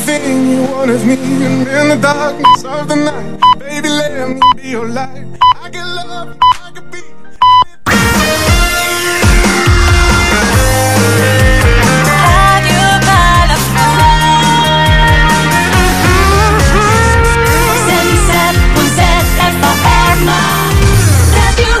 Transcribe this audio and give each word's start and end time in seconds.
everything 0.00 0.50
you 0.50 0.62
want 0.62 0.90
of 0.90 1.04
me, 1.04 1.14
and 1.14 1.66
in 1.66 1.88
the 1.88 1.98
darkness 2.00 2.64
of 2.64 2.86
the 2.88 2.96
night, 2.96 3.40
baby, 3.58 3.88
let 3.88 4.28
me 4.28 4.40
be 4.56 4.68
your 4.68 4.86
light. 4.88 5.26
I 5.62 5.70
can 5.70 5.86
love 5.96 6.28
you, 6.28 6.38
I 6.40 6.70
can 6.74 6.90
be. 6.90 7.00
Ràdio 12.06 12.88
Palafolls 13.08 14.48
107.7 17.88 19.52
FM 19.82 20.28
Ràdio 21.34 21.76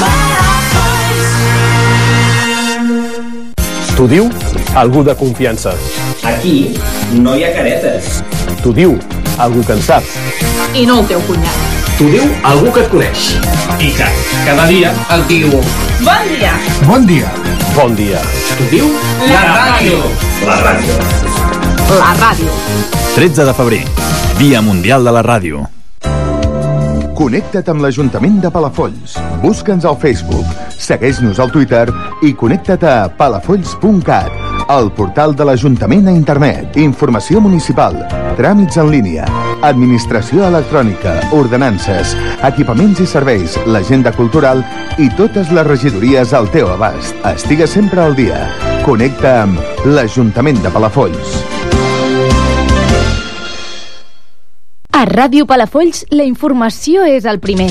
Palafolls 0.00 1.32
T'ho 3.96 4.04
diu 4.06 4.24
algú 4.74 5.02
de 5.02 5.14
confiança. 5.14 5.72
Aquí 6.38 6.72
no 7.18 7.32
hi 7.34 7.42
ha 7.42 7.48
caretes. 7.50 8.20
T'ho 8.62 8.70
diu 8.70 8.92
algú 9.42 9.64
que 9.66 9.74
en 9.74 9.80
saps. 9.82 10.12
I 10.70 10.84
no 10.86 11.00
el 11.00 11.08
teu 11.10 11.22
cunyat. 11.26 11.80
T'ho 11.98 12.06
diu 12.12 12.28
algú 12.46 12.70
que 12.76 12.84
et 12.84 12.92
coneix. 12.92 13.24
I 13.82 13.88
que 13.96 14.06
cada 14.46 14.68
dia 14.70 14.92
et 15.16 15.24
diu... 15.26 15.50
Bon 16.04 16.30
dia! 16.30 16.52
Bon 16.84 17.08
dia. 17.08 17.32
Bon 17.74 17.96
dia. 17.98 18.22
T'ho 18.52 18.68
diu 18.70 18.86
la 19.32 19.40
ràdio. 19.48 19.98
La 20.46 20.60
ràdio. 20.62 21.00
La 21.98 22.12
ràdio. 22.20 22.54
13 23.16 23.48
de 23.50 23.56
febrer, 23.58 23.82
Dia 24.38 24.62
Mundial 24.62 25.10
de 25.10 25.18
la 25.18 25.24
Ràdio. 25.26 25.66
Connecta't 27.18 27.66
amb 27.72 27.82
l'Ajuntament 27.82 28.38
de 28.44 28.54
Palafolls. 28.54 29.18
Busca'ns 29.42 29.82
al 29.90 29.98
Facebook, 29.98 30.46
segueix-nos 30.78 31.42
al 31.42 31.50
Twitter 31.50 31.88
i 32.22 32.30
connecta't 32.30 32.86
a 32.86 32.98
palafolls.cat, 33.18 34.37
el 34.68 34.90
portal 34.92 35.34
de 35.34 35.46
l'Ajuntament 35.48 36.08
a 36.08 36.12
internet. 36.12 36.76
Informació 36.80 37.40
municipal, 37.40 37.96
tràmits 38.36 38.76
en 38.80 38.90
línia, 38.92 39.24
administració 39.64 40.44
electrònica, 40.48 41.16
ordenances, 41.36 42.14
equipaments 42.46 43.00
i 43.00 43.08
serveis, 43.08 43.56
l'agenda 43.66 44.12
cultural 44.12 44.62
i 45.00 45.08
totes 45.16 45.52
les 45.56 45.66
regidories 45.66 46.34
al 46.36 46.50
teu 46.52 46.70
abast. 46.74 47.16
Estigues 47.32 47.72
sempre 47.72 48.04
al 48.04 48.16
dia. 48.18 48.44
Connecta 48.84 49.42
amb 49.42 49.86
l'Ajuntament 49.88 50.60
de 50.64 50.72
Palafolls. 50.74 51.38
A 54.92 55.04
Ràdio 55.06 55.46
Palafolls, 55.46 56.04
la 56.10 56.26
informació 56.26 57.06
és 57.06 57.24
el 57.24 57.38
primer. 57.40 57.70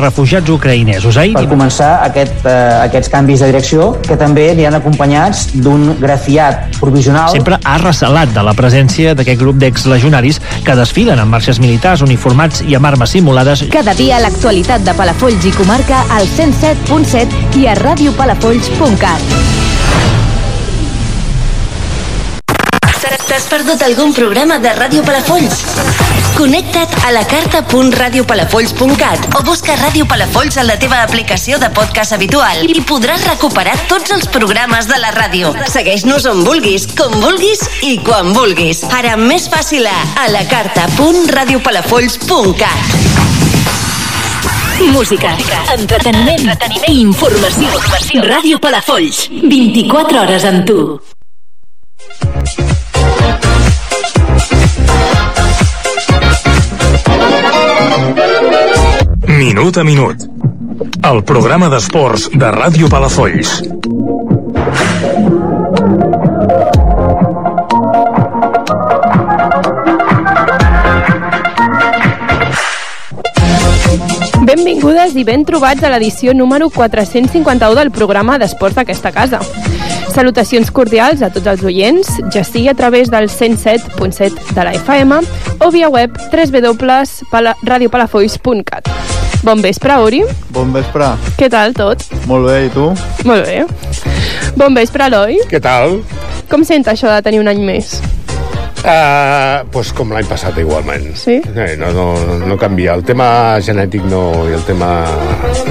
refugiats 0.00 0.50
ucraïnesos. 0.50 1.16
Ahir... 1.20 1.34
per 1.36 1.46
començar 1.50 1.90
aquest, 2.04 2.44
eh, 2.46 2.54
aquests 2.84 3.10
canvis 3.12 3.44
de 3.44 3.50
direcció 3.52 3.90
que 4.04 4.16
també 4.20 4.50
aniran 4.52 4.78
acompanyats 4.78 5.46
d'un 5.54 5.94
grafiat 6.00 6.78
provisional. 6.80 7.30
Sempre 7.34 7.58
ha 7.62 7.76
recelat 7.82 8.32
de 8.34 8.44
la 8.46 8.54
presència 8.58 9.14
d'aquest 9.14 9.40
grup 9.40 9.60
d'exlegionaris 9.62 10.40
que 10.64 10.78
desfilen 10.78 11.20
amb 11.22 11.34
marxes 11.36 11.60
militars 11.62 12.04
uniformats 12.06 12.64
i 12.66 12.76
amb 12.78 12.90
armes 12.92 13.14
simulades. 13.16 13.66
Cada 13.72 13.94
dia 13.98 14.20
l'actualitat 14.22 14.86
de 14.86 14.96
Palafolls 14.96 15.44
i 15.48 15.54
comarca 15.58 16.04
al 16.14 16.28
107.7 16.30 17.60
i 17.60 17.68
a 17.68 17.78
radiopalafolls.cat. 17.80 19.63
T'has 23.34 23.50
perdut 23.50 23.82
algun 23.82 24.12
programa 24.14 24.62
de 24.62 24.70
Ràdio 24.78 25.02
Palafolls? 25.02 25.64
Connecta't 26.36 26.92
a 27.02 27.10
la 27.10 27.24
carta.radiopalafolls.cat 27.26 29.34
o 29.34 29.42
busca 29.42 29.74
Ràdio 29.80 30.06
Palafolls 30.06 30.54
en 30.62 30.68
la 30.68 30.76
teva 30.78 31.00
aplicació 31.02 31.58
de 31.58 31.66
podcast 31.74 32.14
habitual 32.14 32.62
i 32.70 32.78
podràs 32.86 33.26
recuperar 33.26 33.74
tots 33.90 34.14
els 34.14 34.30
programes 34.30 34.86
de 34.86 34.94
la 35.02 35.10
ràdio. 35.16 35.50
Segueix-nos 35.66 36.22
on 36.30 36.46
vulguis, 36.46 36.86
com 36.94 37.10
vulguis 37.24 37.58
i 37.82 37.98
quan 38.06 38.30
vulguis. 38.36 38.84
Ara 38.94 39.16
més 39.18 39.50
fàcil 39.50 39.82
a 39.90 39.98
a 40.22 40.30
la 40.30 40.46
carta.radiopalafolls.cat 40.52 42.78
Música, 44.94 45.34
entreteniment, 45.74 46.54
entreteniment 46.54 46.86
i 46.86 47.02
informació. 47.02 47.66
informació. 47.66 48.22
Ràdio 48.30 48.62
Palafolls, 48.62 49.26
24 49.42 50.22
hores 50.22 50.46
amb 50.52 50.62
tu. 50.70 50.78
Minut 59.44 59.76
a 59.76 59.84
minut. 59.84 60.16
El 61.04 61.20
programa 61.28 61.68
d'esports 61.68 62.30
de 62.32 62.48
Ràdio 62.54 62.88
Palafolls. 62.88 63.60
Benvingudes 74.48 75.12
i 75.12 75.28
ben 75.28 75.44
trobats 75.44 75.84
a 75.84 75.92
l'edició 75.92 76.32
número 76.32 76.72
451 76.72 77.76
del 77.76 77.92
programa 77.92 78.40
d'esports 78.40 78.80
d'aquesta 78.80 79.12
casa. 79.12 79.44
Salutacions 80.14 80.70
cordials 80.72 81.20
a 81.20 81.28
tots 81.34 81.50
els 81.52 81.60
oients, 81.68 82.08
ja 82.32 82.40
sigui 82.48 82.72
a 82.72 82.76
través 82.80 83.12
del 83.12 83.28
107.7 83.28 84.56
de 84.56 84.62
la 84.64 84.72
FM 84.80 85.20
o 85.60 85.68
via 85.74 85.92
web 85.92 86.16
www.radiopalafolls.cat. 86.32 89.23
Bon 89.44 89.60
vespre, 89.60 89.92
Ori. 90.00 90.22
Bon 90.56 90.70
vespre. 90.72 91.04
Què 91.36 91.50
tal 91.52 91.74
tot? 91.76 92.00
Molt 92.24 92.46
bé, 92.48 92.54
i 92.64 92.70
tu? 92.72 92.86
Molt 93.28 93.44
bé. 93.44 93.58
Bon 94.56 94.72
vespre, 94.72 95.04
Eloi. 95.10 95.36
Què 95.50 95.60
tal? 95.60 95.98
Com 96.48 96.64
sent 96.64 96.88
això 96.88 97.10
de 97.12 97.18
tenir 97.26 97.42
un 97.42 97.50
any 97.52 97.60
més? 97.60 97.98
Uh, 98.84 99.60
pues 99.72 99.90
com 99.96 100.16
l'any 100.16 100.24
passat 100.28 100.56
igualment. 100.60 101.10
Sí? 101.20 101.36
Eh, 101.44 101.76
no, 101.76 101.92
no, 101.92 102.06
no 102.40 102.56
canvia. 102.60 102.96
El 102.96 103.04
tema 103.04 103.60
genètic 103.60 104.08
no, 104.08 104.22
i 104.48 104.56
el 104.56 104.64
tema 104.64 104.90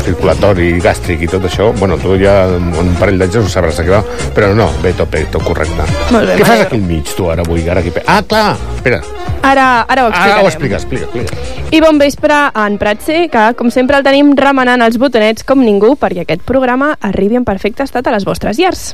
circulatori, 0.04 0.76
gàstric 0.78 1.26
i 1.26 1.32
tot 1.34 1.50
això, 1.50 1.72
bueno, 1.82 1.98
tu 2.02 2.14
ja 2.22 2.44
un 2.54 2.94
parell 3.02 3.26
d'anys 3.26 3.42
ho 3.42 3.46
sabràs 3.58 3.82
de 3.82 3.90
què 3.90 3.96
va, 3.98 4.06
però 4.38 4.54
no, 4.54 4.70
bé, 4.86 4.94
tot 5.02 5.10
bé, 5.10 5.26
tot 5.34 5.50
correcte. 5.50 5.90
Molt 6.14 6.30
bé, 6.30 6.38
què 6.38 6.46
fas 6.46 6.66
aquí 6.68 6.78
al 6.78 6.88
mig, 6.94 7.10
tu, 7.18 7.30
ara 7.34 7.42
avui? 7.42 7.66
Ara 7.66 7.82
aquí... 7.82 7.94
Ah, 8.06 8.22
clar, 8.22 8.52
espera. 8.78 9.02
Ara, 9.44 9.84
ara 9.84 10.06
ho 10.06 10.10
explicarem. 10.10 10.38
Ara 10.38 10.44
ho 10.44 10.48
explica, 10.48 10.78
explica, 10.80 11.06
explica. 11.06 11.70
I 11.76 11.82
bon 11.84 11.98
vespre 12.00 12.34
a 12.34 12.68
en 12.68 12.78
Pratse, 12.80 13.28
que 13.34 13.44
com 13.60 13.70
sempre 13.74 13.98
el 14.00 14.06
tenim 14.06 14.32
remenant 14.40 14.82
els 14.86 14.96
botonets 15.02 15.44
com 15.44 15.60
ningú 15.60 15.98
perquè 16.00 16.24
aquest 16.24 16.46
programa 16.48 16.94
arribi 17.02 17.36
en 17.36 17.44
perfecte 17.48 17.84
estat 17.84 18.08
a 18.08 18.14
les 18.16 18.24
vostres 18.30 18.62
llars. 18.62 18.94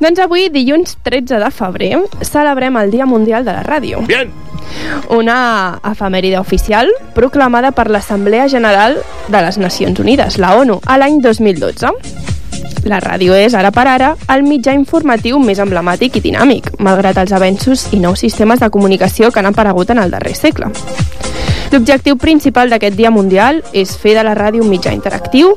Doncs 0.00 0.18
avui, 0.24 0.48
dilluns 0.50 0.96
13 1.06 1.38
de 1.42 1.50
febrer, 1.54 1.92
celebrem 2.26 2.80
el 2.80 2.90
Dia 2.90 3.06
Mundial 3.06 3.46
de 3.46 3.54
la 3.54 3.62
Ràdio. 3.62 4.02
Bien. 4.08 4.32
Una 5.14 5.80
efemèride 5.92 6.40
oficial 6.40 6.90
proclamada 7.14 7.70
per 7.70 7.88
l'Assemblea 7.90 8.48
General 8.48 8.98
de 9.28 9.46
les 9.46 9.58
Nacions 9.58 10.02
Unides, 10.02 10.38
la 10.42 10.56
ONU, 10.58 10.80
a 10.86 10.98
l'any 10.98 11.20
2012. 11.22 11.94
La 12.88 13.00
ràdio 13.00 13.34
és, 13.36 13.54
ara 13.54 13.70
per 13.74 13.86
ara, 13.88 14.14
el 14.32 14.44
mitjà 14.46 14.72
informatiu 14.76 15.38
més 15.42 15.60
emblemàtic 15.60 16.16
i 16.16 16.24
dinàmic, 16.24 16.72
malgrat 16.80 17.18
els 17.20 17.32
avenços 17.36 17.88
i 17.92 18.00
nous 18.00 18.20
sistemes 18.20 18.60
de 18.60 18.70
comunicació 18.70 19.30
que 19.30 19.40
han 19.42 19.50
aparegut 19.52 19.90
en 19.90 20.00
el 20.02 20.10
darrer 20.10 20.34
segle. 20.34 20.72
L'objectiu 21.70 22.16
principal 22.18 22.70
d'aquest 22.70 22.96
Dia 22.98 23.12
Mundial 23.14 23.60
és 23.72 23.92
fer 23.94 24.16
de 24.16 24.24
la 24.26 24.34
ràdio 24.34 24.64
un 24.64 24.70
mitjà 24.72 24.90
interactiu 24.96 25.52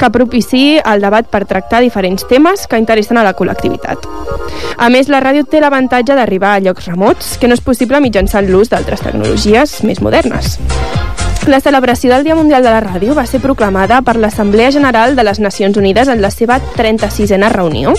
que 0.00 0.08
propiciï 0.14 0.78
el 0.80 1.04
debat 1.04 1.28
per 1.28 1.44
tractar 1.44 1.82
diferents 1.84 2.24
temes 2.30 2.64
que 2.66 2.80
interessen 2.80 3.20
a 3.20 3.26
la 3.26 3.34
col·lectivitat. 3.36 4.08
A 4.78 4.88
més, 4.88 5.12
la 5.12 5.20
ràdio 5.20 5.44
té 5.44 5.60
l'avantatge 5.60 6.16
d'arribar 6.16 6.54
a 6.56 6.62
llocs 6.64 6.88
remots 6.88 7.36
que 7.36 7.48
no 7.50 7.58
és 7.58 7.64
possible 7.64 8.00
mitjançant 8.00 8.48
l'ús 8.48 8.72
d'altres 8.72 9.04
tecnologies 9.04 9.82
més 9.84 10.00
modernes. 10.00 10.56
La 11.48 11.62
celebració 11.62 12.12
del 12.12 12.24
Dia 12.24 12.34
Mundial 12.36 12.60
de 12.60 12.68
la 12.68 12.82
Ràdio 12.84 13.14
va 13.16 13.22
ser 13.24 13.38
proclamada 13.40 14.02
per 14.04 14.18
l'Assemblea 14.20 14.68
General 14.74 15.14
de 15.16 15.24
les 15.24 15.38
Nacions 15.40 15.78
Unides 15.80 16.10
en 16.12 16.20
la 16.20 16.28
seva 16.28 16.58
36a 16.76 17.48
reunió, 17.54 17.94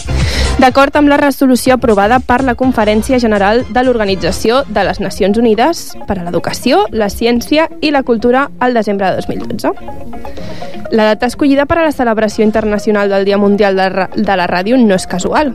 d'acord 0.61 0.99
amb 1.01 1.09
la 1.09 1.17
resolució 1.17 1.79
aprovada 1.79 2.19
per 2.19 2.43
la 2.45 2.53
Conferència 2.53 3.17
General 3.17 3.63
de 3.65 3.83
l'Organització 3.83 4.61
de 4.69 4.85
les 4.85 5.01
Nacions 5.01 5.41
Unides 5.41 5.81
per 6.05 6.19
a 6.19 6.27
l'Educació, 6.27 6.85
la 6.91 7.09
Ciència 7.09 7.65
i 7.81 7.89
la 7.89 8.05
Cultura 8.05 8.51
al 8.59 8.77
desembre 8.77 9.09
de 9.09 9.25
2012. 9.25 10.59
La 10.91 11.03
data 11.03 11.27
escollida 11.27 11.67
per 11.69 11.77
a 11.77 11.83
la 11.83 11.91
celebració 11.93 12.43
internacional 12.43 13.09
del 13.09 13.25
Dia 13.25 13.37
Mundial 13.37 13.75
de, 13.77 14.35
la 14.37 14.47
Ràdio 14.49 14.77
no 14.81 14.95
és 14.97 15.05
casual, 15.05 15.51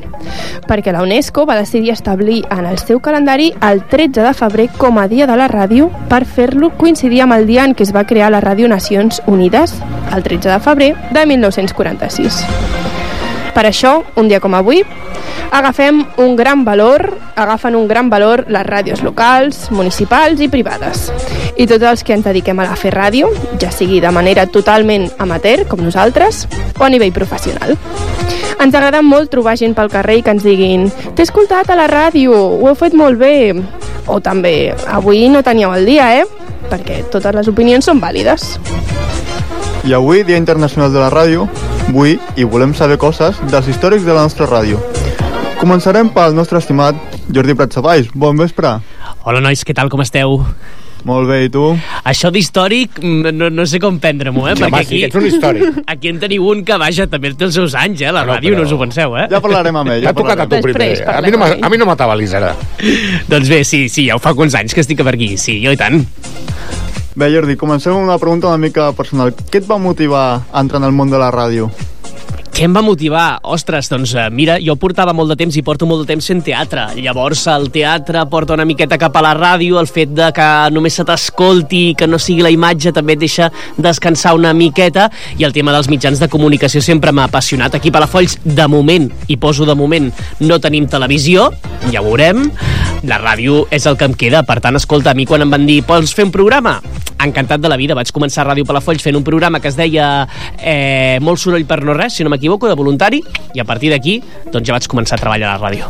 perquè 0.69 0.93
la 0.94 1.02
UNESCO 1.02 1.43
va 1.47 1.56
decidir 1.58 1.90
establir 1.90 2.44
en 2.55 2.69
el 2.70 2.79
seu 2.79 3.00
calendari 3.02 3.50
el 3.61 3.82
13 3.90 4.23
de 4.23 4.35
febrer 4.35 4.69
com 4.79 4.99
a 4.99 5.08
Dia 5.11 5.26
de 5.26 5.37
la 5.37 5.49
Ràdio 5.50 5.90
per 6.08 6.23
fer-lo 6.25 6.70
coincidir 6.79 7.25
amb 7.25 7.35
el 7.35 7.49
dia 7.50 7.64
en 7.67 7.75
què 7.75 7.83
es 7.84 7.92
va 7.92 8.06
crear 8.08 8.31
la 8.32 8.40
Ràdio 8.40 8.69
Nacions 8.69 9.20
Unides, 9.28 9.76
el 10.14 10.22
13 10.25 10.48
de 10.48 10.60
febrer 10.64 10.90
de 11.12 11.26
1946. 11.28 12.40
Per 13.54 13.64
això, 13.69 14.00
un 14.16 14.28
dia 14.28 14.40
com 14.40 14.56
avui, 14.56 14.81
agafem 15.54 16.00
un 16.19 16.34
gran 16.34 16.64
valor, 16.64 17.04
agafen 17.36 17.76
un 17.76 17.86
gran 17.86 18.08
valor 18.10 18.46
les 18.48 18.66
ràdios 18.66 19.04
locals, 19.06 19.69
municipals 19.70 20.40
i 20.40 20.48
privades. 20.48 21.10
I 21.56 21.69
tots 21.70 21.86
els 21.86 22.02
que 22.02 22.16
ens 22.16 22.26
dediquem 22.26 22.58
a 22.58 22.66
la 22.66 22.75
fer 22.81 22.94
ràdio, 22.96 23.31
ja 23.62 23.70
sigui 23.70 24.00
de 24.02 24.10
manera 24.10 24.48
totalment 24.50 25.06
amateur, 25.22 25.69
com 25.69 25.84
nosaltres, 25.84 26.48
o 26.80 26.82
a 26.82 26.90
nivell 26.90 27.14
professional. 27.14 27.76
Ens 28.58 28.75
agrada 28.75 29.02
molt 29.04 29.30
trobar 29.30 29.58
gent 29.60 29.76
pel 29.76 29.92
carrer 29.92 30.19
i 30.19 30.26
que 30.26 30.34
ens 30.34 30.46
diguin 30.46 30.88
«T'he 31.14 31.22
escoltat 31.22 31.70
a 31.70 31.78
la 31.78 31.87
ràdio, 31.90 32.32
ho 32.32 32.70
heu 32.70 32.78
fet 32.78 32.96
molt 32.96 33.20
bé», 33.20 33.52
o 34.06 34.20
també 34.20 34.74
«Avui 34.88 35.28
no 35.28 35.42
teníeu 35.42 35.74
el 35.74 35.86
dia, 35.86 36.10
eh?», 36.20 36.24
perquè 36.70 37.02
totes 37.12 37.34
les 37.34 37.48
opinions 37.48 37.84
són 37.84 38.00
vàlides. 38.00 38.58
I 39.84 39.92
avui, 39.92 40.22
Dia 40.24 40.40
Internacional 40.40 40.92
de 40.92 41.00
la 41.02 41.10
Ràdio, 41.12 41.48
vull 41.92 42.16
i 42.40 42.44
volem 42.48 42.72
saber 42.74 42.96
coses 42.98 43.36
dels 43.50 43.68
històrics 43.68 44.06
de 44.06 44.14
la 44.16 44.24
nostra 44.24 44.48
ràdio. 44.48 44.80
Començarem 45.60 46.08
pel 46.12 46.34
nostre 46.36 46.58
estimat 46.58 46.96
Jordi 47.28 47.56
Pratsavalls. 47.56 48.08
Bon 48.14 48.36
vespre. 48.36 48.78
Hola, 49.24 49.40
nois, 49.44 49.64
què 49.64 49.76
tal, 49.76 49.92
com 49.92 50.00
esteu? 50.04 50.40
Molt 51.04 51.28
bé, 51.28 51.42
i 51.44 51.50
tu? 51.52 51.62
Això 52.08 52.30
d'històric, 52.32 52.96
mm, 53.02 53.32
no, 53.36 53.50
no 53.52 53.66
sé 53.68 53.76
com 53.82 53.98
prendre-m'ho, 54.00 54.46
eh? 54.48 54.54
Sí, 54.56 54.64
home, 54.64 54.80
sí, 54.88 55.00
que 55.02 55.10
ets 55.10 55.18
un 55.20 55.26
històric. 55.28 55.82
Aquí 55.92 56.08
en 56.08 56.20
teniu 56.22 56.46
un 56.48 56.62
que, 56.64 56.78
vaja, 56.80 57.06
també 57.12 57.34
té 57.36 57.44
els 57.44 57.54
seus 57.58 57.74
anys, 57.76 58.00
eh? 58.00 58.12
La 58.12 58.24
No, 58.24 58.32
ràdio, 58.32 58.54
però- 58.54 58.62
no 58.62 58.64
us 58.64 58.72
ho 58.72 58.78
penseu, 58.80 59.16
eh? 59.20 59.26
Ja 59.30 59.40
parlarem 59.44 59.76
amb 59.76 59.90
ell. 59.92 60.02
T'ha 60.08 60.14
tocat 60.16 60.40
a 60.40 60.48
tu 60.48 60.62
primer. 60.64 60.90
A 61.06 61.20
mi 61.20 61.30
no 61.30 61.44
a 61.44 61.68
mi 61.68 61.76
no 61.76 61.84
m'atabalis 61.86 62.32
ara. 62.34 62.54
doncs 63.28 63.48
bé, 63.52 63.62
sí, 63.64 63.88
sí, 63.88 64.06
ja 64.08 64.16
ho 64.16 64.18
fa 64.18 64.32
uns 64.32 64.54
anys 64.54 64.72
que 64.72 64.80
estic 64.80 65.04
per 65.04 65.14
aquí, 65.14 65.36
sí, 65.36 65.60
jo 65.64 65.72
i 65.72 65.76
tant. 65.76 66.00
Bé, 67.14 67.28
Jordi, 67.30 67.54
comencem 67.54 67.92
amb 67.92 68.02
una 68.08 68.18
pregunta 68.18 68.48
una 68.48 68.58
mica 68.58 68.88
personal. 68.92 69.30
Què 69.34 69.60
et 69.60 69.68
va 69.70 69.76
motivar 69.78 70.42
a 70.50 70.60
entrar 70.60 70.80
en 70.80 70.88
el 70.88 70.92
món 70.96 71.10
de 71.12 71.18
la 71.20 71.30
ràdio? 71.30 71.68
Què 72.54 72.68
em 72.68 72.74
va 72.76 72.84
motivar? 72.86 73.40
Ostres, 73.50 73.88
doncs 73.90 74.12
eh, 74.14 74.28
mira, 74.30 74.60
jo 74.62 74.76
portava 74.78 75.10
molt 75.10 75.32
de 75.32 75.36
temps 75.40 75.56
i 75.58 75.62
porto 75.66 75.88
molt 75.90 76.04
de 76.04 76.12
temps 76.12 76.28
fent 76.30 76.38
teatre. 76.46 76.84
Llavors 77.02 77.40
el 77.50 77.66
teatre 77.74 78.22
porta 78.30 78.54
una 78.54 78.66
miqueta 78.68 78.94
cap 78.94 79.18
a 79.18 79.24
la 79.26 79.32
ràdio, 79.34 79.80
el 79.80 79.90
fet 79.90 80.12
de 80.14 80.28
que 80.36 80.46
només 80.70 80.94
se 80.94 81.02
t'escolti, 81.08 81.82
que 81.98 82.06
no 82.06 82.22
sigui 82.22 82.46
la 82.46 82.54
imatge, 82.54 82.94
també 82.94 83.18
et 83.18 83.24
deixa 83.24 83.50
descansar 83.74 84.36
una 84.38 84.54
miqueta, 84.54 85.08
i 85.34 85.42
el 85.42 85.56
tema 85.56 85.74
dels 85.74 85.90
mitjans 85.90 86.22
de 86.22 86.30
comunicació 86.30 86.78
sempre 86.78 87.10
m'ha 87.10 87.26
apassionat. 87.26 87.74
Aquí 87.74 87.90
a 87.90 87.98
Palafolls, 87.98 88.38
de 88.46 88.70
moment, 88.70 89.10
i 89.26 89.34
poso 89.34 89.66
de 89.66 89.74
moment, 89.74 90.12
no 90.46 90.62
tenim 90.62 90.86
televisió, 90.86 91.50
ja 91.90 92.04
ho 92.04 92.06
veurem, 92.06 92.46
la 93.08 93.18
ràdio 93.20 93.64
és 93.74 93.84
el 93.86 93.96
que 94.00 94.06
em 94.08 94.14
queda, 94.18 94.42
per 94.46 94.58
tant, 94.64 94.76
escolta, 94.78 95.12
a 95.12 95.18
mi 95.18 95.26
quan 95.28 95.44
em 95.44 95.50
van 95.52 95.66
dir, 95.66 95.80
pots 95.86 96.14
fer 96.16 96.26
un 96.26 96.32
programa? 96.34 96.78
Encantat 97.24 97.62
de 97.62 97.70
la 97.70 97.78
vida, 97.80 97.96
vaig 97.96 98.10
començar 98.12 98.42
a 98.42 98.48
Ràdio 98.50 98.66
Palafolls 98.68 99.04
fent 99.04 99.16
un 99.16 99.24
programa 99.24 99.60
que 99.62 99.70
es 99.70 99.78
deia 99.78 100.26
eh, 100.58 101.18
Molt 101.24 101.40
soroll 101.40 101.64
per 101.68 101.80
no 101.84 101.94
res, 101.96 102.16
si 102.16 102.24
no 102.24 102.32
m'equivoco, 102.32 102.68
de 102.68 102.76
voluntari, 102.76 103.22
i 103.54 103.62
a 103.62 103.66
partir 103.68 103.92
d'aquí 103.92 104.18
doncs 104.50 104.66
ja 104.66 104.76
vaig 104.76 104.88
començar 104.90 105.18
a 105.18 105.22
treballar 105.22 105.52
a 105.52 105.56
la 105.56 105.70
ràdio. 105.70 105.88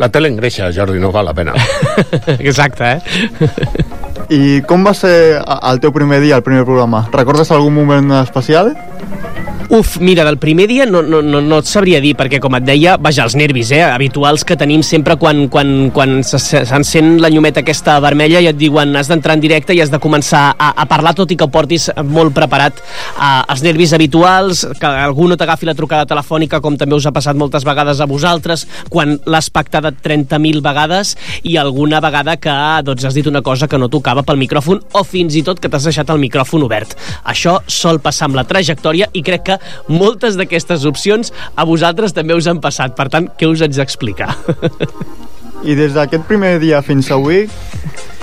La 0.00 0.08
tele 0.12 0.30
engreixa, 0.32 0.70
Jordi, 0.72 1.00
no 1.02 1.12
val 1.12 1.28
la 1.28 1.36
pena. 1.36 1.54
Exacte, 2.38 2.94
eh? 2.96 3.88
I 4.30 4.60
com 4.68 4.86
va 4.86 4.94
ser 4.94 5.40
el 5.42 5.80
teu 5.82 5.92
primer 5.92 6.20
dia, 6.22 6.38
el 6.38 6.46
primer 6.46 6.64
programa? 6.64 7.06
Recordes 7.12 7.50
algun 7.50 7.74
moment 7.74 8.14
especial? 8.22 8.72
Uf, 9.70 10.00
mira, 10.00 10.24
del 10.24 10.36
primer 10.36 10.66
dia 10.66 10.84
no, 10.84 10.98
no, 11.00 11.20
no, 11.22 11.38
no 11.40 11.58
et 11.62 11.68
sabria 11.70 12.00
dir, 12.02 12.16
perquè 12.18 12.40
com 12.42 12.56
et 12.58 12.64
deia, 12.66 12.96
vaja, 12.98 13.22
els 13.22 13.36
nervis, 13.38 13.68
eh, 13.70 13.84
habituals 13.86 14.42
que 14.42 14.56
tenim 14.58 14.80
sempre 14.82 15.14
quan, 15.14 15.44
quan, 15.46 15.92
quan 15.94 16.24
se- 16.26 16.40
se- 16.42 16.64
s'encén 16.66 17.20
la 17.22 17.28
llumeta 17.30 17.62
aquesta 17.62 17.94
vermella 18.02 18.40
i 18.42 18.48
et 18.50 18.58
diuen 18.58 18.96
has 18.98 19.06
d'entrar 19.06 19.36
en 19.38 19.44
directe 19.44 19.70
i 19.72 19.78
has 19.80 19.92
de 19.92 20.00
començar 20.02 20.56
a, 20.58 20.72
a 20.74 20.86
parlar, 20.90 21.12
tot 21.14 21.30
i 21.30 21.36
que 21.38 21.46
ho 21.46 21.52
portis 21.54 21.86
molt 22.02 22.34
preparat. 22.34 22.80
Uh, 23.14 23.44
els 23.54 23.62
nervis 23.62 23.92
habituals, 23.94 24.64
que 24.80 24.90
algú 24.90 25.28
no 25.30 25.36
t'agafi 25.38 25.70
la 25.70 25.76
trucada 25.78 26.02
telefònica, 26.10 26.58
com 26.60 26.74
també 26.74 26.98
us 26.98 27.06
ha 27.06 27.14
passat 27.14 27.38
moltes 27.38 27.62
vegades 27.62 28.02
a 28.02 28.10
vosaltres, 28.10 28.66
quan 28.90 29.20
l'has 29.30 29.52
pactat 29.54 29.86
30.000 30.02 30.64
vegades 30.66 31.14
i 31.46 31.54
alguna 31.62 32.02
vegada 32.02 32.34
que 32.42 32.56
doncs, 32.90 33.06
has 33.06 33.14
dit 33.14 33.30
una 33.30 33.44
cosa 33.46 33.70
que 33.70 33.78
no 33.78 33.86
tocava 33.88 34.26
pel 34.26 34.42
micròfon 34.42 34.82
o 34.98 35.06
fins 35.06 35.38
i 35.38 35.46
tot 35.46 35.62
que 35.62 35.70
t'has 35.70 35.86
deixat 35.86 36.10
el 36.10 36.18
micròfon 36.26 36.66
obert. 36.66 36.98
Això 37.22 37.60
sol 37.70 38.02
passar 38.02 38.26
amb 38.32 38.42
la 38.42 38.48
trajectòria 38.50 39.06
i 39.14 39.22
crec 39.22 39.46
que 39.46 39.59
moltes 39.88 40.38
d'aquestes 40.40 40.86
opcions 40.88 41.32
a 41.54 41.66
vosaltres 41.68 42.16
també 42.16 42.36
us 42.36 42.48
han 42.50 42.62
passat. 42.64 42.96
Per 42.96 43.08
tant, 43.12 43.30
què 43.36 43.48
us 43.50 43.62
haig 43.64 43.76
d'explicar? 43.76 44.34
I 45.64 45.76
des 45.76 45.92
d'aquest 45.92 46.24
primer 46.28 46.56
dia 46.62 46.80
fins 46.82 47.10
avui, 47.12 47.44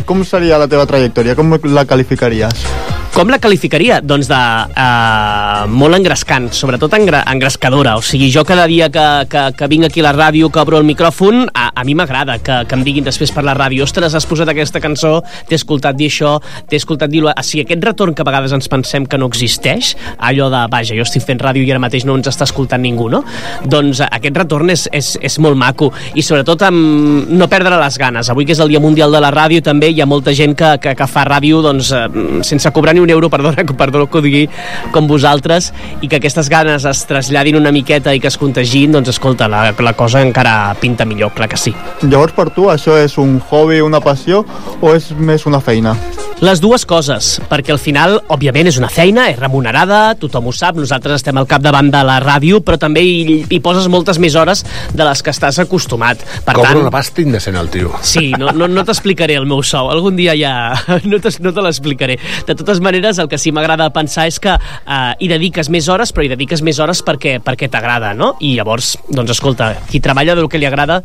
com 0.10 0.24
seria 0.25 0.57
la 0.57 0.69
teva 0.72 0.88
trajectòria? 0.89 1.38
Com 1.38 1.54
la 1.69 1.86
qualificaries? 1.86 2.96
Com 3.18 3.31
la 3.34 3.40
qualificaria? 3.42 3.96
Doncs 4.06 4.28
de 4.30 4.38
uh, 4.38 5.64
molt 5.74 5.98
engrescant, 5.98 6.52
sobretot 6.54 6.94
engra, 6.94 7.24
engrescadora. 7.31 7.96
O 7.98 8.02
sigui, 8.06 8.28
jo 8.30 8.44
cada 8.46 8.68
dia 8.69 8.92
que, 8.94 9.06
que, 9.25 9.42
que 9.58 9.68
vinc 9.72 9.88
aquí 9.88 10.04
a 10.04 10.06
la 10.06 10.12
ràdio, 10.14 10.52
que 10.54 10.60
obro 10.62 10.78
el 10.78 10.86
micròfon, 10.86 11.48
a, 11.50 11.72
a 11.74 11.86
mi 11.88 11.96
m'agrada 11.98 12.36
que, 12.38 12.60
que 12.69 12.78
em 12.78 12.84
diguin 12.86 13.08
després 13.08 13.34
per 13.34 13.42
la 13.42 13.56
ràdio 13.58 13.88
ostres, 13.88 14.14
has 14.14 14.28
posat 14.30 14.52
aquesta 14.54 14.78
cançó, 14.84 15.16
t'he 15.50 15.58
escoltat 15.58 15.98
dir 15.98 16.12
això, 16.12 16.36
t'he 16.69 16.78
escoltat 16.78 17.10
dir... 17.10 17.24
O 17.25 17.34
sigui, 17.42 17.64
aquest 17.66 17.88
retorn 17.88 18.14
que 18.14 18.22
a 18.22 18.28
vegades 18.28 18.54
ens 18.54 18.69
pensem 18.69 19.10
que 19.10 19.18
no 19.18 19.31
existeix, 19.34 19.96
allò 20.30 20.52
de, 20.54 20.62
vaja, 20.69 20.94
jo 20.94 21.08
estic 21.10 21.25
fent 21.25 21.42
ràdio 21.42 21.66
i 21.66 21.74
ara 21.74 21.81
mateix 21.81 22.06
no 22.06 22.19
ens 22.22 22.30
està 22.30 22.46
escoltant 22.46 22.86
ningú, 22.86 23.10
no? 23.10 23.24
Doncs 23.66 24.04
eh, 24.06 24.12
aquest 24.19 24.38
retorn 24.44 24.69
és, 24.75 24.86
és, 24.94 25.16
és 25.25 25.40
molt 25.42 25.58
maco 25.58 25.90
i 26.14 26.22
sobretot 26.22 26.68
amb 26.69 27.34
no 27.34 27.50
perdre 27.50 27.81
les 27.81 27.98
ganes. 27.98 28.30
Avui 28.30 28.46
que 28.46 28.54
és 28.54 28.62
el 28.62 28.69
Dia 28.75 28.84
Mundial 28.86 29.10
de 29.10 29.25
la 29.25 29.34
Ràdio 29.34 29.66
també 29.66 29.90
hi 29.90 30.06
ha 30.06 30.10
molta 30.14 30.38
gent 30.38 30.54
que, 30.54 30.75
que, 30.86 30.94
que 31.02 31.10
fa 31.10 31.25
ràdio 31.25 31.66
doncs, 31.66 31.90
eh, 31.98 32.06
sense 32.46 32.69
cobrar 32.78 32.94
ni 32.94 33.06
un 33.07 33.15
euro, 33.15 33.31
perdona, 33.31 33.63
perdona 33.83 34.07
que 34.12 34.19
ho 34.19 34.24
digui, 34.25 34.44
com 34.92 35.07
vosaltres, 35.07 35.71
i 36.04 36.12
que 36.12 36.19
aquestes 36.19 36.51
ganes 36.51 36.86
es 36.89 37.06
traslladin 37.09 37.59
una 37.59 37.71
miqueta 37.71 38.13
i 38.13 38.21
que 38.24 38.30
es 38.31 38.38
contagin, 38.39 38.94
doncs 38.95 39.15
escolta, 39.15 39.50
la, 39.51 39.71
la 39.71 39.95
cosa 39.98 40.21
encara 40.25 40.75
pinta 40.81 41.07
millor, 41.07 41.33
clar 41.38 41.50
que 41.50 41.59
sí. 41.59 41.75
Llavors, 42.04 42.36
per 42.38 42.50
tu, 42.51 42.69
això 42.74 43.00
és 43.00 43.18
un 43.21 43.39
hobby, 43.50 43.81
una 43.86 44.04
passió, 44.04 44.44
o 44.81 44.95
és 44.95 45.13
més 45.18 45.48
una 45.48 45.63
feina? 45.63 45.95
Les 46.38 46.60
dues 46.62 46.84
coses, 46.86 47.39
perquè 47.50 47.72
al 47.74 47.80
final, 47.81 48.19
òbviament, 48.30 48.68
és 48.69 48.75
una 48.78 48.92
feina, 48.94 49.24
és 49.31 49.39
remunerada, 49.39 50.12
tothom 50.22 50.51
ho 50.51 50.51
sap, 50.54 50.75
nosaltres 50.78 51.16
estem 51.18 51.38
al 51.42 51.48
capdavant 51.50 51.88
de 51.89 52.01
la 52.06 52.19
ràdio, 52.22 52.60
però 52.62 52.78
també 52.78 53.01
hi, 53.01 53.39
hi 53.50 53.57
poses 53.66 53.88
moltes 53.89 54.19
més 54.22 54.36
hores 54.38 54.62
de 54.94 55.01
les 55.01 55.24
que 55.25 55.34
estàs 55.34 55.57
acostumat. 55.63 56.22
Per 56.45 56.54
Cobra 56.54 56.75
tant, 56.75 56.84
una 56.84 56.92
pasta 56.94 57.24
indecent 57.24 57.57
el 57.57 57.72
tio. 57.74 57.89
Sí, 58.06 58.30
no, 58.38 58.51
no, 58.54 58.68
no 58.69 58.84
t'explicaré 58.86 59.34
el 59.42 59.48
meu 59.50 59.63
sou. 59.66 59.89
Algun 59.89 60.13
dia 60.19 60.36
ja 60.38 60.51
no, 61.09 61.18
te, 61.23 61.31
no 61.42 61.56
te 61.56 61.64
l'explicaré. 61.66 62.19
De 62.45 62.54
totes 62.54 62.83
maneres, 62.85 63.18
el 63.18 63.31
que 63.31 63.42
sí 63.42 63.50
m'agrada 63.50 63.90
pensar 63.95 64.28
és 64.30 64.38
que 64.44 64.54
eh, 64.54 65.00
hi 65.18 65.31
dediques 65.33 65.71
més 65.73 65.90
hores, 65.90 66.14
però 66.14 66.28
hi 66.28 66.31
dediques 66.35 66.61
més 66.61 66.78
hores 66.78 67.02
perquè, 67.02 67.40
perquè 67.42 67.71
t'agrada, 67.73 68.14
no? 68.14 68.35
I 68.45 68.54
llavors, 68.59 68.94
doncs 69.09 69.33
escolta, 69.40 69.71
qui 69.90 70.06
treballa 70.06 70.38
del 70.38 70.54
que 70.54 70.61
li 70.61 70.69
agrada, 70.69 71.02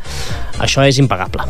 això 0.60 0.84
és 0.84 1.00
impagable. 1.00 1.48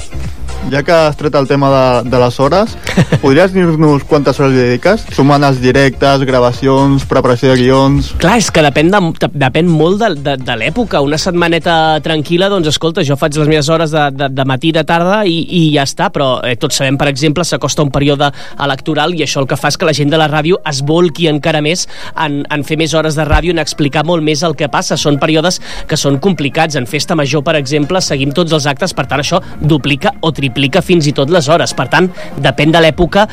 Ja 0.71 0.85
que 0.87 0.95
has 0.95 1.19
tret 1.19 1.35
el 1.35 1.51
tema 1.51 1.67
de, 1.73 2.11
de 2.15 2.23
les 2.23 2.39
hores, 2.39 2.79
podries 3.25 3.51
dir-nos 3.73 4.05
quantes 4.09 4.39
hores 4.41 4.55
li 4.55 4.61
dediques? 4.61 5.05
Sumant 5.17 5.45
els 5.47 5.61
directes, 5.63 6.23
gravacions, 6.29 7.07
preparació 7.09 7.53
de 7.53 7.61
guions... 7.63 8.13
Clar, 8.23 8.37
és 8.41 8.51
que 8.53 8.65
depèn, 8.65 8.93
de, 8.93 9.01
de, 9.23 9.31
depèn 9.45 9.69
molt 9.71 10.03
de, 10.03 10.13
de, 10.21 10.37
de 10.41 10.57
l'època. 10.61 11.03
Una 11.05 11.19
setmaneta 11.21 11.75
tranquil·la, 12.05 12.51
doncs 12.53 12.71
escolta, 12.73 13.05
jo 13.07 13.17
faig 13.21 13.37
les 13.41 13.51
meves 13.51 13.71
hores 13.73 13.95
de, 13.95 14.05
de, 14.15 14.29
de 14.33 14.47
matí 14.49 14.73
de 14.75 14.85
tarda 14.89 15.23
i, 15.29 15.41
i 15.43 15.63
ja 15.75 15.87
està, 15.89 16.11
però 16.15 16.35
eh, 16.47 16.55
tots 16.61 16.79
sabem, 16.81 16.99
per 17.01 17.09
exemple, 17.11 17.47
s'acosta 17.49 17.85
un 17.85 17.93
període 17.95 18.31
electoral 18.63 19.17
i 19.17 19.25
això 19.27 19.43
el 19.43 19.49
que 19.51 19.59
fa 19.59 19.73
és 19.73 19.79
que 19.81 19.89
la 19.89 19.97
gent 19.97 20.13
de 20.13 20.21
la 20.21 20.29
ràdio 20.31 20.61
es 20.69 20.83
volqui 20.87 21.29
encara 21.31 21.63
més 21.65 21.87
en, 22.15 22.43
en 22.53 22.67
fer 22.69 22.79
més 22.81 22.95
hores 22.99 23.19
de 23.19 23.27
ràdio, 23.29 23.55
en 23.55 23.63
explicar 23.63 24.05
molt 24.09 24.25
més 24.25 24.45
el 24.47 24.57
que 24.59 24.71
passa. 24.73 24.99
Són 25.01 25.19
períodes 25.23 25.61
que 25.89 25.99
són 25.99 26.21
complicats. 26.23 26.77
En 26.79 26.89
Festa 26.91 27.17
Major, 27.19 27.45
per 27.47 27.57
exemple, 27.59 28.03
seguim 28.05 28.35
tots 28.37 28.55
els 28.55 28.69
actes, 28.71 28.95
per 28.97 29.09
tant, 29.11 29.23
això 29.23 29.41
duplica 29.61 30.15
o 30.21 30.33
triplica 30.35 30.83
fins 30.85 31.09
i 31.09 31.17
tot 31.17 31.33
les 31.33 31.49
hores. 31.49 31.75
Per 31.77 31.89
tant, 31.93 32.11
depèn 32.43 32.75
de 32.75 32.83
l'època, 32.85 33.27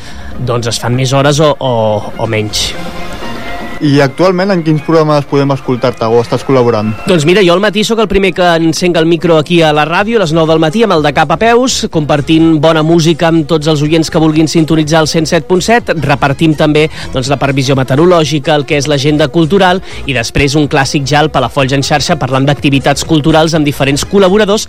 doncs 0.46 0.70
es 0.72 0.80
fan 0.80 0.96
més 0.96 1.12
hores 1.16 1.40
o, 1.44 1.52
o, 1.58 1.72
o 2.18 2.28
menys. 2.30 2.70
I 3.80 3.94
actualment 4.04 4.50
en 4.52 4.60
quins 4.60 4.82
programes 4.84 5.24
podem 5.24 5.54
escoltar-te 5.54 6.04
o 6.04 6.18
estàs 6.20 6.42
col·laborant? 6.44 6.90
Doncs 7.08 7.24
mira, 7.24 7.40
jo 7.40 7.54
al 7.54 7.62
matí 7.64 7.80
sóc 7.86 8.02
el 8.02 8.10
primer 8.10 8.34
que 8.36 8.44
encenc 8.60 8.98
el 9.00 9.06
micro 9.08 9.38
aquí 9.40 9.62
a 9.64 9.70
la 9.72 9.86
ràdio 9.88 10.18
a 10.18 10.20
les 10.20 10.34
9 10.36 10.52
del 10.52 10.60
matí 10.60 10.82
amb 10.84 10.98
el 10.98 11.04
de 11.06 11.12
cap 11.16 11.32
a 11.32 11.38
peus, 11.40 11.86
compartint 11.88 12.58
bona 12.60 12.82
música 12.84 13.30
amb 13.30 13.46
tots 13.48 13.70
els 13.72 13.80
oients 13.80 14.12
que 14.12 14.20
vulguin 14.20 14.50
sintonitzar 14.52 15.00
el 15.00 15.08
107.7, 15.08 15.96
repartim 16.04 16.52
també 16.58 16.82
doncs, 17.14 17.30
la 17.32 17.38
previsió 17.40 17.72
meteorològica, 17.78 18.58
el 18.60 18.66
que 18.68 18.76
és 18.76 18.88
l'agenda 18.90 19.30
cultural 19.32 19.80
i 20.04 20.12
després 20.12 20.58
un 20.60 20.68
clàssic 20.68 21.08
ja 21.08 21.24
al 21.24 21.32
Palafolls 21.32 21.72
en 21.72 21.86
xarxa 21.86 22.18
parlant 22.20 22.44
d'activitats 22.50 23.08
culturals 23.08 23.56
amb 23.56 23.64
diferents 23.64 24.04
col·laboradors, 24.04 24.68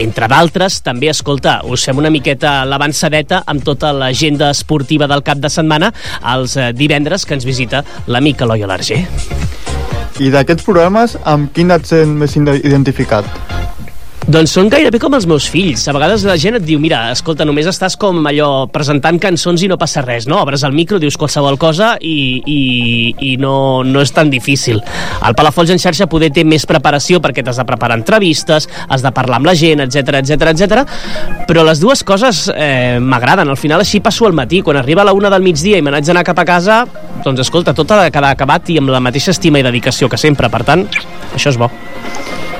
entre 0.00 0.30
d'altres 0.32 0.80
també, 0.80 1.12
escolta, 1.12 1.58
us 1.68 1.84
fem 1.84 2.00
una 2.00 2.14
miqueta 2.14 2.62
l'avançadeta 2.64 3.44
amb 3.44 3.68
tota 3.68 3.92
l'agenda 3.92 4.48
esportiva 4.56 5.04
del 5.12 5.20
cap 5.28 5.44
de 5.44 5.52
setmana 5.52 5.92
els 6.32 6.56
eh, 6.56 6.72
divendres 6.72 7.28
que 7.28 7.36
ens 7.36 7.44
visita 7.44 7.84
l'amic 8.08 8.45
Eloi 8.46 8.62
Alarger. 8.62 9.02
I 10.22 10.30
d'aquests 10.32 10.64
programes, 10.64 11.16
amb 11.28 11.50
quin 11.52 11.74
et 11.74 11.84
sent 11.88 12.14
més 12.16 12.36
ide- 12.38 12.60
identificat? 12.62 13.26
Doncs 14.26 14.50
són 14.56 14.66
gairebé 14.66 14.98
com 14.98 15.14
els 15.14 15.22
meus 15.30 15.44
fills. 15.46 15.84
A 15.86 15.92
vegades 15.94 16.24
la 16.26 16.34
gent 16.34 16.56
et 16.58 16.64
diu, 16.66 16.80
mira, 16.82 17.12
escolta, 17.14 17.44
només 17.46 17.68
estàs 17.70 17.94
com 17.94 18.24
allò 18.26 18.66
presentant 18.74 19.20
cançons 19.22 19.62
i 19.62 19.68
no 19.70 19.76
passa 19.78 20.02
res, 20.02 20.24
no? 20.26 20.40
Obres 20.42 20.64
el 20.66 20.72
micro, 20.74 20.98
dius 20.98 21.14
qualsevol 21.14 21.54
cosa 21.62 21.92
i, 22.02 22.42
i, 22.42 22.56
i 23.22 23.30
no, 23.38 23.84
no 23.86 24.02
és 24.02 24.10
tan 24.16 24.32
difícil. 24.32 24.80
El 25.22 25.36
Palafolls 25.38 25.70
en 25.70 25.78
xarxa 25.78 26.08
poder 26.10 26.32
té 26.34 26.42
més 26.42 26.66
preparació 26.66 27.20
perquè 27.22 27.44
t'has 27.46 27.60
de 27.62 27.66
preparar 27.68 28.00
entrevistes, 28.00 28.66
has 28.66 29.04
de 29.04 29.12
parlar 29.14 29.38
amb 29.38 29.46
la 29.46 29.54
gent, 29.54 29.84
etc 29.84 30.18
etc 30.18 30.50
etc. 30.50 30.82
però 31.46 31.62
les 31.68 31.78
dues 31.78 32.02
coses 32.02 32.48
eh, 32.50 32.98
m'agraden. 32.98 33.46
Al 33.54 33.60
final 33.62 33.84
així 33.84 34.02
passo 34.02 34.26
el 34.26 34.34
matí. 34.34 34.58
Quan 34.66 34.80
arriba 34.80 35.04
a 35.04 35.06
la 35.06 35.14
una 35.14 35.30
del 35.30 35.46
migdia 35.46 35.78
i 35.78 35.86
me 35.86 35.94
n'haig 35.94 36.08
d'anar 36.10 36.26
cap 36.26 36.42
a 36.42 36.48
casa, 36.48 36.80
doncs 37.22 37.46
escolta, 37.46 37.76
tot 37.78 37.94
ha 37.94 38.02
de 38.02 38.10
quedar 38.10 38.34
acabat 38.34 38.74
i 38.74 38.80
amb 38.82 38.90
la 38.90 38.98
mateixa 38.98 39.30
estima 39.30 39.62
i 39.62 39.68
dedicació 39.70 40.10
que 40.10 40.18
sempre. 40.18 40.50
Per 40.50 40.64
tant, 40.66 40.82
això 41.30 41.54
és 41.54 41.60
bo. 41.62 41.70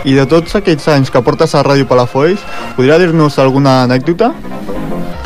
I 0.07 0.13
de 0.15 0.23
tots 0.31 0.55
aquells 0.55 0.85
anys 0.93 1.11
que 1.11 1.23
portes 1.27 1.57
a 1.59 1.65
Ràdio 1.67 1.89
Palafolls, 1.91 2.45
podria 2.77 3.01
dir-nos 3.03 3.41
alguna 3.43 3.81
anècdota? 3.89 4.31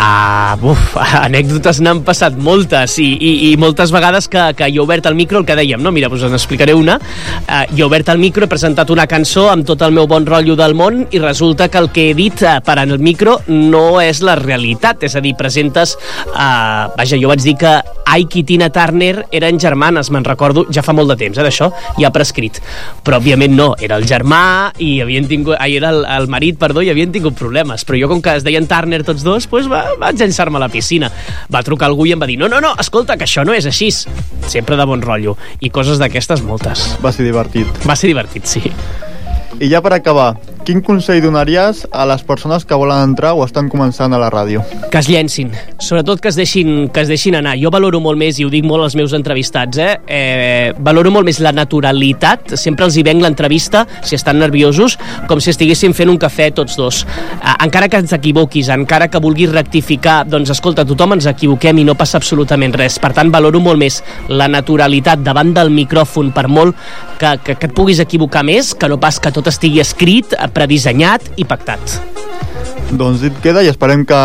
Ah, 0.00 0.56
buf, 0.56 0.94
anècdotes 1.28 1.82
n'han 1.84 1.98
passat 2.06 2.36
moltes 2.40 2.94
i, 3.02 3.04
i, 3.20 3.30
i 3.50 3.56
moltes 3.60 3.90
vegades 3.92 4.30
que, 4.32 4.46
que 4.56 4.70
jo 4.72 4.80
he 4.80 4.86
obert 4.86 5.04
el 5.10 5.16
micro, 5.18 5.42
el 5.42 5.44
que 5.44 5.56
dèiem, 5.58 5.82
no? 5.84 5.92
Mira, 5.92 6.08
us 6.08 6.24
en 6.24 6.32
explicaré 6.32 6.72
una. 6.72 6.96
Uh, 7.44 7.66
jo 7.74 7.84
he 7.84 7.88
obert 7.90 8.08
el 8.08 8.22
micro, 8.22 8.46
he 8.46 8.48
presentat 8.48 8.88
una 8.94 9.04
cançó 9.10 9.50
amb 9.52 9.68
tot 9.68 9.84
el 9.84 9.92
meu 9.92 10.08
bon 10.08 10.24
rotllo 10.24 10.56
del 10.56 10.72
món 10.78 11.02
i 11.12 11.20
resulta 11.20 11.68
que 11.68 11.82
el 11.82 11.90
que 11.92 12.06
he 12.08 12.16
dit 12.16 12.40
uh, 12.46 12.56
per 12.64 12.78
en 12.80 12.96
el 12.96 13.04
micro 13.04 13.42
no 13.52 14.00
és 14.00 14.22
la 14.24 14.38
realitat, 14.40 15.04
és 15.04 15.18
a 15.18 15.22
dir, 15.24 15.34
presentes... 15.36 15.98
Uh, 16.30 16.88
vaja, 16.96 17.20
jo 17.20 17.28
vaig 17.28 17.44
dir 17.44 17.58
que 17.60 17.76
Ike 18.10 18.40
i 18.40 18.44
Tina 18.48 18.70
Turner 18.72 19.26
eren 19.36 19.60
germanes, 19.60 20.08
me'n 20.10 20.24
recordo, 20.24 20.64
ja 20.72 20.82
fa 20.82 20.96
molt 20.96 21.12
de 21.12 21.18
temps, 21.20 21.36
eh, 21.36 21.44
d'això, 21.44 21.68
ja 22.00 22.10
prescrit. 22.14 22.58
Però, 23.04 23.20
òbviament, 23.20 23.52
no, 23.54 23.68
era 23.78 24.00
el 24.00 24.08
germà 24.08 24.72
i 24.80 24.96
havien 25.04 25.28
tingut... 25.28 25.58
Ai, 25.60 25.76
era 25.78 25.92
el, 25.92 26.02
el 26.08 26.26
marit, 26.32 26.58
perdó, 26.58 26.82
i 26.82 26.90
havien 26.90 27.12
tingut 27.12 27.36
problemes. 27.38 27.84
Però 27.86 28.00
jo, 28.00 28.08
com 28.10 28.24
que 28.24 28.38
es 28.40 28.46
deien 28.46 28.66
Turner 28.70 29.04
tots 29.04 29.22
dos, 29.26 29.46
doncs 29.50 29.70
va, 29.70 29.84
vaig 29.98 30.20
llançar-me 30.20 30.60
a 30.60 30.64
la 30.64 30.70
piscina. 30.72 31.10
Va 31.52 31.64
trucar 31.66 31.88
algú 31.90 32.06
i 32.06 32.14
em 32.14 32.22
va 32.22 32.28
dir, 32.30 32.38
no, 32.40 32.48
no, 32.48 32.60
no, 32.62 32.74
escolta, 32.78 33.16
que 33.16 33.26
això 33.26 33.44
no 33.46 33.56
és 33.56 33.66
així. 33.66 33.90
Sempre 34.50 34.76
de 34.78 34.86
bon 34.86 35.02
rotllo. 35.02 35.36
I 35.60 35.70
coses 35.74 35.98
d'aquestes 35.98 36.44
moltes. 36.46 36.86
Va 37.04 37.12
ser 37.12 37.26
divertit. 37.26 37.66
Va 37.86 37.96
ser 37.98 38.12
divertit, 38.12 38.46
sí. 38.46 38.62
I 39.60 39.68
ja 39.68 39.82
per 39.84 39.92
acabar, 39.96 40.34
quin 40.64 40.82
consell 40.84 41.20
donaries 41.24 41.82
a 41.90 42.04
les 42.08 42.22
persones 42.26 42.64
que 42.64 42.76
volen 42.76 43.00
entrar 43.02 43.32
o 43.34 43.44
estan 43.46 43.70
començant 43.72 44.12
a 44.12 44.18
la 44.20 44.28
ràdio? 44.32 44.62
Que 44.92 45.00
es 45.00 45.08
llencin, 45.08 45.52
sobretot 45.80 46.20
que 46.20 46.28
es 46.30 46.36
deixin, 46.38 46.88
que 46.92 47.04
es 47.04 47.08
deixin 47.08 47.36
anar. 47.38 47.56
Jo 47.60 47.72
valoro 47.72 48.00
molt 48.02 48.20
més, 48.20 48.38
i 48.38 48.46
ho 48.46 48.50
dic 48.52 48.66
molt 48.68 48.84
als 48.84 48.96
meus 48.98 49.14
entrevistats, 49.16 49.80
eh? 49.80 49.94
eh 50.06 50.72
valoro 50.78 51.10
molt 51.14 51.26
més 51.26 51.40
la 51.40 51.52
naturalitat, 51.56 52.54
sempre 52.60 52.86
els 52.86 52.96
hi 52.96 53.04
venc 53.06 53.22
l'entrevista, 53.24 53.86
si 54.02 54.16
estan 54.18 54.38
nerviosos, 54.42 54.98
com 55.28 55.40
si 55.40 55.52
estiguessin 55.54 55.94
fent 55.96 56.12
un 56.12 56.20
cafè 56.20 56.50
tots 56.54 56.76
dos. 56.78 57.02
Eh, 57.40 57.56
encara 57.64 57.88
que 57.88 58.02
ens 58.02 58.12
equivoquis, 58.16 58.68
encara 58.74 59.08
que 59.08 59.22
vulguis 59.22 59.52
rectificar, 59.54 60.22
doncs 60.28 60.52
escolta, 60.54 60.84
tothom 60.84 61.16
ens 61.16 61.28
equivoquem 61.30 61.80
i 61.80 61.86
no 61.88 61.96
passa 61.98 62.20
absolutament 62.20 62.76
res. 62.76 63.00
Per 63.00 63.12
tant, 63.16 63.32
valoro 63.32 63.62
molt 63.64 63.80
més 63.80 64.02
la 64.28 64.50
naturalitat 64.50 65.24
davant 65.24 65.54
del 65.56 65.72
micròfon, 65.74 66.34
per 66.36 66.46
molt 66.48 66.76
que, 67.18 67.34
que, 67.44 67.56
que 67.56 67.70
et 67.70 67.76
puguis 67.76 68.00
equivocar 68.02 68.44
més, 68.46 68.74
que 68.74 68.88
no 68.88 69.00
pas 69.00 69.18
que 69.20 69.32
tot 69.34 69.48
estigui 69.50 69.80
escrit, 69.82 70.34
eh, 70.36 70.49
predissenyat 70.54 71.30
i 71.36 71.44
pactat. 71.44 72.00
Doncs 72.90 73.20
dit 73.22 73.36
queda 73.42 73.62
i 73.62 73.68
esperem 73.70 74.02
que 74.04 74.16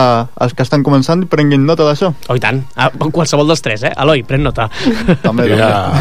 els 0.42 0.54
que 0.58 0.64
estan 0.66 0.82
començant 0.84 1.22
prenguin 1.30 1.66
nota 1.68 1.86
d'això. 1.86 2.10
Oh, 2.30 2.36
i 2.36 2.42
tant. 2.42 2.64
Ah, 2.76 2.90
qualsevol 2.98 3.46
dels 3.48 3.62
tres, 3.62 3.84
eh? 3.86 3.92
Eloi, 4.02 4.24
pren 4.26 4.42
nota. 4.44 4.70
També, 5.22 5.46
Ja, 5.54 5.92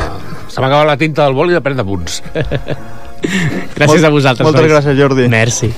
se 0.49 0.61
m'ha 0.63 0.69
acabat 0.71 0.87
la 0.89 0.97
tinta 0.97 1.25
del 1.27 1.35
boli 1.37 1.53
de 1.53 1.61
prendre 1.61 1.85
punts. 1.85 2.23
Gràcies 2.33 4.01
Molt- 4.01 4.05
a 4.05 4.11
vosaltres. 4.11 4.45
moltes 4.45 4.63
nois. 4.63 4.73
gràcies, 4.73 4.97
Jordi. 4.99 5.29
Merci. 5.29 5.71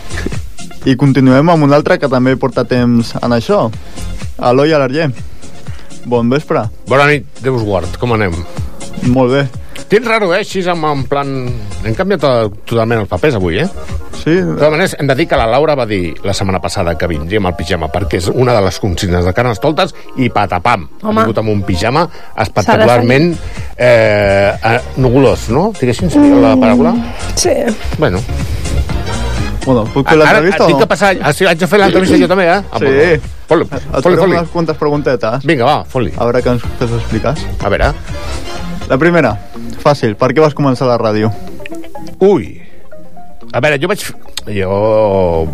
I 0.87 0.95
continuem 0.97 1.49
amb 1.51 1.65
un 1.67 1.73
altre 1.75 1.99
que 1.99 2.09
també 2.09 2.37
porta 2.37 2.65
temps 2.65 3.15
en 3.21 3.31
això. 3.35 3.71
Eloi 4.39 4.73
Alarger. 4.73 5.11
Bon 6.07 6.29
vespre. 6.31 6.69
Bona 6.87 7.07
nit, 7.11 7.27
Déu 7.43 7.57
us 7.57 7.63
guard, 7.67 7.97
com 7.99 8.13
anem? 8.15 8.33
Molt 9.11 9.33
bé. 9.33 9.49
Tens 9.89 10.07
raro, 10.09 10.33
eh? 10.35 10.41
Així 10.43 10.63
amb, 10.69 10.85
en 10.89 11.03
plan... 11.07 11.29
Hem 11.87 11.95
canviat 11.95 12.21
to- 12.25 12.51
totalment 12.67 13.03
els 13.05 13.11
papers 13.11 13.37
avui, 13.39 13.59
eh? 13.63 13.67
Sí. 14.17 14.33
De 14.35 14.55
totes 14.57 14.73
maneres, 14.73 14.97
hem 14.99 15.07
de 15.07 15.15
dir 15.15 15.27
que 15.31 15.37
la 15.39 15.47
Laura 15.47 15.77
va 15.79 15.85
dir 15.87 16.15
la 16.25 16.35
setmana 16.35 16.59
passada 16.65 16.97
que 16.99 17.07
vindríem 17.07 17.47
al 17.47 17.55
pijama 17.55 17.87
perquè 17.93 18.19
és 18.19 18.27
una 18.33 18.55
de 18.57 18.65
les 18.65 18.81
consignes 18.83 19.25
de 19.29 19.35
Carnestoltes 19.37 19.95
i 20.19 20.31
patapam. 20.35 20.89
Home. 21.03 21.21
Ha 21.21 21.27
vingut 21.27 21.39
amb 21.45 21.53
un 21.53 21.63
pijama 21.69 22.07
espectacularment 22.43 23.31
eh, 23.77 24.51
eh, 24.57 24.81
nugulós, 24.97 25.49
no? 25.55 25.69
Diguéssim, 25.79 26.11
seria 26.11 26.41
la 26.43 26.57
paraula? 26.59 26.97
Sí. 27.37 27.55
Bueno. 27.99 28.19
Bueno, 29.67 29.83
puc 29.91 30.07
fer 30.07 30.15
l'entrevista 30.19 30.63
Ara, 30.63 30.65
o 30.65 30.69
tinc 30.71 30.79
no? 30.79 30.83
que 30.85 30.87
passar... 30.91 31.09
Ah, 31.27 31.33
sí, 31.35 31.47
haig 31.47 31.59
de 31.59 31.67
fer 31.67 31.81
l'entrevista 31.83 32.19
jo 32.21 32.29
també, 32.31 32.45
eh? 32.47 32.61
Sí. 32.79 33.33
Foli, 33.47 33.65
Et 33.67 33.71
foli, 33.71 34.03
faré 34.03 34.17
foli. 34.21 34.37
unes 34.39 34.51
quantes 34.53 34.77
preguntetes. 34.79 35.47
Vinga, 35.47 35.67
va, 35.67 35.81
foli. 35.91 36.13
A 36.17 36.27
veure 36.29 36.43
què 36.43 36.55
ens 36.55 36.67
què 36.79 36.87
expliques. 36.87 37.43
A 37.67 37.71
veure. 37.75 37.91
La 38.87 38.99
primera, 39.03 39.33
fàcil. 39.83 40.15
Per 40.15 40.31
què 40.31 40.43
vas 40.43 40.55
començar 40.55 40.87
la 40.87 40.99
ràdio? 41.01 41.33
Ui. 42.23 42.53
A 43.51 43.61
veure, 43.63 43.79
jo 43.83 43.89
vaig, 43.91 44.03
jo 44.55 44.77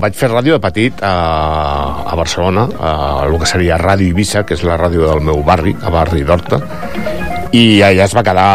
vaig 0.02 0.16
fer 0.18 0.28
ràdio 0.28 0.58
de 0.58 0.60
petit 0.60 1.00
a, 1.00 1.12
a 2.12 2.16
Barcelona, 2.18 2.66
a 2.76 2.92
el 3.24 3.38
que 3.40 3.48
seria 3.48 3.78
Ràdio 3.80 4.10
Eivissa, 4.10 4.42
que 4.44 4.56
és 4.58 4.64
la 4.68 4.76
ràdio 4.80 5.06
del 5.08 5.24
meu 5.24 5.40
barri, 5.46 5.72
a 5.80 5.92
barri 5.92 6.24
d'Horta, 6.28 6.60
i 7.56 7.80
allà 7.84 8.04
es 8.04 8.16
va 8.16 8.24
quedar 8.26 8.48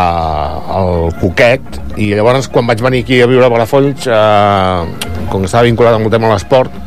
el 0.77 1.09
Coquet, 1.21 1.81
i 1.97 2.11
llavors 2.13 2.49
quan 2.53 2.69
vaig 2.69 2.81
venir 2.85 3.01
aquí 3.05 3.21
a 3.21 3.29
viure 3.29 3.47
a 3.47 3.53
Palafolls, 3.53 4.05
eh, 4.09 5.25
com 5.31 5.41
que 5.41 5.49
estava 5.49 5.65
vinculat 5.69 5.97
amb 5.97 6.09
el 6.09 6.13
tema 6.13 6.29
de 6.29 6.35
l'esport, 6.35 6.77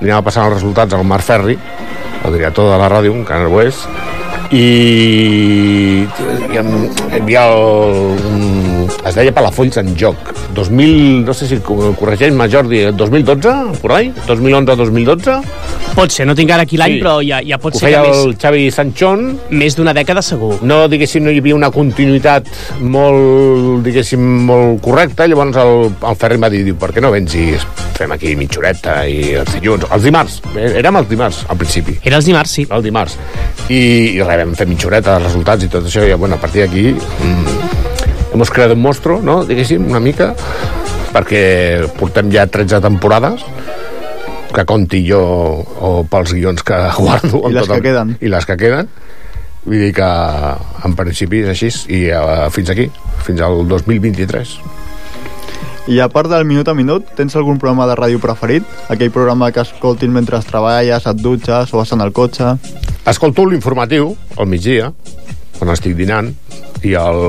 li 0.00 0.10
anava 0.10 0.28
passant 0.28 0.46
els 0.46 0.58
resultats 0.58 0.94
al 0.94 1.06
Marc 1.06 1.26
Ferri, 1.26 1.58
el 2.20 2.36
director 2.36 2.70
de 2.70 2.78
la 2.78 2.90
ràdio, 2.92 3.14
encara 3.16 3.46
no 3.46 3.54
ho 3.54 3.62
és, 3.64 3.86
i, 4.50 6.06
i 6.50 6.58
havia 6.58 7.44
el, 7.50 8.18
un, 8.30 8.69
es 9.06 9.14
deia 9.16 9.32
Palafolls 9.32 9.76
en 9.80 9.94
joc 9.98 10.16
2000, 10.54 11.24
no 11.24 11.34
sé 11.34 11.46
si 11.48 11.58
corregeix-me 11.64 12.48
Jordi, 12.50 12.82
2012, 12.96 13.78
por 13.80 13.92
ahí? 13.96 14.12
2011-2012? 14.26 15.40
Pot 15.94 16.12
ser, 16.14 16.26
no 16.28 16.34
tinc 16.38 16.50
ara 16.54 16.62
aquí 16.66 16.76
l'any, 16.78 16.98
Sí. 16.98 17.00
però 17.02 17.16
ja, 17.26 17.40
ja 17.46 17.58
pot 17.58 17.74
Ho 17.74 17.78
ser 17.78 17.90
que 17.92 18.00
més, 18.06 18.16
el 18.24 18.36
Xavi 18.38 18.70
Sanchón 18.70 19.24
més 19.50 19.74
d'una 19.76 19.94
dècada 19.94 20.22
segur. 20.22 20.58
no, 20.62 20.86
diguéssim, 20.88 21.24
no 21.24 21.30
hi 21.30 21.38
havia 21.38 21.54
una 21.54 21.70
continuïtat 21.70 22.46
molt, 22.80 23.82
diguéssim, 23.86 24.20
molt 24.46 24.80
correcta, 24.84 25.26
llavors 25.30 25.56
el, 25.62 25.90
el 26.10 26.16
Ferri 26.20 26.38
em 26.38 26.44
va 26.46 26.50
dir, 26.52 26.62
diu, 26.66 26.76
per 26.80 26.92
què 26.94 27.02
no 27.04 27.10
vens 27.14 27.34
i 27.38 27.46
fem 28.00 28.12
aquí 28.16 28.34
mitjoreta 28.38 29.00
i 29.08 29.34
els 29.40 29.52
dilluns, 29.56 29.86
els 29.92 30.06
dimarts, 30.06 30.40
eh, 30.56 30.70
érem 30.80 30.96
els 31.02 31.08
dimarts 31.10 31.42
al 31.48 31.58
principi. 31.60 31.98
Era 32.04 32.16
els 32.20 32.28
dimarts, 32.28 32.50
sí. 32.58 32.66
El 32.70 32.82
dimarts. 32.86 33.18
I, 33.68 33.80
i 34.16 34.22
res, 34.22 34.44
vam 34.44 34.54
fer 34.58 34.66
mitjoreta, 34.70 35.16
els 35.18 35.28
resultats 35.30 35.64
i 35.66 35.68
tot 35.72 35.86
això, 35.86 36.06
i 36.08 36.14
bueno, 36.14 36.36
a 36.38 36.42
partir 36.42 36.64
d'aquí 36.66 36.90
mm, 36.94 37.69
hemos 38.32 38.50
creat 38.50 38.72
un 38.72 38.82
monstruo, 38.82 39.20
no?, 39.22 39.42
diguéssim, 39.44 39.86
una 39.90 40.00
mica, 40.00 40.32
perquè 41.14 41.42
portem 41.98 42.30
ja 42.32 42.46
13 42.46 42.80
temporades, 42.84 43.44
que 44.50 44.64
conti 44.66 45.02
jo 45.06 45.20
o 45.22 45.92
pels 46.10 46.34
guions 46.34 46.64
que 46.66 46.78
guardo. 46.98 47.44
I 47.48 47.54
les 47.54 47.70
que 47.70 47.80
queden. 47.84 48.16
I 48.20 48.32
les 48.32 48.46
que 48.46 48.58
queden. 48.58 48.90
Vull 49.64 49.82
dir 49.84 49.92
que 49.94 50.10
en 50.88 50.94
principi 50.96 51.42
és 51.44 51.50
així 51.52 51.68
i 51.92 52.06
uh, 52.16 52.48
fins 52.52 52.70
aquí, 52.72 52.88
fins 53.26 53.42
al 53.44 53.66
2023. 53.68 54.54
I 55.90 55.98
a 56.00 56.06
part 56.12 56.30
del 56.30 56.46
minut 56.46 56.68
a 56.68 56.74
minut, 56.76 57.06
tens 57.16 57.34
algun 57.36 57.58
programa 57.58 57.86
de 57.88 57.96
ràdio 57.98 58.20
preferit? 58.22 58.64
Aquell 58.92 59.10
programa 59.12 59.50
que 59.52 59.64
escoltin 59.64 60.12
mentre 60.14 60.38
treballes, 60.46 61.06
et 61.06 61.20
dutxes 61.20 61.72
o 61.74 61.80
vas 61.80 61.92
en 61.96 62.04
el 62.04 62.12
cotxe? 62.16 62.54
Escolto 63.10 63.46
l'informatiu 63.48 64.12
al 64.36 64.48
migdia, 64.48 64.92
quan 65.58 65.72
estic 65.74 65.96
dinant, 65.98 66.30
i, 66.82 66.94
el, 66.96 67.20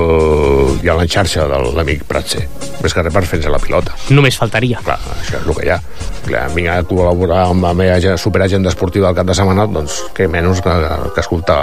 i 0.82 0.88
a 0.88 0.94
la 0.96 1.04
xarxa 1.06 1.44
de 1.50 1.58
l'amic 1.76 2.04
Pratser. 2.08 2.46
Més 2.82 2.94
que 2.96 3.02
res 3.04 3.14
per 3.14 3.22
fer-nos 3.28 3.52
la 3.52 3.60
pilota. 3.62 3.92
Només 4.10 4.36
faltaria. 4.40 4.80
Clar, 4.82 4.96
això 5.20 5.38
és 5.38 5.46
el 5.46 5.54
que 5.58 5.66
hi 5.66 5.70
ha. 5.74 5.78
Clar, 6.22 6.42
vinc 6.54 6.70
a 6.70 6.76
col·laborar 6.86 7.42
amb 7.50 7.64
la 7.66 7.72
meva 7.76 7.96
ag- 7.98 8.18
superagenda 8.18 8.70
esportiva 8.72 9.08
del 9.10 9.16
cap 9.20 9.28
de 9.28 9.36
setmana, 9.36 9.66
doncs 9.70 10.00
què 10.16 10.28
menys 10.30 10.62
que, 10.64 10.74
que 11.14 11.20
escoltar... 11.24 11.58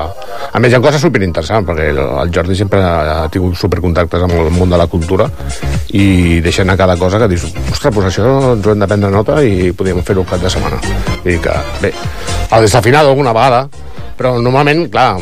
A 0.53 0.59
més, 0.61 0.71
hi 0.71 0.77
ha 0.77 0.81
coses 0.83 1.01
superinteressants, 1.03 1.67
perquè 1.67 1.89
el, 1.95 2.01
Jordi 2.35 2.55
sempre 2.59 2.81
ha 2.83 3.27
tingut 3.33 3.57
supercontactes 3.59 4.23
amb 4.27 4.35
el 4.39 4.51
món 4.55 4.69
de 4.71 4.79
la 4.79 4.87
cultura 4.91 5.29
i 5.95 6.39
deixa 6.45 6.63
anar 6.63 6.77
cada 6.79 6.95
cosa 6.99 7.19
que 7.19 7.27
dius, 7.31 7.45
ostres, 7.71 7.93
doncs 7.95 8.11
això 8.13 8.25
ens 8.53 8.67
ho 8.67 8.73
hem 8.75 8.83
de 8.83 8.87
prendre 8.91 9.11
nota 9.13 9.39
i 9.43 9.71
podríem 9.73 10.03
fer-ho 10.07 10.23
cap 10.29 10.43
de 10.43 10.51
setmana. 10.51 10.79
Dir 11.25 11.39
que, 11.43 11.55
bé, 11.81 11.93
el 12.51 12.67
desafinado 12.67 13.09
alguna 13.11 13.33
vegada, 13.35 13.63
però 14.19 14.35
normalment, 14.43 14.85
clar. 14.91 15.15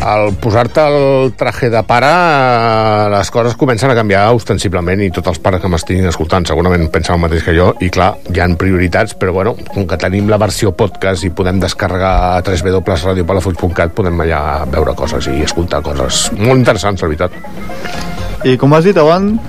Al 0.00 0.34
posar-te 0.40 0.82
el 0.86 1.32
traje 1.38 1.70
de 1.70 1.82
pare 1.86 2.08
eh, 2.10 3.08
les 3.12 3.30
coses 3.30 3.56
comencen 3.56 3.90
a 3.90 3.96
canviar 3.98 4.24
ostensiblement 4.36 5.02
i 5.04 5.10
tots 5.14 5.32
els 5.32 5.40
pares 5.42 5.62
que 5.62 5.70
m'estiguin 5.72 6.08
escoltant 6.10 6.46
segurament 6.48 6.88
pensen 6.92 7.16
el 7.16 7.22
mateix 7.24 7.44
que 7.46 7.54
jo 7.56 7.70
i 7.84 7.90
clar, 7.92 8.12
hi 8.32 8.42
han 8.42 8.56
prioritats 8.60 9.16
però 9.20 9.34
bueno, 9.36 9.56
com 9.72 9.86
que 9.88 9.98
tenim 10.00 10.30
la 10.32 10.40
versió 10.42 10.72
podcast 10.76 11.24
i 11.26 11.30
podem 11.30 11.60
descarregar 11.62 12.12
a 12.32 12.42
www.radiopalafuig.cat 12.42 13.94
podem 13.96 14.24
allà 14.26 14.42
veure 14.72 14.96
coses 14.98 15.30
i 15.32 15.40
escoltar 15.46 15.82
coses 15.86 16.26
molt 16.36 16.58
interessants, 16.60 17.02
la 17.02 17.12
veritat 17.12 18.46
I 18.46 18.56
com 18.60 18.74
has 18.76 18.84
dit 18.86 18.96
abans, 19.00 19.40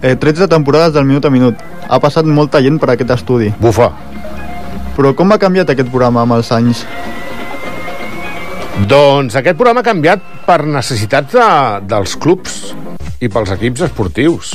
eh, 0.00 0.14
13 0.16 0.48
temporades 0.48 0.94
del 0.94 1.04
minut 1.04 1.24
a 1.26 1.30
minut. 1.30 1.58
Ha 1.88 1.98
passat 2.00 2.24
molta 2.24 2.62
gent 2.62 2.78
per 2.80 2.90
aquest 2.94 3.10
estudi. 3.10 3.52
Bufa. 3.60 3.90
Però 4.96 5.14
com 5.14 5.32
ha 5.32 5.38
canviat 5.38 5.70
aquest 5.70 5.90
programa 5.90 6.22
amb 6.22 6.38
els 6.38 6.50
anys? 6.52 6.84
Doncs 8.86 9.34
aquest 9.34 9.56
programa 9.58 9.82
ha 9.82 9.86
canviat 9.88 10.22
per 10.46 10.60
necessitats 10.70 11.34
de, 11.34 11.46
dels 11.90 12.14
clubs 12.22 12.58
i 13.18 13.26
pels 13.26 13.50
equips 13.56 13.82
esportius. 13.88 14.52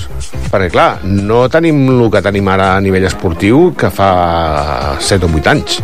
Perquè, 0.47 0.69
clar, 0.71 1.03
no 1.03 1.41
tenim 1.51 1.81
el 1.91 2.07
que 2.13 2.21
tenim 2.23 2.47
ara 2.53 2.69
a 2.77 2.83
nivell 2.83 3.09
esportiu 3.09 3.73
que 3.75 3.91
fa 3.91 4.95
7 5.03 5.27
o 5.27 5.31
8 5.41 5.51
anys. 5.51 5.81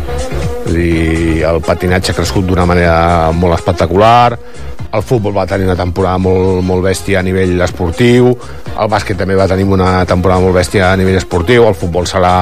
Vull 0.64 0.78
dir, 0.78 1.42
el 1.50 1.60
patinatge 1.66 2.14
ha 2.14 2.16
crescut 2.16 2.48
d'una 2.48 2.64
manera 2.68 2.96
molt 3.36 3.58
espectacular, 3.58 4.38
el 4.92 5.02
futbol 5.06 5.34
va 5.36 5.46
tenir 5.46 5.68
una 5.68 5.78
temporada 5.78 6.18
molt, 6.18 6.62
molt 6.66 6.84
bèstia 6.84 7.20
a 7.20 7.24
nivell 7.26 7.60
esportiu, 7.62 8.32
el 8.70 8.90
bàsquet 8.90 9.18
també 9.20 9.36
va 9.38 9.48
tenir 9.50 9.66
una 9.70 10.04
temporada 10.08 10.42
molt 10.42 10.56
bèstia 10.56 10.90
a 10.90 10.96
nivell 10.98 11.18
esportiu, 11.20 11.66
el 11.68 11.76
futbol 11.78 12.08
serà 12.10 12.32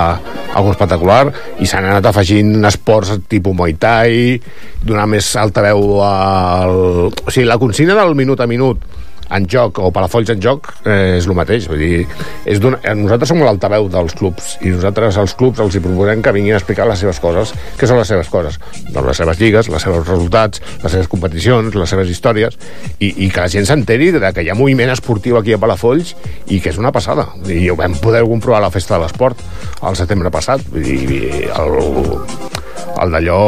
algo 0.56 0.72
espectacular, 0.72 1.26
i 1.60 1.68
s'han 1.68 1.88
anat 1.90 2.08
afegint 2.08 2.64
esports 2.68 3.18
tipus 3.28 3.56
Muay 3.56 3.76
Thai, 3.80 4.38
donar 4.84 5.08
més 5.10 5.28
altaveu 5.36 6.00
al... 6.04 6.78
O 7.12 7.30
sigui, 7.30 7.48
la 7.48 7.60
consigna 7.60 7.98
del 7.98 8.16
minut 8.18 8.40
a 8.40 8.48
minut 8.50 8.97
en 9.34 9.46
joc 9.50 9.78
o 9.82 9.90
Palafolls 9.94 10.30
en 10.32 10.40
joc 10.42 10.70
eh, 10.84 11.18
és 11.18 11.28
el 11.28 11.36
mateix 11.36 11.68
vull 11.70 11.80
dir, 11.82 12.04
és 12.48 12.60
nosaltres 12.62 13.30
som 13.30 13.42
l'altaveu 13.44 13.88
dels 13.92 14.14
clubs 14.18 14.56
i 14.64 14.72
nosaltres 14.74 15.18
als 15.20 15.34
clubs 15.38 15.60
els 15.64 15.76
hi 15.76 15.82
proposem 15.84 16.22
que 16.24 16.34
vinguin 16.36 16.56
a 16.56 16.60
explicar 16.60 16.88
les 16.88 17.02
seves 17.02 17.20
coses 17.22 17.52
què 17.78 17.88
són 17.88 18.00
les 18.00 18.08
seves 18.10 18.30
coses? 18.32 18.58
Doncs 18.88 19.06
les 19.06 19.20
seves 19.22 19.40
lligues, 19.42 19.70
les 19.72 19.84
seves 19.84 20.06
resultats 20.06 20.62
les 20.84 20.92
seves 20.92 21.10
competicions, 21.12 21.74
les 21.74 21.94
seves 21.94 22.12
històries 22.12 22.58
i, 22.98 23.12
i 23.26 23.30
que 23.30 23.44
la 23.44 23.52
gent 23.52 23.68
s'enteri 23.68 24.12
que 24.18 24.44
hi 24.44 24.50
ha 24.52 24.58
moviment 24.58 24.92
esportiu 24.92 25.38
aquí 25.38 25.54
a 25.54 25.60
Palafolls 25.60 26.14
i 26.48 26.60
que 26.60 26.72
és 26.72 26.80
una 26.80 26.92
passada 26.94 27.28
i 27.48 27.68
ho 27.70 27.76
vam 27.78 27.96
poder 28.02 28.24
comprovar 28.28 28.62
a 28.62 28.66
la 28.68 28.72
Festa 28.74 28.96
de 28.96 29.04
l'Esport 29.04 29.42
al 29.82 29.98
setembre 29.98 30.32
passat 30.34 30.64
vull 30.72 30.84
dir, 30.84 31.50
el, 31.52 31.78
el 33.02 33.12
d'allò, 33.14 33.38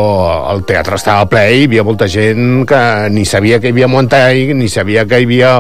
el 0.53 0.63
teatre 0.69 0.99
estava 0.99 1.27
ple 1.31 1.43
i 1.51 1.61
hi 1.61 1.67
havia 1.69 1.85
molta 1.87 2.07
gent 2.11 2.65
que 2.69 2.81
ni 3.13 3.25
sabia 3.29 3.61
que 3.61 3.71
hi 3.71 3.75
havia 3.75 3.89
Thai, 4.11 4.55
ni 4.55 4.69
sabia 4.69 5.05
que 5.07 5.21
hi 5.21 5.27
havia 5.27 5.53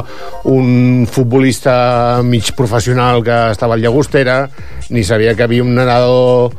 un 0.51 1.07
futbolista 1.11 2.21
mig 2.25 2.53
professional 2.57 3.23
que 3.23 3.37
estava 3.53 3.75
al 3.75 3.83
Llagostera, 3.83 4.49
ni 4.91 5.05
sabia 5.05 5.35
que 5.35 5.43
hi 5.43 5.49
havia 5.49 5.63
un 5.63 5.75
nedador 5.75 6.55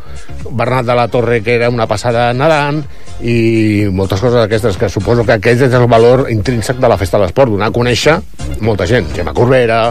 Bernat 0.51 0.85
de 0.85 0.95
la 0.95 1.07
Torre 1.07 1.41
que 1.41 1.55
era 1.55 1.69
una 1.69 1.87
passada 1.87 2.31
nedant 2.33 2.83
i 3.21 3.87
moltes 3.91 4.21
coses 4.21 4.39
d'aquestes 4.41 4.77
que 4.77 4.89
suposo 4.89 5.25
que 5.25 5.37
aquest 5.37 5.67
és 5.67 5.77
el 5.77 5.87
valor 5.87 6.27
intrínsec 6.31 6.79
de 6.81 6.89
la 6.89 6.97
festa 6.97 7.17
de 7.17 7.25
l'esport, 7.25 7.51
donar 7.51 7.69
a 7.69 7.75
conèixer 7.75 8.19
molta 8.61 8.87
gent, 8.89 9.11
Gemma 9.15 9.33
Corbera 9.33 9.83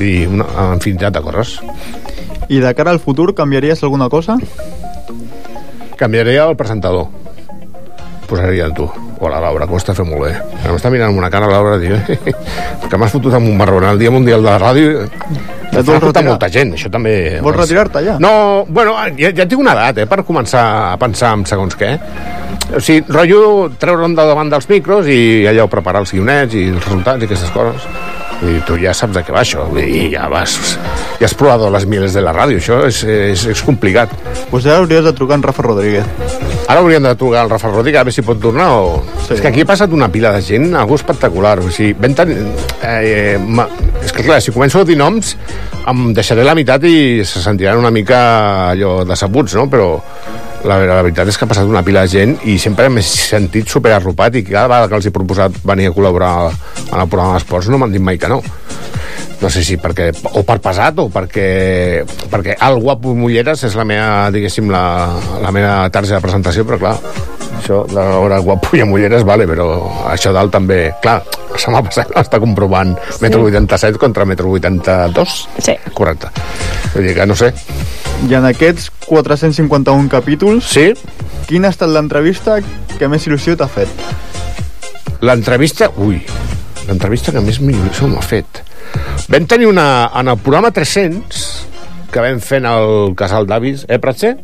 i 0.00 0.26
una 0.26 0.72
infinitat 0.74 1.16
de 1.16 1.24
coses. 1.24 1.58
I 2.48 2.62
de 2.64 2.72
cara 2.74 2.94
al 2.94 3.00
futur 3.00 3.34
canviaries 3.36 3.82
alguna 3.84 4.08
cosa? 4.08 4.38
Canviaria 5.98 6.44
el 6.46 6.56
presentador. 6.56 7.08
Posaria 8.28 8.66
en 8.66 8.74
tu. 8.74 8.84
O 9.18 9.28
la 9.28 9.40
Laura, 9.42 9.66
ho 9.66 9.78
està 9.80 9.94
fent 9.98 10.06
molt 10.06 10.28
bé. 10.28 10.34
Que 10.62 10.70
m'està 10.70 10.92
mirant 10.94 11.10
amb 11.10 11.18
una 11.18 11.30
cara, 11.32 11.48
Laura, 11.50 11.78
tio. 11.82 11.96
que 12.90 13.00
m'has 13.00 13.14
fotut 13.16 13.34
amb 13.34 13.48
un 13.50 13.56
marrón 13.58 13.86
el 13.88 13.98
Dia 13.98 14.12
Mundial 14.14 14.44
de 14.44 14.50
la 14.52 14.60
Ràdio. 14.62 15.08
Ja 15.72 15.82
t'ho 15.82 15.96
retirar 15.96 16.22
molta 16.28 16.50
gent, 16.52 16.70
això 16.76 16.90
també... 16.92 17.14
Vols 17.42 17.58
retirar-te 17.58 18.04
ja? 18.04 18.14
No, 18.22 18.30
bueno, 18.68 18.94
ja, 19.18 19.32
ja 19.34 19.48
tinc 19.48 19.64
una 19.64 19.74
edat, 19.74 20.04
eh, 20.04 20.06
per 20.10 20.22
començar 20.28 20.62
a 20.92 20.94
pensar 21.02 21.32
en 21.34 21.42
segons 21.50 21.74
què. 21.80 21.90
O 22.68 22.84
sigui, 22.84 23.02
rotllo 23.10 23.42
treure'm 23.80 24.14
de 24.14 24.28
davant 24.30 24.54
dels 24.54 24.70
micros 24.70 25.10
i 25.10 25.18
allò 25.50 25.66
preparar 25.72 26.04
els 26.04 26.14
guionets 26.14 26.54
i 26.54 26.68
els 26.70 26.84
resultats 26.84 27.24
i 27.24 27.28
aquestes 27.28 27.52
coses. 27.56 27.90
I 28.38 28.60
tu 28.62 28.76
ja 28.78 28.92
saps 28.94 29.16
de 29.16 29.22
què 29.26 29.34
va 29.34 29.40
això, 29.42 29.64
i 29.82 30.08
ja 30.12 30.28
vas... 30.30 30.54
Ja 31.18 31.26
has 31.26 31.34
provat 31.34 31.64
les 31.74 31.86
mieles 31.90 32.14
de 32.14 32.22
la 32.22 32.30
ràdio, 32.36 32.60
això 32.60 32.84
és, 32.86 33.00
és, 33.02 33.46
és 33.50 33.62
complicat. 33.66 34.12
Pues 34.52 34.66
ara 34.68 34.78
hauries 34.78 35.02
de 35.02 35.12
trucar 35.16 35.40
en 35.40 35.42
Rafa 35.42 35.64
Rodríguez. 35.66 36.06
Ara 36.68 36.78
hauríem 36.78 37.02
de 37.02 37.14
trucar 37.18 37.42
al 37.42 37.50
Rafa 37.50 37.72
Rodríguez 37.72 37.98
a 37.98 38.06
veure 38.06 38.14
si 38.14 38.22
pot 38.22 38.38
tornar 38.38 38.68
o... 38.76 39.00
Sí. 39.24 39.34
És 39.34 39.42
que 39.42 39.50
aquí 39.50 39.64
ha 39.66 39.68
passat 39.68 39.92
una 39.96 40.10
pila 40.12 40.30
de 40.36 40.44
gent, 40.46 40.70
algú 40.78 40.94
espectacular. 41.00 41.56
O 41.64 41.72
sigui, 41.74 41.96
ben 41.98 42.14
tan... 42.14 42.30
Eh, 42.86 43.34
ma... 43.42 43.66
És 44.04 44.14
que 44.14 44.22
clar, 44.22 44.38
si 44.44 44.54
començo 44.54 44.84
a 44.84 44.86
dir 44.86 44.98
noms 45.00 45.34
em 45.88 46.10
deixaré 46.14 46.46
la 46.46 46.54
meitat 46.54 46.84
i 46.86 47.24
se 47.26 47.42
sentiran 47.42 47.80
una 47.82 47.90
mica 47.90 48.20
allò 48.70 49.00
decebuts, 49.08 49.58
no? 49.58 49.66
Però 49.72 49.96
la, 50.64 50.78
la 50.82 51.02
veritat 51.02 51.28
és 51.30 51.38
que 51.38 51.46
ha 51.46 51.50
passat 51.50 51.68
una 51.68 51.84
pila 51.86 52.04
de 52.06 52.12
gent 52.12 52.34
i 52.50 52.56
sempre 52.62 52.88
m'he 52.90 53.04
sentit 53.04 53.68
superarropat 53.70 54.40
i 54.40 54.44
cada 54.48 54.66
vegada 54.70 54.88
que 54.90 54.98
els 54.98 55.08
he 55.08 55.14
proposat 55.14 55.60
venir 55.66 55.90
a 55.90 55.94
col·laborar 55.94 56.32
en 56.48 56.98
el 56.98 57.08
programa 57.08 57.36
d'esports 57.36 57.70
no 57.70 57.78
m'han 57.78 57.94
dit 57.94 58.02
mai 58.02 58.18
que 58.18 58.30
no. 58.32 58.40
No 59.38 59.50
sé 59.54 59.62
si 59.62 59.76
perquè, 59.78 60.08
o 60.34 60.42
per 60.42 60.58
pesat 60.62 60.98
o 60.98 61.06
perquè, 61.14 62.02
perquè 62.30 62.56
el 62.66 62.80
guapo 62.82 63.14
Mulleres 63.14 63.62
és 63.68 63.76
la 63.78 63.86
meva, 63.86 64.30
diguéssim, 64.34 64.70
la, 64.72 64.82
la 65.44 65.52
meva 65.54 65.76
targeta 65.94 66.18
de 66.18 66.24
presentació, 66.26 66.66
però 66.66 66.80
clar, 66.82 66.96
això 67.58 67.82
de 67.90 67.98
veure 67.98 68.38
guapo 68.46 68.76
i 68.78 68.84
Mulleres, 68.88 69.24
vale, 69.26 69.46
però 69.50 69.68
això 70.08 70.32
dalt 70.34 70.54
també, 70.54 70.80
clar, 71.02 71.18
la 71.52 71.60
setmana 71.60 71.84
passada 71.88 72.22
està 72.22 72.40
comprovant 72.42 72.94
sí. 73.10 73.22
metro 73.26 73.44
87 73.46 74.00
contra 74.00 74.26
metro 74.28 74.50
82. 74.54 75.38
Sí. 75.66 75.76
Correcte. 75.94 76.30
Vull 76.94 77.10
dir 77.10 77.16
que 77.18 77.26
no 77.28 77.36
sé. 77.38 77.52
I 78.28 78.38
en 78.38 78.48
aquests 78.48 78.90
451 79.06 80.08
capítols, 80.12 80.70
sí? 80.72 80.92
quina 81.48 81.68
ha 81.68 81.74
estat 81.74 81.92
l'entrevista 81.92 82.58
que 82.96 83.10
més 83.10 83.28
il·lusió 83.28 83.58
t'ha 83.58 83.68
fet? 83.70 84.06
L'entrevista... 85.20 85.90
Ui, 85.98 86.22
l'entrevista 86.88 87.34
que 87.34 87.42
més 87.44 87.60
il·lusió 87.60 88.08
m'ha 88.10 88.24
fet 88.24 88.62
Vam 89.28 89.46
tenir 89.46 89.66
una... 89.68 90.10
En 90.16 90.28
el 90.28 90.38
programa 90.38 90.70
300, 90.72 91.42
que 92.12 92.22
vam 92.24 92.40
fer 92.40 92.62
en 92.62 92.68
el 92.70 93.14
casal 93.18 93.48
d'avis, 93.48 93.84
eh, 93.88 93.98
Pratxe? 94.00 94.34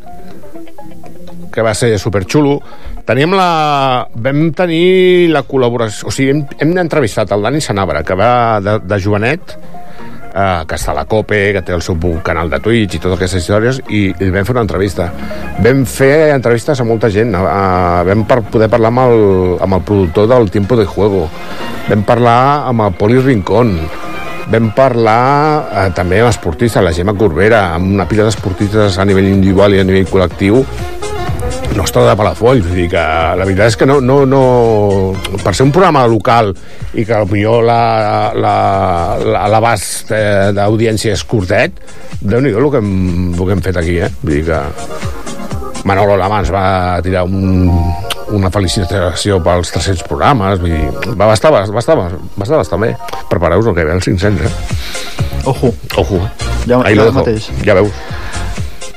Que 1.55 1.65
va 1.65 1.73
ser 1.79 1.95
superxulo. 2.03 2.59
Teníem 3.05 3.35
la... 3.37 4.09
Vam 4.17 4.47
tenir 4.57 5.29
la 5.33 5.45
col·laboració... 5.45 6.09
O 6.09 6.13
sigui, 6.15 6.33
hem, 6.33 6.45
hem 6.57 6.77
entrevistat 6.81 7.35
el 7.37 7.45
Dani 7.45 7.61
Sanabra, 7.61 8.01
que 8.03 8.17
va 8.17 8.61
de, 8.65 8.79
de 8.81 8.99
jovenet, 9.05 9.53
eh, 10.33 10.63
que 10.65 10.79
està 10.79 10.95
a 10.95 10.97
la 10.97 11.05
COPE, 11.11 11.41
que 11.53 11.63
té 11.67 11.75
el 11.77 11.85
seu 11.85 11.99
canal 12.25 12.49
de 12.49 12.63
Twitch 12.65 12.97
i 12.97 13.03
totes 13.03 13.19
aquestes 13.19 13.45
històries, 13.45 13.83
i, 13.93 14.07
i 14.09 14.31
vam 14.33 14.49
fer 14.49 14.57
una 14.57 14.65
entrevista. 14.65 15.11
Vam 15.65 15.85
fer 15.85 16.33
entrevistes 16.33 16.81
a 16.81 16.89
molta 16.89 17.13
gent, 17.13 17.37
eh, 17.37 18.01
vam 18.09 18.25
per 18.31 18.41
poder 18.49 18.71
parlar 18.73 18.95
amb 18.95 19.05
el, 19.05 19.21
amb 19.69 19.81
el 19.81 19.85
productor 19.85 20.31
del 20.33 20.51
Tiempo 20.55 20.81
de 20.81 20.89
Juego, 20.89 21.29
vam 21.91 22.09
parlar 22.09 22.41
amb 22.71 22.89
el 22.89 22.97
Poli 22.97 23.21
Rincón, 23.21 23.77
vam 24.49 24.73
parlar 24.77 25.21
eh, 25.69 25.89
també 25.93 26.25
amb 26.25 26.33
esportistes, 26.33 26.81
la 26.81 26.97
Gemma 26.97 27.13
Corbera, 27.21 27.67
amb 27.77 27.93
una 27.99 28.09
pila 28.09 28.25
d'esportistes 28.25 28.97
a 28.97 29.05
nivell 29.05 29.29
individual 29.29 29.77
i 29.77 29.85
a 29.85 29.89
nivell 29.93 30.09
col·lectiu, 30.09 30.65
nostre 31.79 32.03
de 32.07 32.15
Palafolls, 32.19 32.65
vull 32.67 32.79
dir 32.79 32.89
que 32.93 33.03
la 33.39 33.45
veritat 33.45 33.73
és 33.73 33.77
que 33.81 33.87
no, 33.89 34.01
no, 34.05 34.23
no 34.29 34.43
per 35.43 35.55
ser 35.55 35.67
un 35.67 35.73
programa 35.75 36.07
local 36.11 36.53
i 36.95 37.05
que 37.07 37.21
potser 37.31 37.61
l'abast 39.35 40.11
la, 40.11 40.19
la, 40.19 40.53
d'audiència 40.59 41.15
és 41.17 41.25
curtet, 41.29 41.73
déu 42.21 42.41
nhi 42.45 42.55
el 42.55 42.71
que, 42.71 42.81
hem, 42.83 43.35
el 43.35 43.45
que 43.45 43.53
hem 43.57 43.65
fet 43.65 43.77
aquí, 43.81 43.97
eh? 44.05 44.11
Vull 44.23 44.35
dir 44.39 44.45
que 44.49 44.61
Manolo 45.85 46.17
Lamans 46.17 46.51
va 46.53 46.67
tirar 47.05 47.25
un, 47.29 47.69
una 48.33 48.51
felicitació 48.51 49.41
pels 49.45 49.73
300 49.75 50.07
programes 50.09 50.61
vull 50.63 50.73
dir, 50.73 51.15
va 51.19 51.33
estar, 51.35 51.53
va 51.53 51.65
estar, 51.67 51.97
va 51.99 52.45
estar 52.47 52.59
bastant 52.59 52.83
bé. 52.87 52.95
Prepareu-vos 53.31 53.69
el 53.73 53.77
que 53.77 53.85
ve 53.85 53.93
els 53.99 54.09
500 54.09 54.47
eh? 54.49 54.53
ojo. 55.45 55.75
Ojo 55.97 56.21
ja, 56.67 56.81
Ahí 56.83 56.97
ja 56.97 57.11
mateix. 57.13 57.51
Ja 57.65 57.77
veus 57.77 57.93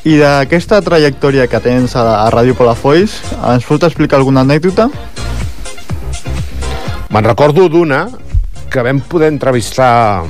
i 0.05 0.17
d'aquesta 0.21 0.81
trajectòria 0.85 1.47
que 1.49 1.61
tens 1.63 1.95
a, 1.95 2.25
a 2.25 2.27
Ràdio 2.33 2.57
Palafolls 2.57 3.17
ens 3.53 3.65
pots 3.65 3.89
explicar 3.89 4.19
alguna 4.19 4.45
anècdota? 4.45 4.89
me'n 7.09 7.23
recordo 7.23 7.69
d'una 7.71 8.05
que 8.69 8.83
vam 8.83 8.99
poder 8.99 9.31
entrevistar 9.31 10.23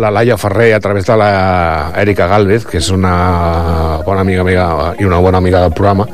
la 0.00 0.10
Laia 0.10 0.36
Ferrer 0.40 0.72
a 0.74 0.80
través 0.80 1.04
de 1.06 1.16
la 1.16 1.92
Erika 2.00 2.26
Galvez, 2.26 2.64
que 2.66 2.78
és 2.80 2.88
una 2.94 3.98
bona 4.06 4.22
amiga 4.24 4.42
meva 4.46 4.94
i 4.98 5.04
una 5.04 5.18
bona 5.20 5.38
amiga 5.38 5.60
del 5.62 5.72
programa, 5.76 6.06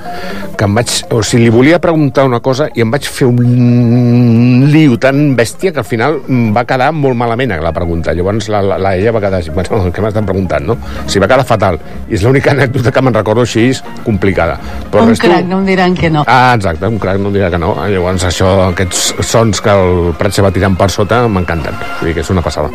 que 0.57 0.65
em 0.67 0.75
vaig... 0.77 0.91
O 1.15 1.23
sigui, 1.23 1.45
li 1.47 1.51
volia 1.55 1.79
preguntar 1.81 2.25
una 2.27 2.41
cosa 2.45 2.67
i 2.75 2.83
em 2.85 2.91
vaig 2.91 3.07
fer 3.07 3.29
un 3.31 4.67
liu 4.73 4.97
tan 4.99 5.35
bèstia 5.39 5.73
que 5.73 5.81
al 5.83 5.87
final 5.89 6.19
va 6.57 6.65
quedar 6.69 6.91
molt 6.97 7.17
malament 7.17 7.55
la 7.63 7.73
pregunta. 7.73 8.13
Llavors 8.17 8.49
la, 8.53 8.61
la, 8.63 8.79
la 8.83 8.95
ella 8.97 9.13
va 9.15 9.23
quedar 9.23 9.39
així, 9.41 9.55
bueno, 9.55 9.87
què 9.95 10.03
m'estan 10.05 10.27
preguntant, 10.27 10.67
no? 10.67 10.77
O 10.77 11.07
sigui, 11.09 11.23
va 11.25 11.31
quedar 11.31 11.47
fatal. 11.47 11.79
I 12.11 12.19
és 12.19 12.25
l'única 12.27 12.53
anècdota 12.53 12.93
que 12.93 13.05
me'n 13.07 13.15
recordo 13.15 13.47
així 13.47 13.69
complicada. 14.05 14.59
Però 14.91 15.05
un 15.07 15.13
resto- 15.15 15.31
crac, 15.31 15.47
no 15.47 15.61
em 15.63 15.67
diran 15.71 15.95
que 15.95 16.11
no. 16.11 16.25
Ah, 16.27 16.53
exacte, 16.57 16.87
un 16.91 16.99
crac 16.99 17.21
no 17.23 17.31
em 17.31 17.39
dirà 17.39 17.51
que 17.55 17.61
no. 17.63 17.75
Llavors 17.87 18.27
això, 18.27 18.53
aquests 18.73 19.15
sons 19.27 19.63
que 19.63 19.71
el 19.73 20.13
Prat 20.19 20.33
se 20.35 20.43
va 20.45 20.51
tirant 20.55 20.77
per 20.77 20.91
sota 20.91 21.23
m'encanten. 21.29 21.77
Vull 22.01 22.11
dir 22.11 22.19
que 22.19 22.25
és 22.27 22.31
una 22.35 22.43
passada. 22.43 22.71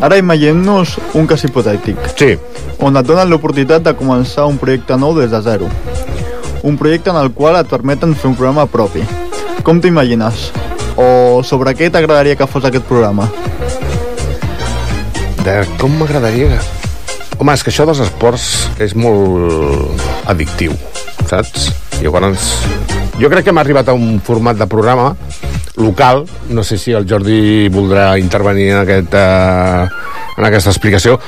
Ara 0.00 0.18
imaginem-nos 0.18 0.96
un 1.14 1.26
cas 1.26 1.44
hipotètic. 1.44 1.98
Sí. 2.18 2.34
On 2.82 2.96
et 2.96 3.06
donen 3.06 3.30
l'oportunitat 3.30 3.84
de 3.84 3.94
començar 3.96 4.48
un 4.50 4.58
projecte 4.58 4.96
nou 4.98 5.14
des 5.18 5.30
de 5.30 5.40
zero. 5.44 5.68
Un 6.64 6.78
projecte 6.80 7.12
en 7.12 7.18
el 7.20 7.30
qual 7.36 7.58
et 7.60 7.70
permeten 7.70 8.14
fer 8.14 8.30
un 8.30 8.36
programa 8.38 8.66
propi. 8.66 9.04
Com 9.64 9.80
t'imagines? 9.80 10.50
O 10.96 11.42
sobre 11.44 11.74
què 11.76 11.90
t'agradaria 11.90 12.36
que 12.36 12.46
fos 12.46 12.64
aquest 12.64 12.86
programa? 12.88 13.28
De 15.44 15.60
com 15.80 15.92
m'agradaria... 16.00 16.58
Home, 17.34 17.50
és 17.50 17.64
que 17.66 17.72
això 17.72 17.82
dels 17.88 17.98
esports 17.98 18.44
és 18.78 18.94
molt 18.94 20.00
addictiu, 20.30 20.72
saps? 21.26 21.72
Llavors, 21.98 22.46
jo 23.18 23.30
crec 23.30 23.46
que 23.46 23.50
hem 23.50 23.58
arribat 23.58 23.90
a 23.90 23.96
un 23.98 24.20
format 24.22 24.58
de 24.58 24.68
programa 24.70 25.16
local, 25.76 26.24
no 26.50 26.62
sé 26.62 26.78
si 26.78 26.92
el 26.92 27.08
Jordi 27.08 27.68
voldrà 27.72 28.14
intervenir 28.18 28.70
en, 28.70 28.80
aquest, 28.84 29.14
eh, 29.14 29.88
en 30.36 30.46
aquesta 30.46 30.70
explicació, 30.70 31.18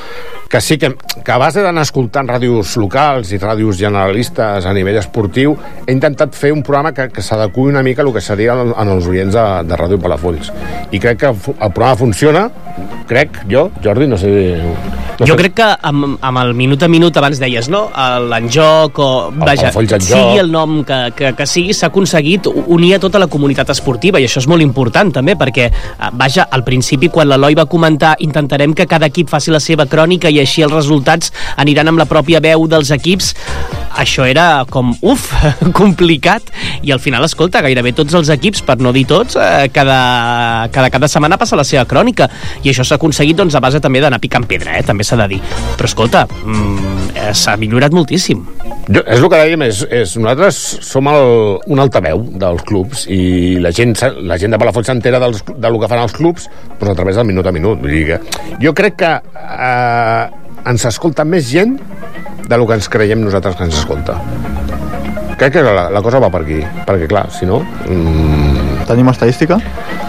que 0.47 0.61
sí 0.61 0.77
que, 0.77 0.93
que 0.95 1.31
a 1.31 1.37
base 1.37 1.59
d'anar 1.63 1.83
escoltant 1.83 2.29
ràdios 2.29 2.77
locals 2.79 3.33
i 3.35 3.39
ràdios 3.41 3.79
generalistes 3.79 4.65
a 4.65 4.73
nivell 4.75 4.99
esportiu, 5.01 5.57
he 5.85 5.91
intentat 5.91 6.35
fer 6.35 6.53
un 6.55 6.63
programa 6.63 6.93
que, 6.95 7.09
que 7.11 7.25
s'adequi 7.25 7.67
una 7.67 7.83
mica 7.83 8.01
a 8.03 8.07
el 8.07 8.13
que 8.15 8.23
seria 8.23 8.55
en, 8.55 8.71
en 8.71 8.93
els 8.95 9.09
oients 9.11 9.35
de, 9.35 9.45
de 9.67 9.81
Ràdio 9.83 9.99
Palafolls. 9.99 10.53
I 10.91 11.03
crec 11.03 11.19
que 11.25 11.33
el 11.33 11.71
programa 11.73 11.99
funciona, 11.99 12.47
crec, 13.07 13.43
jo, 13.51 13.69
Jordi, 13.83 14.07
no 14.07 14.17
sé... 14.21 14.33
Jo 15.25 15.37
crec 15.37 15.55
que 15.57 15.67
amb, 15.89 16.17
amb 16.21 16.41
el 16.43 16.53
minut 16.57 16.83
a 16.85 16.89
minut 16.91 17.15
abans 17.17 17.39
deies, 17.41 17.69
no? 17.73 17.87
L'enjoc 18.29 18.99
o... 19.01 19.07
Vaja, 19.33 19.71
Palafolls 19.71 19.95
en 19.97 20.05
sigui 20.05 20.41
el 20.43 20.51
nom 20.53 20.83
que, 20.85 20.99
que, 21.17 21.31
que 21.37 21.47
sigui, 21.49 21.73
s'ha 21.73 21.89
aconseguit 21.89 22.49
unir 22.49 22.93
a 22.97 23.01
tota 23.01 23.21
la 23.21 23.29
comunitat 23.31 23.73
esportiva 23.73 24.21
i 24.21 24.27
això 24.27 24.43
és 24.43 24.49
molt 24.51 24.65
important 24.65 25.09
també 25.15 25.37
perquè, 25.39 25.69
eh, 25.71 26.11
vaja, 26.19 26.47
al 26.53 26.65
principi 26.67 27.09
quan 27.13 27.31
l'Eloi 27.31 27.57
va 27.57 27.65
comentar 27.69 28.13
intentarem 28.23 28.75
que 28.77 28.85
cada 28.89 29.09
equip 29.09 29.31
faci 29.33 29.53
la 29.53 29.63
seva 29.63 29.87
crònica 29.89 30.29
i 30.29 30.41
així 30.43 30.65
els 30.65 30.75
resultats 30.75 31.33
aniran 31.57 31.89
amb 31.93 32.03
la 32.03 32.09
pròpia 32.09 32.43
veu 32.43 32.67
dels 32.69 32.93
equips 32.93 33.33
això 33.97 34.25
era 34.29 34.65
com, 34.69 34.93
uf, 35.01 35.27
complicat 35.79 36.51
i 36.85 36.93
al 36.93 37.01
final, 37.03 37.25
escolta, 37.25 37.63
gairebé 37.65 37.93
tots 37.97 38.15
els 38.17 38.29
equips, 38.33 38.63
per 38.67 38.77
no 38.83 38.93
dir 38.95 39.07
tots, 39.09 39.37
eh, 39.41 39.67
cada, 39.73 40.69
cada, 40.73 40.91
cada 40.93 41.09
setmana 41.11 41.39
passa 41.41 41.59
la 41.59 41.65
seva 41.67 41.87
crònica 41.89 42.29
i 42.63 42.71
això 42.71 42.85
s'ha 42.85 42.99
aconseguit 43.01 43.37
doncs, 43.37 43.57
a 43.57 43.63
base 43.63 43.81
també 43.83 44.01
d'anar 44.03 44.21
picant 44.23 44.45
pedra, 44.47 44.77
eh, 44.77 44.85
també 44.85 45.05
s'ha 45.07 45.19
de 45.23 45.27
dir. 45.35 45.41
Però 45.77 45.89
escolta, 45.89 46.25
mm, 46.27 47.09
eh, 47.15 47.33
s'ha 47.33 47.57
millorat 47.57 47.95
moltíssim. 47.95 48.45
Jo, 48.87 49.01
és 49.03 49.19
el 49.19 49.27
que 49.27 49.41
dèiem, 49.41 49.63
és, 49.67 49.81
és 49.91 50.15
nosaltres 50.15 50.57
som 50.87 51.09
el, 51.11 51.57
un 51.67 51.83
altaveu 51.83 52.21
dels 52.39 52.63
clubs 52.67 53.03
i 53.11 53.57
la 53.59 53.73
gent, 53.75 53.97
la 54.23 54.37
gent 54.39 54.55
de 54.55 54.59
Palafolls 54.61 54.87
s'entera 54.87 55.19
dels, 55.19 55.43
del 55.57 55.79
que 55.81 55.89
fan 55.91 56.05
els 56.05 56.15
clubs 56.15 56.47
doncs 56.77 56.93
a 56.93 56.95
través 56.95 57.19
del 57.19 57.27
minut 57.27 57.49
a 57.49 57.51
minut. 57.51 57.81
Vull 57.83 57.97
dir 57.97 58.05
que 58.13 58.21
jo 58.63 58.71
crec 58.77 58.95
que 59.01 59.11
eh, 59.17 60.23
ens 60.71 60.87
escolta 60.87 61.27
més 61.27 61.51
gent 61.51 61.75
de 62.47 62.57
lo 62.57 62.67
que 62.67 62.77
ens 62.79 62.89
creiem 62.89 63.21
nosaltres 63.23 63.55
que 63.55 63.67
ens 63.67 63.77
escolta. 63.77 64.17
Crec 65.37 65.53
que 65.53 65.61
la, 65.61 65.89
la 65.93 66.01
cosa 66.01 66.19
va 66.23 66.31
per 66.33 66.41
aquí, 66.41 66.63
perquè 66.87 67.07
clar, 67.11 67.27
si 67.31 67.45
no... 67.45 67.61
Mm, 67.85 68.67
Tenim 68.87 69.09
estadística? 69.11 69.57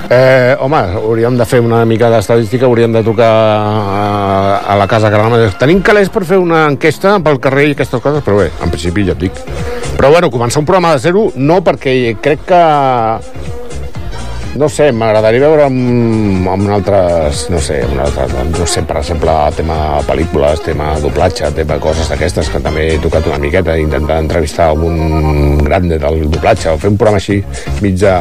Eh, 0.09 0.55
home, 0.63 0.79
hauríem 1.01 1.35
de 1.37 1.45
fer 1.45 1.59
una 1.61 1.81
mica 1.85 2.09
d'estadística, 2.13 2.69
hauríem 2.69 2.95
de 2.95 3.03
trucar 3.03 3.27
a, 3.29 4.61
a 4.63 4.77
la 4.79 4.87
Casa 4.87 5.11
Carrama. 5.11 5.41
Tenim 5.59 5.83
calés 5.83 6.09
per 6.15 6.23
fer 6.29 6.39
una 6.39 6.63
enquesta 6.71 7.17
pel 7.25 7.41
carrer 7.43 7.67
i 7.67 7.75
aquestes 7.75 8.01
coses, 8.05 8.23
però 8.23 8.39
bé, 8.39 8.53
en 8.63 8.71
principi 8.71 9.05
ja 9.09 9.17
et 9.17 9.25
dic. 9.27 9.43
Però 9.99 10.13
bueno, 10.15 10.31
començar 10.31 10.63
un 10.63 10.69
programa 10.69 10.95
de 10.95 11.03
zero, 11.03 11.27
no, 11.35 11.59
perquè 11.67 12.15
crec 12.23 12.47
que 12.47 12.63
no 14.59 14.69
sé, 14.69 14.89
m'agradaria 14.91 15.47
veure 15.47 15.65
amb, 15.69 16.47
amb 16.51 16.71
altres, 16.75 17.45
no 17.53 17.61
sé, 17.63 17.79
amb 17.87 18.01
altres, 18.03 18.33
no 18.51 18.67
sé, 18.67 18.83
per 18.89 18.99
exemple, 19.01 19.35
tema 19.55 19.77
pel·lícules, 20.09 20.63
tema 20.67 20.91
doblatge, 21.03 21.53
tema 21.55 21.79
coses 21.83 22.11
d'aquestes 22.11 22.51
que 22.51 22.61
també 22.65 22.89
he 22.95 23.01
tocat 23.03 23.29
una 23.31 23.39
miqueta, 23.39 23.77
intentar 23.79 24.19
entrevistar 24.25 24.73
un 24.75 25.59
grande 25.63 26.01
del 26.03 26.25
doblatge 26.27 26.73
o 26.73 26.81
fer 26.83 26.91
un 26.91 26.99
programa 26.99 27.23
així 27.23 27.39
mig 27.85 28.01
de, 28.03 28.15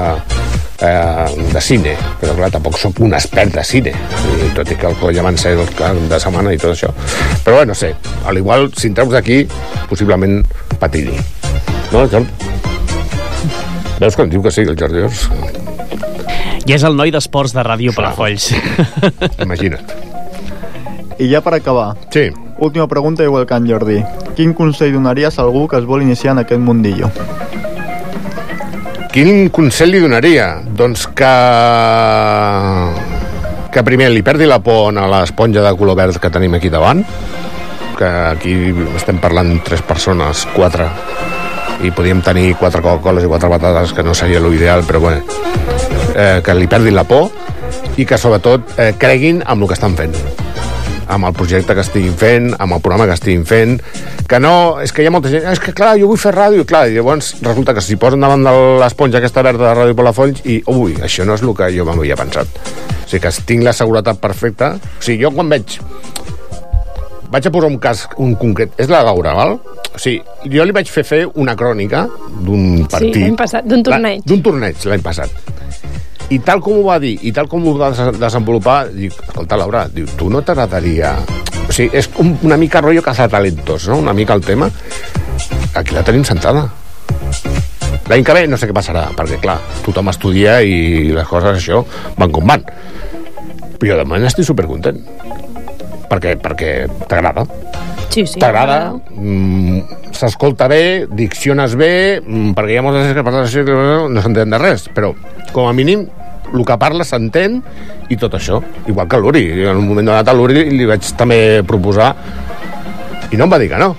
eh, 0.86 1.26
de 1.54 1.64
cine, 1.64 1.96
però 2.22 2.36
clar, 2.38 2.52
tampoc 2.54 2.78
sóc 2.78 3.02
un 3.02 3.18
expert 3.18 3.58
de 3.58 3.64
cine, 3.66 3.96
i 4.38 4.52
tot 4.58 4.70
i 4.70 4.78
que 4.78 4.92
el 4.92 5.00
coll 5.02 5.18
avancé 5.18 5.56
el 5.58 5.74
cap 5.78 5.98
de 6.12 6.22
setmana 6.22 6.54
i 6.54 6.62
tot 6.62 6.76
això. 6.76 6.92
Però 7.46 7.64
bé, 7.64 7.66
no 7.72 7.78
sé, 7.78 7.96
al 8.30 8.38
igual, 8.38 8.70
si 8.78 8.92
entreus 8.92 9.18
aquí, 9.18 9.42
possiblement 9.90 10.44
patini. 10.78 11.18
No, 11.90 12.06
Jordi? 12.06 12.30
Veus 13.98 14.20
em 14.22 14.30
diu 14.30 14.46
que 14.46 14.54
sí, 14.54 14.62
el 14.68 14.78
Jordi? 14.78 15.08
I 16.68 16.74
és 16.76 16.84
el 16.84 16.98
noi 17.00 17.14
d'esports 17.16 17.54
de 17.56 17.64
Ràdio 17.64 17.94
Palafolls. 17.96 18.50
Imagina't. 19.46 19.94
I 21.18 21.30
ja 21.32 21.40
per 21.42 21.54
acabar. 21.56 21.94
Sí. 22.12 22.28
Última 22.60 22.90
pregunta 22.92 23.24
igual 23.24 23.46
que 23.48 23.56
en 23.56 23.70
Jordi. 23.70 24.02
Quin 24.36 24.52
consell 24.54 24.92
donaries 24.92 25.40
a 25.40 25.46
algú 25.46 25.68
que 25.68 25.80
es 25.80 25.86
vol 25.88 26.04
iniciar 26.04 26.34
en 26.36 26.44
aquest 26.44 26.60
mundillo? 26.60 27.08
Quin 29.14 29.48
consell 29.50 29.96
li 29.96 30.04
donaria? 30.04 30.50
Doncs 30.68 31.08
que... 31.16 31.32
que 33.72 33.86
primer 33.88 34.12
li 34.12 34.26
perdi 34.28 34.46
la 34.46 34.60
por 34.60 34.92
a 34.92 35.08
l'esponja 35.08 35.64
de 35.64 35.74
color 35.80 35.96
verd 35.96 36.20
que 36.20 36.34
tenim 36.34 36.60
aquí 36.60 36.70
davant, 36.74 37.06
que 37.98 38.12
aquí 38.34 38.58
estem 39.00 39.24
parlant 39.24 39.56
tres 39.64 39.82
persones, 39.88 40.44
quatre, 40.52 40.92
i 41.88 41.96
podíem 41.96 42.22
tenir 42.26 42.56
quatre 42.60 42.84
Coca-Coles 42.84 43.24
i 43.24 43.32
quatre 43.32 43.50
patates, 43.56 43.96
que 43.96 44.04
no 44.04 44.18
seria 44.18 44.44
l'ideal, 44.44 44.84
però 44.86 45.02
bé, 45.08 45.16
eh, 46.18 46.42
que 46.44 46.58
li 46.58 46.68
perdin 46.68 46.98
la 46.98 47.06
por 47.08 47.30
i 47.98 48.06
que 48.06 48.18
sobretot 48.18 48.76
eh, 48.78 48.94
creguin 49.00 49.44
amb 49.46 49.64
el 49.64 49.72
que 49.72 49.78
estan 49.78 49.96
fent 49.98 50.18
amb 51.08 51.24
el 51.24 51.34
projecte 51.34 51.72
que 51.72 51.84
estiguin 51.86 52.16
fent, 52.20 52.50
amb 52.60 52.76
el 52.76 52.82
programa 52.84 53.06
que 53.08 53.16
estiguin 53.16 53.46
fent, 53.48 53.78
que 54.28 54.40
no... 54.44 54.82
És 54.84 54.92
que 54.92 55.04
hi 55.04 55.08
ha 55.08 55.14
molta 55.14 55.32
gent, 55.32 55.46
és 55.48 55.62
que 55.64 55.74
clar, 55.76 55.94
jo 56.00 56.10
vull 56.12 56.20
fer 56.20 56.34
ràdio, 56.36 56.66
clar, 56.68 56.88
i 56.90 56.98
llavors 56.98 57.34
resulta 57.40 57.76
que 57.78 57.84
s'hi 57.84 57.96
posen 58.02 58.24
davant 58.24 58.44
de 58.44 58.54
l'esponja 58.82 59.22
aquesta 59.22 59.44
verda 59.48 59.70
de 59.70 59.74
Ràdio 59.78 59.98
Palafolls 59.98 60.44
i, 60.44 60.60
ui, 60.74 60.98
això 61.08 61.24
no 61.24 61.38
és 61.38 61.46
el 61.46 61.56
que 61.58 61.72
jo 61.76 61.88
m'havia 61.88 62.20
pensat. 62.20 62.60
O 63.00 63.08
sigui 63.08 63.24
que 63.24 63.34
tinc 63.48 63.64
la 63.64 63.76
seguretat 63.76 64.20
perfecta. 64.20 64.74
O 64.76 65.00
sigui, 65.00 65.22
jo 65.24 65.32
quan 65.32 65.56
veig 65.56 65.80
vaig 67.32 67.48
a 67.48 67.52
posar 67.52 67.72
un 67.72 67.80
cas 67.80 68.06
un 68.24 68.36
concret, 68.40 68.76
és 68.80 68.92
la 68.92 69.04
Laura, 69.08 69.34
val? 69.36 69.58
O 69.98 70.00
sigui, 70.00 70.22
jo 70.54 70.64
li 70.68 70.74
vaig 70.76 70.90
fer 70.94 71.02
fer 71.08 71.24
una 71.42 71.56
crònica 71.58 72.04
d'un 72.46 72.84
Sí, 72.84 72.88
partit. 72.92 73.16
l'any 73.24 73.36
passat, 73.40 73.66
d'un 73.66 73.82
torneig. 73.84 74.22
D'un 74.30 74.44
torneig, 74.46 74.84
l'any 74.86 75.02
passat. 75.02 75.32
I 76.30 76.38
tal 76.46 76.60
com 76.62 76.78
ho 76.78 76.84
va 76.86 77.00
dir, 77.02 77.16
i 77.26 77.32
tal 77.34 77.48
com 77.50 77.66
ho 77.66 77.74
va 77.80 77.90
des- 77.96 78.20
desenvolupar, 78.20 78.92
dic, 78.94 79.16
escolta, 79.28 79.58
Laura, 79.58 79.88
diu, 79.90 80.06
tu 80.20 80.30
no 80.30 80.42
t'agradaria... 80.46 81.16
O 81.68 81.72
sigui, 81.74 81.90
és 81.98 82.10
un, 82.22 82.36
una 82.48 82.56
mica 82.62 82.80
rotllo 82.80 83.02
cazatalentos, 83.02 83.88
no? 83.90 83.98
Una 84.00 84.14
mica 84.14 84.34
el 84.38 84.42
tema. 84.46 84.70
Aquí 85.74 85.96
la 85.96 86.04
tenim 86.04 86.24
sentada. 86.24 86.68
L'any 88.08 88.24
que 88.24 88.34
ve 88.38 88.46
no 88.48 88.56
sé 88.60 88.70
què 88.70 88.76
passarà, 88.76 89.08
perquè, 89.18 89.40
clar, 89.42 89.58
tothom 89.84 90.08
estudia 90.14 90.62
i 90.64 91.10
les 91.16 91.28
coses, 91.28 91.58
això, 91.58 91.82
van 92.18 92.32
com 92.32 92.46
van. 92.48 92.64
Però 93.80 93.90
jo 93.92 93.98
de 94.00 94.06
moment 94.06 94.30
estic 94.30 94.46
supercontent. 94.48 95.02
Perquè, 96.08 96.38
perquè 96.40 96.72
t'agrada. 97.08 97.44
Sí, 98.10 98.26
sí. 98.26 98.40
T'agrada, 98.40 98.94
mm, 99.12 100.14
s'escolta 100.16 100.70
bé, 100.72 101.06
dicciones 101.12 101.76
bé, 101.76 102.22
mm, 102.22 102.54
perquè 102.58 102.74
hi 102.74 102.80
ha 102.80 102.86
moltes 102.86 103.14
que 103.14 103.26
parlen 103.26 103.44
així, 103.44 103.64
no 103.68 104.24
s'entén 104.24 104.56
de 104.56 104.62
res, 104.62 104.88
però 104.96 105.12
com 105.52 105.68
a 105.68 105.74
mínim 105.74 106.08
el 106.54 106.66
que 106.66 106.78
parla 106.80 107.04
s'entén 107.04 107.62
i 108.10 108.18
tot 108.18 108.34
això. 108.38 108.62
Igual 108.88 109.08
que 109.08 109.20
l'Uri. 109.20 109.46
En 109.68 109.78
un 109.78 109.88
moment 109.88 110.08
donat 110.08 110.28
a 110.28 110.34
l'Uri 110.34 110.70
li 110.72 110.86
vaig 110.88 111.04
també 111.20 111.62
proposar 111.68 112.14
i 113.32 113.36
no 113.36 113.46
em 113.46 113.52
va 113.52 113.60
dir 113.60 113.70
que 113.70 113.80
no. 113.82 113.96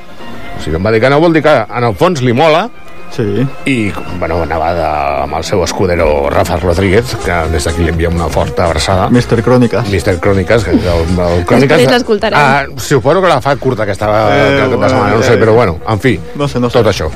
Si 0.62 0.72
no 0.72 0.80
em 0.80 0.86
va 0.86 0.92
dir 0.94 1.00
que 1.00 1.10
no 1.10 1.20
vol 1.20 1.36
dir 1.36 1.42
que 1.44 1.54
en 1.54 1.84
el 1.84 1.94
fons 1.94 2.22
li 2.24 2.32
mola 2.32 2.68
Sí. 3.14 3.46
i 3.66 3.92
bueno, 4.18 4.42
anava 4.44 4.72
de, 4.76 4.84
amb 5.24 5.34
el 5.38 5.44
seu 5.44 5.62
escudero 5.64 6.28
Rafa 6.30 6.58
Rodríguez 6.60 7.16
que 7.24 7.38
des 7.52 7.64
d'aquí 7.66 7.82
li 7.82 7.90
enviem 7.94 8.14
una 8.14 8.28
forta 8.28 8.66
abraçada 8.66 9.08
Mr. 9.10 9.42
Cròniques 9.42 9.88
Mr. 9.88 10.18
Cròniques 10.20 10.64
que 10.64 10.70
el, 10.76 10.82
el 10.84 11.44
Després 11.48 11.88
l'escoltarem. 11.90 12.38
ah, 12.38 12.64
suposo 12.76 13.22
que 13.22 13.28
la 13.32 13.40
fa 13.40 13.56
curta 13.56 13.82
aquesta 13.88 14.06
Eh, 14.08 14.56
eh, 14.56 14.58
cap 14.60 14.70
de 14.70 14.88
setmana, 14.88 15.14
no 15.16 15.22
sé, 15.22 15.34
eh, 15.34 15.38
però 15.40 15.54
bueno, 15.54 15.78
en 15.88 15.98
fi 16.00 16.18
no 16.36 16.46
sé, 16.48 16.60
no 16.60 16.68
sé. 16.70 16.78
tot 16.78 16.86
això 16.92 17.08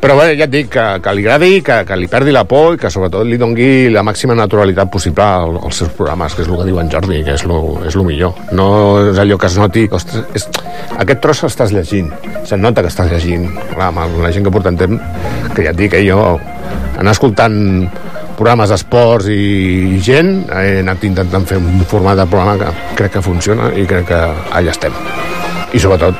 Però 0.00 0.12
bé, 0.18 0.34
ja 0.36 0.44
et 0.44 0.50
dic 0.52 0.68
que, 0.68 0.82
que 1.02 1.12
li 1.16 1.22
agradi, 1.24 1.62
que, 1.64 1.76
que 1.88 1.96
li 1.96 2.06
perdi 2.10 2.32
la 2.34 2.42
por 2.44 2.74
i 2.74 2.78
que 2.78 2.90
sobretot 2.92 3.24
li 3.24 3.38
dongui 3.40 3.88
la 3.90 4.02
màxima 4.04 4.34
naturalitat 4.36 4.90
possible 4.92 5.24
al- 5.24 5.56
als 5.64 5.78
seus 5.80 5.88
programes, 5.96 6.34
que 6.36 6.42
és 6.44 6.48
el 6.50 6.58
que 6.58 6.66
diu 6.68 6.78
en 6.82 6.90
Jordi, 6.92 7.22
que 7.24 7.32
és 7.32 7.44
lo, 7.48 7.78
és 7.86 7.96
lo 7.96 8.04
millor. 8.04 8.34
No 8.52 8.66
és 9.10 9.18
allò 9.18 9.38
que 9.40 9.48
es 9.48 9.56
noti... 9.56 9.86
Ostres, 9.90 10.26
és, 10.36 10.44
aquest 11.00 11.22
tros 11.24 11.40
estàs 11.48 11.72
llegint, 11.72 12.10
se't 12.44 12.60
nota 12.60 12.84
que 12.84 12.92
estàs 12.92 13.08
llegint. 13.10 13.48
Clar, 13.72 13.88
amb 13.88 14.20
la 14.22 14.30
gent 14.36 14.44
que 14.44 14.52
portem 14.52 14.76
temps, 14.76 15.00
que 15.54 15.64
ja 15.64 15.72
et 15.72 15.78
dic, 15.78 15.96
eh, 15.96 16.04
jo 16.06 16.38
anar 16.96 17.12
escoltant 17.12 17.56
programes 18.36 18.70
d'esports 18.72 19.28
i 19.32 19.98
gent, 20.04 20.44
he 20.52 20.80
anat 20.82 21.04
intentant 21.08 21.46
fer 21.48 21.58
un 21.60 21.84
format 21.88 22.18
de 22.20 22.26
programa 22.28 22.56
que 22.60 22.96
crec 22.98 23.16
que 23.16 23.24
funciona 23.24 23.70
i 23.72 23.86
crec 23.88 24.10
que 24.10 24.20
allà 24.52 24.74
estem. 24.74 24.96
I 25.72 25.80
sobretot, 25.82 26.18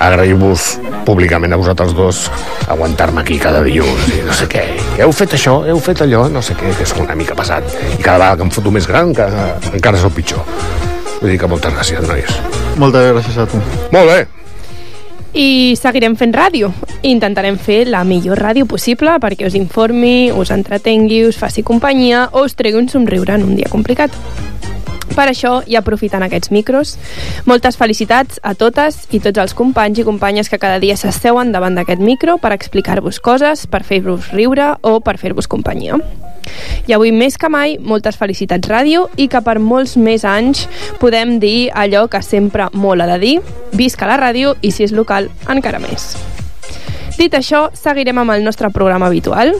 agrair-vos 0.00 0.68
públicament 1.06 1.52
a 1.52 1.58
vosaltres 1.60 1.94
dos 1.96 2.26
aguantar-me 2.68 3.22
aquí 3.22 3.38
cada 3.40 3.62
dilluns 3.64 4.08
i 4.12 4.22
no 4.26 4.34
sé 4.36 4.48
què. 4.50 4.64
Heu 5.00 5.12
fet 5.16 5.36
això, 5.38 5.60
heu 5.68 5.80
fet 5.82 6.02
allò, 6.04 6.26
no 6.32 6.42
sé 6.44 6.56
què, 6.58 6.72
que 6.76 6.86
sóc 6.88 7.02
una 7.04 7.16
mica 7.18 7.36
pesat. 7.38 7.68
I 7.96 8.02
cada 8.02 8.18
vegada 8.18 8.36
que 8.40 8.48
em 8.48 8.52
foto 8.58 8.72
més 8.74 8.88
gran, 8.88 9.14
que 9.16 9.28
encara 9.72 10.00
sóc 10.00 10.16
pitjor. 10.18 10.44
Vull 11.20 11.32
dir 11.32 11.38
que 11.40 11.50
moltes 11.50 11.74
gràcies, 11.74 12.04
nois. 12.06 12.42
Moltes 12.78 13.08
gràcies 13.14 13.40
a 13.42 13.48
tu. 13.50 13.62
Molt 13.94 14.12
bé. 14.12 14.20
I 15.34 15.76
seguirem 15.76 16.16
fent 16.16 16.32
ràdio. 16.32 16.70
Intentarem 17.04 17.58
fer 17.60 17.82
la 17.88 18.00
millor 18.04 18.40
ràdio 18.40 18.66
possible 18.66 19.18
perquè 19.20 19.46
us 19.46 19.56
informi, 19.58 20.30
us 20.32 20.50
entretengui, 20.54 21.26
us 21.28 21.36
faci 21.36 21.62
companyia 21.62 22.28
o 22.32 22.46
us 22.46 22.56
tregui 22.56 22.80
un 22.80 22.88
somriure 22.88 23.36
en 23.36 23.44
un 23.44 23.56
dia 23.56 23.68
complicat. 23.68 24.14
Per 25.14 25.26
això, 25.26 25.58
i 25.66 25.76
aprofitant 25.78 26.22
aquests 26.26 26.52
micros, 26.54 26.96
moltes 27.48 27.78
felicitats 27.80 28.40
a 28.42 28.54
totes 28.58 29.04
i 29.10 29.20
tots 29.24 29.40
els 29.42 29.54
companys 29.58 29.98
i 30.00 30.06
companyes 30.06 30.50
que 30.50 30.60
cada 30.60 30.78
dia 30.82 30.96
s'asseuen 30.96 31.52
davant 31.52 31.78
d'aquest 31.78 32.02
micro 32.02 32.38
per 32.38 32.52
explicar-vos 32.54 33.20
coses, 33.20 33.66
per 33.66 33.82
fer-vos 33.84 34.32
riure 34.32 34.74
o 34.82 34.98
per 35.00 35.18
fer-vos 35.18 35.50
companyia. 35.50 35.98
I 36.88 36.94
avui 36.96 37.12
més 37.12 37.36
que 37.36 37.50
mai, 37.52 37.76
moltes 37.78 38.16
felicitats 38.16 38.70
ràdio 38.70 39.06
i 39.16 39.28
que 39.28 39.42
per 39.44 39.58
molts 39.60 39.96
més 40.00 40.24
anys 40.24 40.66
podem 41.02 41.36
dir 41.42 41.70
allò 41.74 42.06
que 42.08 42.22
sempre 42.24 42.70
mola 42.72 43.08
de 43.12 43.20
dir, 43.22 43.36
visca 43.76 44.08
la 44.08 44.20
ràdio 44.20 44.56
i 44.62 44.72
si 44.72 44.88
és 44.88 44.96
local, 44.96 45.28
encara 45.48 45.82
més. 45.82 46.14
Dit 47.18 47.34
això, 47.34 47.66
seguirem 47.74 48.20
amb 48.22 48.30
el 48.36 48.44
nostre 48.46 48.70
programa 48.70 49.08
habitual. 49.10 49.50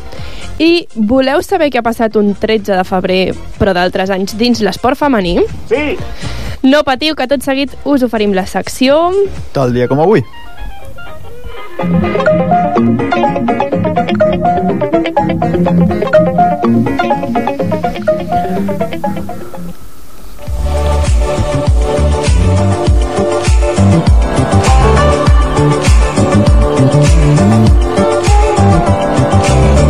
I 0.63 0.87
voleu 0.95 1.43
saber 1.43 1.69
què 1.75 1.81
ha 1.81 1.87
passat 1.87 2.17
un 2.19 2.33
13 2.39 2.79
de 2.79 2.85
febrer, 2.87 3.23
però 3.59 3.75
d'altres 3.75 4.11
anys, 4.15 4.37
dins 4.39 4.63
l'esport 4.63 4.99
femení? 4.99 5.41
Sí! 5.71 5.97
No 6.63 6.83
patiu, 6.87 7.15
que 7.19 7.27
tot 7.31 7.43
seguit 7.47 7.75
us 7.87 8.03
oferim 8.07 8.35
la 8.35 8.47
secció... 8.47 9.11
Tal 9.55 9.75
dia 9.75 9.87
com 9.91 10.03
avui. 10.03 10.23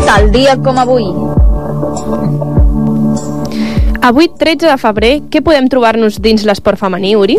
Tal 0.08 0.30
dia 0.32 0.56
com 0.56 0.78
avui. 0.80 1.04
Avui, 4.00 4.30
13 4.32 4.70
de 4.70 4.76
febrer, 4.80 5.10
què 5.28 5.42
podem 5.44 5.66
trobar-nos 5.68 6.16
dins 6.24 6.46
l'esport 6.48 6.80
femení, 6.80 7.10
Uri? 7.12 7.36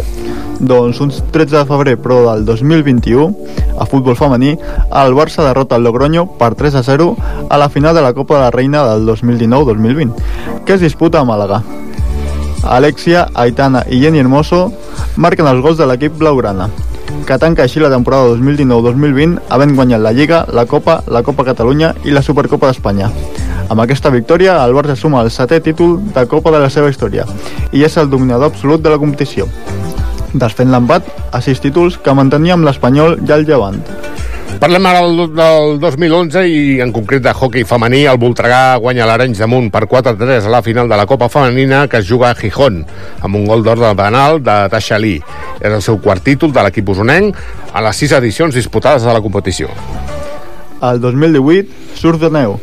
Doncs 0.60 0.99
un 1.01 1.10
13 1.10 1.55
de 1.55 1.63
febrer, 1.65 1.95
però 1.97 2.19
del 2.27 2.45
2021, 2.45 3.25
a 3.73 3.88
futbol 3.89 4.13
femení, 4.19 4.51
el 5.01 5.17
Barça 5.17 5.41
derrota 5.47 5.79
el 5.82 5.88
Logroño 5.88 6.27
per 6.38 6.51
3 6.60 6.77
a 6.77 6.84
0 6.86 7.08
a 7.49 7.58
la 7.58 7.71
final 7.73 7.97
de 7.97 8.03
la 8.05 8.13
Copa 8.13 8.38
de 8.38 8.43
la 8.45 8.51
Reina 8.53 8.86
del 8.91 9.10
2019-2020, 9.10 10.62
que 10.67 10.77
es 10.77 10.86
disputa 10.86 11.23
a 11.23 11.25
Màlaga. 11.25 11.63
Alexia, 12.62 13.32
Aitana 13.34 13.82
i 13.89 13.97
Jenny 14.03 14.21
Hermoso 14.21 14.67
marquen 15.17 15.49
els 15.49 15.65
gols 15.65 15.82
de 15.82 15.89
l'equip 15.89 16.21
blaugrana, 16.21 16.69
que 17.28 17.38
tanca 17.38 17.63
així 17.65 17.82
la 17.82 17.91
temporada 17.93 18.32
2019-2020 18.36 19.52
havent 19.54 19.76
guanyat 19.78 20.02
la 20.02 20.13
Lliga, 20.13 20.43
la 20.54 20.65
Copa, 20.65 21.00
la 21.08 21.22
Copa 21.24 21.45
Catalunya 21.48 21.93
i 22.06 22.15
la 22.15 22.24
Supercopa 22.26 22.69
d'Espanya. 22.69 23.12
Amb 23.69 23.84
aquesta 23.84 24.10
victòria, 24.10 24.58
el 24.65 24.74
Barça 24.74 24.95
suma 24.98 25.22
el 25.22 25.30
setè 25.30 25.60
títol 25.62 26.00
de 26.15 26.26
Copa 26.28 26.54
de 26.56 26.63
la 26.63 26.72
seva 26.74 26.89
història 26.89 27.28
i 27.72 27.86
és 27.86 27.98
el 28.02 28.10
dominador 28.10 28.50
absolut 28.50 28.82
de 28.82 28.89
la 28.89 28.98
competició, 28.98 29.45
desfent 30.34 30.74
l'empat 30.74 31.06
a 31.32 31.41
sis 31.41 31.62
títols 31.62 32.00
que 32.02 32.13
mantenia 32.17 32.58
amb 32.58 32.65
l'Espanyol 32.65 33.19
i 33.22 33.34
el 33.36 33.45
Llevant. 33.45 33.82
Parlem 34.60 34.86
ara 34.89 35.06
del, 35.08 35.30
del 35.32 35.78
2011 35.80 36.41
i 36.52 36.58
en 36.84 36.89
concret 36.91 37.24
de 37.24 37.32
hockey 37.32 37.63
femení. 37.63 38.02
El 38.12 38.17
Voltregà 38.19 38.76
guanya 38.84 39.06
l'Arenys 39.08 39.39
de 39.39 39.48
Munt 39.48 39.69
per 39.72 39.86
4-3 39.88 40.50
a 40.50 40.52
la 40.52 40.60
final 40.65 40.89
de 40.91 40.98
la 41.00 41.06
Copa 41.08 41.30
Femenina 41.32 41.86
que 41.88 42.02
es 42.04 42.10
juga 42.10 42.34
a 42.34 42.36
Gijón 42.36 42.82
amb 43.24 43.39
un 43.39 43.45
gol 43.48 43.63
d'or 43.63 43.80
de 43.80 43.93
penal 43.95 44.41
de 44.43 44.58
Tasha. 44.67 45.00
És 45.00 45.72
el 45.72 45.82
seu 45.82 46.02
quart 46.04 46.28
títol 46.28 46.52
de 46.52 46.65
l'equip 46.65 46.91
usonenc 46.91 47.39
a 47.72 47.86
les 47.88 47.95
sis 47.95 48.12
edicions 48.12 48.52
disputades 48.54 49.08
de 49.08 49.13
la 49.15 49.22
competició. 49.24 49.72
El 50.84 51.00
2018, 51.00 51.95
surf 51.95 52.19
de 52.19 52.30
neu. 52.30 52.60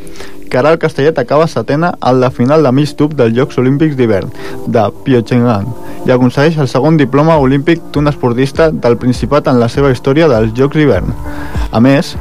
Caral 0.50 0.78
Castellet 0.78 1.18
acaba 1.18 1.46
setena 1.46 1.94
en 2.00 2.20
la 2.20 2.30
final 2.30 2.62
de 2.62 2.72
mig 2.72 2.94
tub 2.96 3.14
dels 3.18 3.34
Jocs 3.36 3.58
Olímpics 3.58 3.96
d'hivern 3.98 4.30
de 4.66 4.86
Pyeongchang 5.04 5.68
i 6.06 6.14
aconsegueix 6.14 6.58
el 6.62 6.70
segon 6.70 6.96
diploma 6.96 7.36
olímpic 7.42 7.82
d'un 7.92 8.08
esportista 8.08 8.70
del 8.70 8.96
Principat 8.96 9.50
en 9.50 9.60
la 9.60 9.68
seva 9.68 9.90
història 9.90 10.28
dels 10.30 10.54
Jocs 10.56 10.78
d'hivern. 10.78 11.12
A 11.72 11.80
més, 11.82 12.14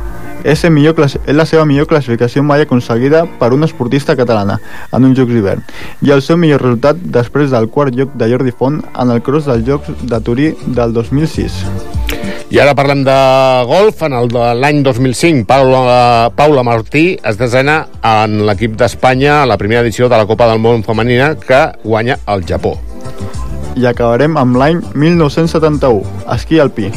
és, 0.45 0.63
millor 0.69 0.99
és 1.05 1.17
la 1.33 1.45
seva 1.49 1.65
millor 1.65 1.87
classificació 1.89 2.43
mai 2.45 2.65
aconseguida 2.65 3.23
per 3.39 3.51
una 3.53 3.65
esportista 3.69 4.15
catalana 4.15 4.59
en 4.91 5.07
uns 5.09 5.17
Jocs 5.17 5.33
d'hivern 5.33 5.63
i 6.05 6.13
el 6.13 6.21
seu 6.25 6.37
millor 6.37 6.61
resultat 6.61 7.01
després 7.19 7.53
del 7.53 7.69
quart 7.69 7.95
lloc 7.97 8.13
de 8.13 8.29
Jordi 8.31 8.53
Font 8.53 8.81
en 8.93 9.15
el 9.15 9.23
cross 9.25 9.49
dels 9.49 9.65
Jocs 9.67 10.05
de 10.05 10.21
Turí 10.21 10.53
del 10.65 10.93
2006. 10.93 12.14
I 12.49 12.59
ara 12.61 12.75
parlem 12.77 13.03
de 13.03 13.15
golf. 13.65 14.03
En 14.05 14.13
l'any 14.61 14.83
2005, 14.85 15.45
Paula, 15.49 16.31
Paula 16.35 16.63
Martí 16.63 17.17
es 17.23 17.39
desena 17.41 17.87
en 18.05 18.43
l'equip 18.45 18.77
d'Espanya 18.77 19.41
a 19.41 19.47
la 19.49 19.57
primera 19.57 19.81
edició 19.81 20.09
de 20.09 20.17
la 20.17 20.27
Copa 20.29 20.49
del 20.51 20.61
Món 20.61 20.83
Femenina 20.83 21.35
que 21.35 21.67
guanya 21.83 22.19
el 22.27 22.45
Japó. 22.45 22.77
i 23.75 23.85
acabarem 23.89 24.37
amb 24.39 24.55
l'any 24.55 24.79
1971, 24.95 26.05
esquí 26.35 26.61
alpí. 26.63 26.87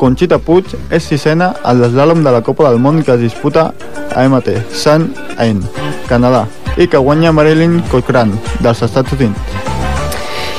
Conxita 0.00 0.40
Puig 0.42 0.74
és 0.90 1.06
sisena 1.06 1.52
al 1.62 1.80
deslàlom 1.84 2.24
de 2.26 2.34
la 2.34 2.42
Copa 2.42 2.68
del 2.68 2.82
Món 2.82 3.02
que 3.06 3.14
es 3.14 3.22
disputa 3.22 3.70
a 4.10 4.26
MT, 4.26 4.58
San 4.74 5.12
Ain, 5.38 5.62
Canadà, 6.10 6.46
i 6.76 6.90
que 6.90 6.98
guanya 6.98 7.32
Marilyn 7.32 7.80
Cochran, 7.92 8.34
dels 8.60 8.82
Estats 8.82 9.14
Units. 9.16 9.75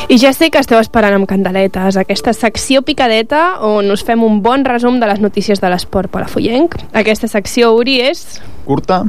I 0.09 0.15
ja 0.17 0.29
sé 0.31 0.47
que 0.47 0.59
esteu 0.63 0.79
esperant 0.79 1.17
amb 1.17 1.27
candeletes 1.27 1.97
aquesta 1.99 2.31
secció 2.31 2.79
picadeta 2.79 3.57
on 3.67 3.91
us 3.91 4.05
fem 4.07 4.21
un 4.23 4.37
bon 4.39 4.63
resum 4.63 5.01
de 5.01 5.07
les 5.09 5.19
notícies 5.19 5.59
de 5.59 5.67
l'esport 5.67 6.07
palafollenc. 6.13 6.77
Aquesta 6.95 7.27
secció, 7.27 7.73
Uri, 7.75 7.97
és... 7.99 8.39
Curta 8.63 9.01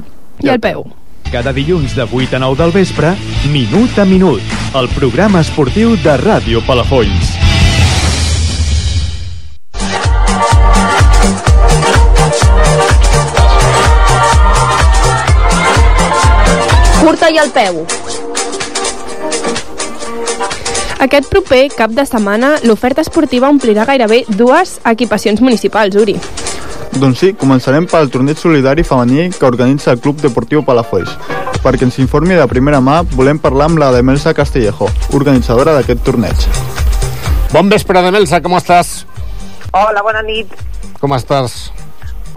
I 0.43 0.51
al 0.51 0.59
peu. 0.59 0.83
Cada 1.31 1.53
dilluns 1.55 1.95
de 1.95 2.03
8 2.03 2.35
a 2.35 2.43
9 2.43 2.59
del 2.59 2.75
vespre, 2.75 3.13
Minut 3.53 3.95
a 3.95 4.09
Minut, 4.11 4.43
el 4.75 4.91
programa 4.91 5.45
esportiu 5.47 5.95
de 6.03 6.17
Ràdio 6.19 6.65
Palafolls. 6.67 7.37
Curta 16.99 17.31
i 17.31 17.39
al 17.39 17.55
peu. 17.55 17.85
Aquest 20.99 21.29
proper 21.31 21.69
cap 21.79 21.93
de 21.95 22.03
setmana, 22.03 22.57
l'oferta 22.67 23.05
esportiva 23.05 23.47
omplirà 23.53 23.85
gairebé 23.87 24.25
dues 24.35 24.81
equipacions 24.91 25.39
municipals, 25.41 25.95
Uri. 25.95 26.17
Doncs 26.99 27.23
sí, 27.23 27.31
començarem 27.39 27.87
pel 27.87 28.11
torneig 28.11 28.41
solidari 28.41 28.83
femení 28.83 29.29
que 29.31 29.47
organitza 29.47 29.93
el 29.95 30.03
Club 30.03 30.19
Deportiu 30.25 30.65
Palafolls. 30.67 31.15
Perquè 31.63 31.87
ens 31.87 32.01
informi 32.03 32.35
de 32.35 32.51
primera 32.51 32.83
mà, 32.83 33.05
volem 33.15 33.39
parlar 33.39 33.71
amb 33.71 33.79
la 33.79 33.93
de 33.95 34.03
Melsa 34.03 34.35
Castellejo, 34.35 34.91
organitzadora 35.15 35.79
d'aquest 35.79 36.03
torneig. 36.03 36.51
Bon 37.55 37.71
vespre, 37.71 38.03
de 38.03 38.11
Melsa, 38.19 38.43
com 38.43 38.59
estàs? 38.59 39.05
Hola, 39.71 40.03
bona 40.03 40.27
nit. 40.27 40.51
Com 40.99 41.15
estàs? 41.15 41.69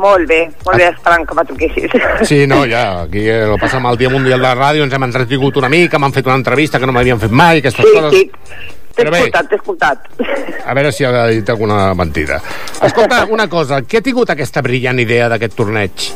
Molt 0.02 0.26
bé, 0.28 0.40
molt 0.66 0.78
bé, 0.82 0.88
esperant 0.90 1.26
que 1.30 1.36
me 1.38 1.44
truquessis. 1.46 1.92
Sí, 2.26 2.40
no, 2.50 2.64
ja, 2.74 3.04
aquí 3.04 3.22
eh, 3.30 3.46
lo 3.46 3.58
passem 3.62 3.86
el 3.86 3.98
Dia 4.02 4.10
Mundial 4.10 4.40
de 4.42 4.48
la 4.48 4.56
Ràdio, 4.58 4.84
ens 4.88 4.94
hem 4.98 5.06
entretingut 5.08 5.58
una 5.62 5.70
mica, 5.70 6.00
m'han 6.02 6.14
fet 6.16 6.26
una 6.30 6.40
entrevista 6.40 6.80
que 6.82 6.90
no 6.90 6.96
m'havien 6.96 7.20
fet 7.22 7.32
mai, 7.32 7.60
aquestes 7.62 7.86
Sí, 7.86 7.94
coses. 7.96 8.18
sí. 8.18 8.32
T'he 8.92 9.06
escoltat, 9.08 9.48
t'he 9.48 9.56
escoltat. 9.56 10.08
A 10.68 10.74
veure 10.76 10.90
si 10.92 11.06
ha 11.08 11.28
dit 11.30 11.48
alguna 11.50 11.94
mentida. 11.96 12.42
Escolta, 12.84 13.22
una 13.38 13.48
cosa, 13.50 13.80
què 13.88 14.02
ha 14.02 14.04
tingut 14.04 14.30
aquesta 14.34 14.62
brillant 14.66 15.00
idea 15.00 15.30
d'aquest 15.32 15.56
torneig? 15.56 16.10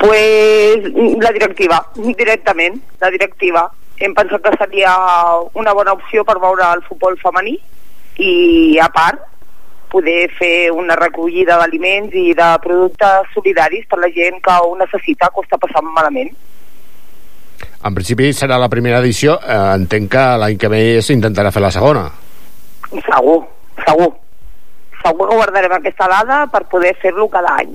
Pues 0.00 0.88
la 1.22 1.30
directiva, 1.32 1.78
directament, 1.94 2.80
la 3.00 3.10
directiva. 3.14 3.68
Hem 4.02 4.12
pensat 4.16 4.42
que 4.42 4.56
seria 4.58 4.92
una 5.54 5.72
bona 5.72 5.94
opció 5.94 6.24
per 6.26 6.40
veure 6.42 6.66
el 6.74 6.82
futbol 6.88 7.14
femení 7.22 7.54
i, 8.18 8.76
a 8.82 8.88
part, 8.92 9.22
poder 9.94 10.26
fer 10.38 10.70
una 10.74 10.96
recollida 10.98 11.56
d'aliments 11.60 12.14
i 12.18 12.32
de 12.34 12.50
productes 12.64 13.30
solidaris 13.36 13.86
per 13.90 14.00
la 14.02 14.10
gent 14.14 14.40
que 14.42 14.58
ho 14.66 14.74
necessita, 14.80 15.30
que 15.30 15.40
ho 15.40 15.46
està 15.46 15.58
passant 15.62 15.86
malament. 15.94 16.32
En 17.84 17.94
principi 17.94 18.32
serà 18.34 18.58
la 18.58 18.68
primera 18.72 18.98
edició, 19.04 19.38
eh, 19.38 19.56
entenc 19.78 20.10
que 20.10 20.24
l'any 20.42 20.58
que 20.58 20.68
ve 20.72 20.82
s'intentarà 21.04 21.52
fer 21.54 21.62
la 21.62 21.70
segona. 21.70 22.04
Segur, 22.90 23.40
segur. 23.86 24.10
Segur 25.04 25.28
que 25.28 25.36
guardarem 25.36 25.72
aquesta 25.78 26.08
dada 26.08 26.38
per 26.52 26.64
poder 26.72 26.94
fer-lo 27.02 27.28
cada 27.28 27.58
any. 27.60 27.74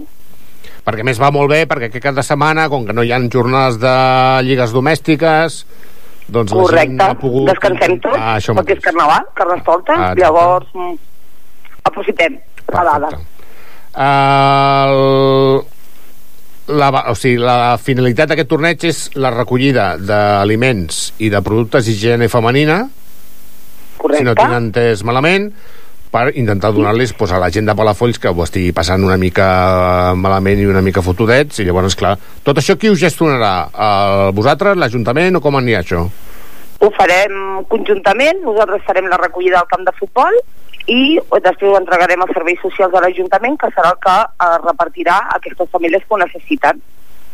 Perquè 0.86 1.04
més 1.06 1.20
va 1.22 1.30
molt 1.32 1.52
bé, 1.52 1.64
perquè 1.70 1.90
aquest 1.92 2.04
cap 2.08 2.16
de 2.18 2.24
setmana, 2.26 2.66
com 2.74 2.88
que 2.88 2.94
no 2.98 3.04
hi 3.06 3.12
ha 3.14 3.20
jornades 3.32 3.78
de 3.82 3.94
lligues 4.48 4.74
domèstiques, 4.74 5.60
doncs 6.28 6.52
la 6.54 6.64
gent 6.64 6.66
Correcte, 6.66 7.04
ha 7.06 7.20
pogut... 7.22 7.52
descansem 7.52 8.00
tots, 8.02 8.18
Ah, 8.18 8.38
perquè 8.58 8.78
és 8.78 8.84
carnaval, 8.88 9.30
carnestoltes, 9.38 10.02
Ah, 10.08 10.14
llavors 10.18 10.74
aprofitem 11.90 12.40
la 12.74 12.86
dada. 12.92 13.12
El... 14.06 15.60
La, 16.70 16.92
o 17.10 17.16
sigui, 17.18 17.40
la 17.42 17.80
finalitat 17.82 18.30
d'aquest 18.30 18.50
torneig 18.52 18.84
és 18.86 18.98
la 19.18 19.32
recollida 19.34 19.96
d'aliments 19.98 21.00
i 21.18 21.32
de 21.34 21.42
productes 21.42 21.88
d'higiene 21.88 22.28
femenina 22.30 22.84
Correcte. 23.98 24.20
si 24.20 24.28
no 24.28 24.36
tinc 24.38 24.54
entès 24.54 25.02
malament 25.02 25.48
per 26.14 26.32
intentar 26.38 26.72
donar-los 26.74 27.14
pues, 27.18 27.32
a 27.34 27.40
la 27.42 27.50
gent 27.54 27.66
de 27.70 27.76
Palafolls 27.78 28.18
que 28.22 28.30
ho 28.30 28.44
estigui 28.46 28.74
passant 28.74 29.04
una 29.06 29.18
mica 29.18 30.14
malament 30.18 30.62
i 30.62 30.70
una 30.70 30.82
mica 30.86 31.04
fotudets 31.06 31.62
i 31.62 31.66
llavors, 31.68 31.98
clar, 31.98 32.16
tot 32.46 32.58
això 32.58 32.78
qui 32.78 32.90
ho 32.90 32.98
gestionarà? 32.98 33.54
El, 33.74 34.30
vosaltres, 34.38 34.78
l'Ajuntament 34.78 35.38
o 35.38 35.44
com 35.46 35.60
anirà 35.60 35.84
això? 35.84 36.06
Ho 36.80 36.90
farem 36.96 37.64
conjuntament, 37.70 38.42
nosaltres 38.46 38.86
farem 38.88 39.10
la 39.12 39.20
recollida 39.22 39.60
al 39.62 39.70
camp 39.70 39.86
de 39.86 39.94
futbol 40.00 40.38
i 40.88 41.20
després 41.44 41.72
ho 41.72 41.78
entregarem 41.80 42.22
als 42.24 42.34
serveis 42.34 42.62
socials 42.62 42.94
de 42.94 43.02
l'Ajuntament, 43.04 43.58
que 43.60 43.70
serà 43.76 43.92
el 43.94 44.00
que 44.06 44.16
eh, 44.16 44.56
repartirà 44.64 45.18
a 45.26 45.38
aquestes 45.38 45.70
famílies 45.74 46.06
que 46.06 46.16
ho 46.16 46.22
necessiten. 46.22 46.82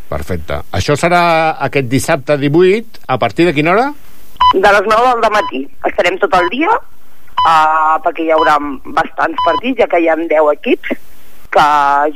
Perfecte. 0.10 0.60
Això 0.75 0.95
serà 0.99 1.21
aquest 1.67 1.88
dissabte 1.89 2.38
18, 2.38 3.05
a 3.08 3.17
partir 3.17 3.47
de 3.47 3.53
quina 3.58 3.73
hora? 3.73 3.88
De 4.53 4.71
les 4.77 4.89
9 4.91 5.15
del 5.23 5.34
matí. 5.34 5.63
Estarem 5.89 6.19
tot 6.21 6.36
el 6.38 6.49
dia, 6.53 6.69
uh, 6.75 7.95
perquè 8.05 8.27
hi 8.27 8.31
haurà 8.36 8.60
bastants 8.86 9.41
partits, 9.47 9.79
ja 9.81 9.89
que 9.89 10.01
hi 10.03 10.10
ha 10.10 10.17
10 10.19 10.51
equips 10.53 10.93
que 11.55 11.65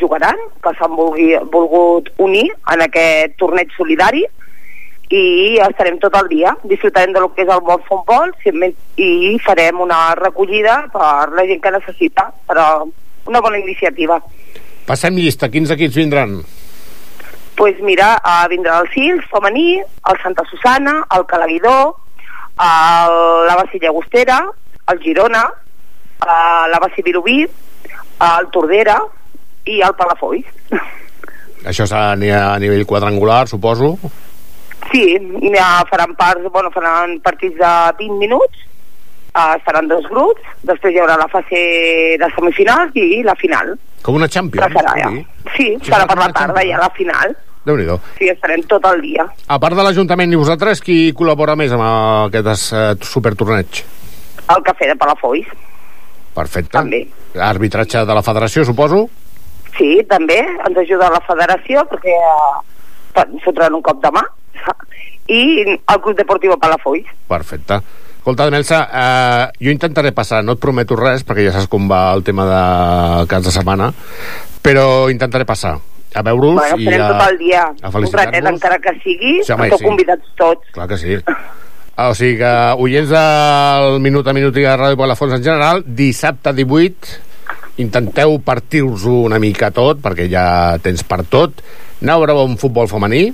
jugaran, 0.02 0.38
que 0.63 0.74
s'han 0.78 0.94
volgut 0.96 2.12
unir 2.20 2.46
en 2.74 2.84
aquest 2.86 3.38
torneig 3.39 3.72
solidari, 3.78 4.26
i 5.10 5.58
estarem 5.65 5.98
tot 6.02 6.13
el 6.19 6.28
dia, 6.30 6.54
disfrutarem 6.69 7.15
de 7.15 7.24
lo 7.24 7.32
que 7.34 7.41
és 7.41 7.50
el 7.50 7.63
bon 7.65 7.82
futbol 7.88 8.30
i 8.45 9.38
farem 9.41 9.82
una 9.82 10.13
recollida 10.19 10.84
per 10.93 11.32
la 11.34 11.45
gent 11.50 11.62
que 11.63 11.74
necessita, 11.74 12.30
però 12.48 12.86
una 13.26 13.41
bona 13.41 13.58
iniciativa. 13.58 14.19
Passem 14.86 15.17
llista, 15.17 15.50
quins 15.50 15.74
equips 15.74 15.98
vindran? 15.98 16.39
pues 17.60 17.76
mira, 17.84 18.13
uh, 18.24 18.48
vindrà 18.48 18.78
el 18.80 18.88
Sils 18.93 19.26
femení, 19.28 19.82
el 19.84 20.19
Santa 20.24 20.45
Susana, 20.48 20.93
el 21.12 21.26
Calaguidor, 21.28 21.89
el, 22.56 23.15
la 23.50 23.58
Basi 23.60 23.82
Llagostera, 23.82 24.38
el 24.93 25.00
Girona, 25.04 25.41
uh, 26.24 26.69
la 26.72 26.80
Basi 26.80 27.04
Vilobí, 27.04 27.41
el 27.43 28.48
Tordera 28.56 28.95
i 29.67 29.82
el 29.84 29.91
Palafolls. 30.00 30.48
Això 31.67 31.84
serà 31.84 32.13
a 32.15 32.60
nivell 32.63 32.88
quadrangular, 32.88 33.41
suposo. 33.52 33.98
Sí, 34.88 35.04
ja 35.54 35.84
faran 35.89 36.15
parts, 36.15 36.48
bueno, 36.52 36.72
faran 36.72 37.20
partits 37.26 37.58
de 37.60 37.74
20 38.00 38.18
minuts, 38.18 38.63
uh, 39.36 39.58
seran 39.65 39.89
dos 39.92 40.08
grups, 40.10 40.42
després 40.65 40.96
hi 40.96 41.02
haurà 41.04 41.18
la 41.20 41.28
fase 41.32 41.60
de 42.22 42.32
semifinals 42.36 42.96
i 42.98 43.22
la 43.28 43.36
final. 43.39 43.76
Com 44.06 44.15
una 44.15 44.30
Champions. 44.32 44.74
serà 44.74 44.96
ja. 44.98 45.12
dir. 45.12 45.26
Sí, 45.58 45.70
serà 45.86 46.08
per 46.08 46.18
la 46.18 46.32
tarda 46.34 46.65
ja 46.65 46.82
la 46.82 46.89
final. 46.96 47.36
Déu-n'hi-do. 47.68 48.00
Sí, 48.18 48.30
estarem 48.32 48.63
tot 48.72 48.86
el 48.88 49.02
dia. 49.04 49.28
A 49.48 49.60
part 49.62 49.76
de 49.78 49.84
l'Ajuntament 49.84 50.32
i 50.32 50.39
vosaltres, 50.39 50.82
qui 50.82 51.12
col·labora 51.13 51.58
més 51.60 51.74
amb 51.76 51.84
aquest 51.84 52.72
eh, 52.74 52.86
supertorneig? 53.04 53.84
El 54.50 54.63
cafè 54.65 54.88
de 54.89 54.96
Palafolls. 54.98 55.52
Perfecte. 56.34 56.72
També. 56.78 57.04
Arbitratge 57.36 58.06
de 58.08 58.15
la 58.15 58.24
federació, 58.26 58.63
suposo? 58.65 59.04
Sí, 59.78 60.00
també 60.10 60.39
ens 60.39 60.80
ajuda 60.82 61.12
la 61.13 61.22
federació 61.28 61.84
perquè 61.92 62.15
eh, 62.15 63.26
fotran 63.44 63.76
un 63.78 63.84
cop 63.86 64.00
de 64.02 64.12
mà 64.15 64.24
i 65.30 65.41
el 65.65 66.00
Club 66.02 66.17
Deportiu 66.17 66.56
Palafolls. 66.60 67.06
Perfecte. 67.30 67.80
Escolta, 68.19 68.50
Melsa, 68.52 68.80
eh, 68.91 69.45
jo 69.63 69.72
intentaré 69.72 70.12
passar, 70.12 70.43
no 70.43 70.54
et 70.58 70.60
prometo 70.60 70.95
res, 71.00 71.24
perquè 71.26 71.45
ja 71.48 71.54
saps 71.56 71.69
com 71.72 71.86
va 71.89 72.10
el 72.13 72.24
tema 72.28 72.45
de 72.50 73.28
cas 73.32 73.45
de 73.45 73.54
setmana, 73.54 73.91
però 74.62 75.08
intentaré 75.10 75.45
passar 75.48 75.78
a 76.13 76.24
veure-us 76.26 76.58
Bueno, 76.58 76.78
i 76.82 76.89
a, 76.98 77.08
tot 77.13 77.24
el 77.30 77.38
dia, 77.38 77.63
a 77.63 77.69
un 77.69 77.78
ratet, 77.78 77.93
felicitar-vos. 77.93 78.50
encara 78.52 78.80
que 78.84 78.93
sigui, 79.04 79.34
Sí, 79.45 79.52
home, 79.54 79.69
sí. 79.78 79.84
convidats 79.86 80.36
tots. 80.36 80.67
Clar 80.74 80.88
que 80.89 80.98
sí. 80.98 81.15
O 82.00 82.13
sigui 82.15 82.38
que, 82.39 82.52
oients 82.80 83.10
del 83.12 84.00
Minut 84.02 84.28
a 84.28 84.34
Minut 84.34 84.56
i 84.58 84.63
de 84.65 84.76
Ràdio 84.76 84.98
Palafolls 84.98 85.34
en 85.38 85.43
general, 85.43 85.84
dissabte 85.86 86.54
18, 86.54 87.19
intenteu 87.78 88.39
partir-vos 88.43 89.06
una 89.06 89.39
mica 89.39 89.69
tot, 89.72 90.02
perquè 90.04 90.28
ja 90.32 90.78
tens 90.84 91.04
per 91.08 91.24
tot. 91.30 91.62
Aneu 92.02 92.17
a 92.24 92.26
veure 92.26 92.43
un 92.48 92.58
futbol 92.60 92.88
femení, 92.91 93.30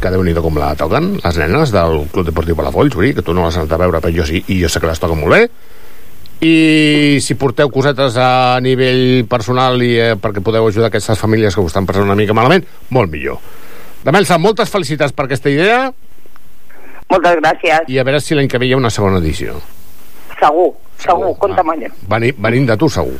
que 0.00 0.10
déu 0.12 0.22
nhi 0.24 0.34
com 0.34 0.56
la 0.58 0.74
toquen, 0.76 1.14
les 1.22 1.38
nenes 1.40 1.70
del 1.72 2.04
Club 2.12 2.26
Deportiu 2.28 2.56
Palafolls, 2.58 2.94
vull 2.94 3.06
dir, 3.08 3.14
que 3.16 3.22
tu 3.22 3.34
no 3.34 3.46
les 3.46 3.56
has 3.56 3.70
a 3.70 3.76
veure, 3.80 4.00
però 4.00 4.12
jo 4.14 4.26
sí, 4.28 4.42
i 4.48 4.60
jo 4.62 4.68
sé 4.68 4.80
que 4.80 4.86
les 4.90 5.00
toquen 5.00 5.20
molt 5.20 5.32
bé. 5.36 5.48
I 6.44 7.18
si 7.24 7.36
porteu 7.40 7.70
cosetes 7.72 8.16
a 8.20 8.58
nivell 8.60 9.24
personal 9.30 9.80
i 9.82 9.92
eh, 10.02 10.14
perquè 10.20 10.42
podeu 10.44 10.66
ajudar 10.68 10.90
aquestes 10.90 11.18
famílies 11.20 11.54
que 11.54 11.62
ho 11.62 11.68
estan 11.70 11.86
passant 11.86 12.04
una 12.04 12.16
mica 12.18 12.34
malament, 12.36 12.66
molt 12.90 13.10
millor. 13.12 13.38
Damelsa, 14.04 14.36
moltes 14.38 14.68
felicitats 14.68 15.14
per 15.16 15.24
aquesta 15.24 15.48
idea 15.48 15.86
Moltes 17.08 17.38
gràcies. 17.38 17.86
i 17.88 17.98
a 18.00 18.04
veure 18.04 18.20
si 18.20 18.34
l'any 18.36 18.48
que 18.50 18.58
ve 18.58 18.66
hi 18.66 18.74
ha 18.74 18.80
una 18.80 18.90
segona 18.92 19.18
edició. 19.22 19.54
Segur, 20.40 20.72
segur, 21.00 21.32
compta 21.40 21.62
amb 21.62 21.72
allò. 21.76 21.88
Venint, 22.10 22.36
venint 22.42 22.66
de 22.68 22.76
tu, 22.76 22.88
segur. 22.92 23.16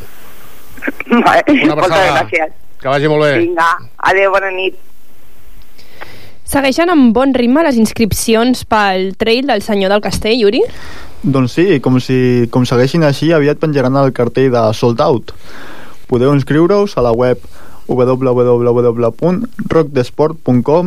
Vale, 1.08 1.42
Una 1.48 1.76
Moltes 1.76 1.92
abraçada. 1.94 2.18
gràcies. 2.24 2.52
Que 2.82 2.88
vagi 2.92 3.08
molt 3.08 3.22
bé. 3.24 3.30
Vinga, 3.38 3.70
adéu, 4.10 4.32
bona 4.34 4.50
nit. 4.52 4.76
Segueixen 6.44 6.92
amb 6.92 7.14
bon 7.16 7.32
ritme 7.32 7.62
les 7.64 7.78
inscripcions 7.80 8.66
pel 8.68 9.16
trail 9.16 9.48
del 9.48 9.64
Senyor 9.64 9.88
del 9.94 10.02
Castell, 10.04 10.36
Yuri? 10.42 10.60
Doncs 11.24 11.54
sí, 11.56 11.80
com, 11.80 11.96
si, 12.04 12.44
com 12.52 12.68
segueixin 12.68 13.00
així, 13.08 13.32
aviat 13.32 13.56
penjaran 13.62 13.96
el 13.96 14.12
cartell 14.12 14.52
de 14.52 14.60
Sold 14.76 15.00
Out. 15.00 15.32
Podeu 16.10 16.34
inscriure-us 16.36 16.98
a 17.00 17.02
la 17.06 17.14
web 17.16 17.40
www.rockdesport.com 17.88 20.84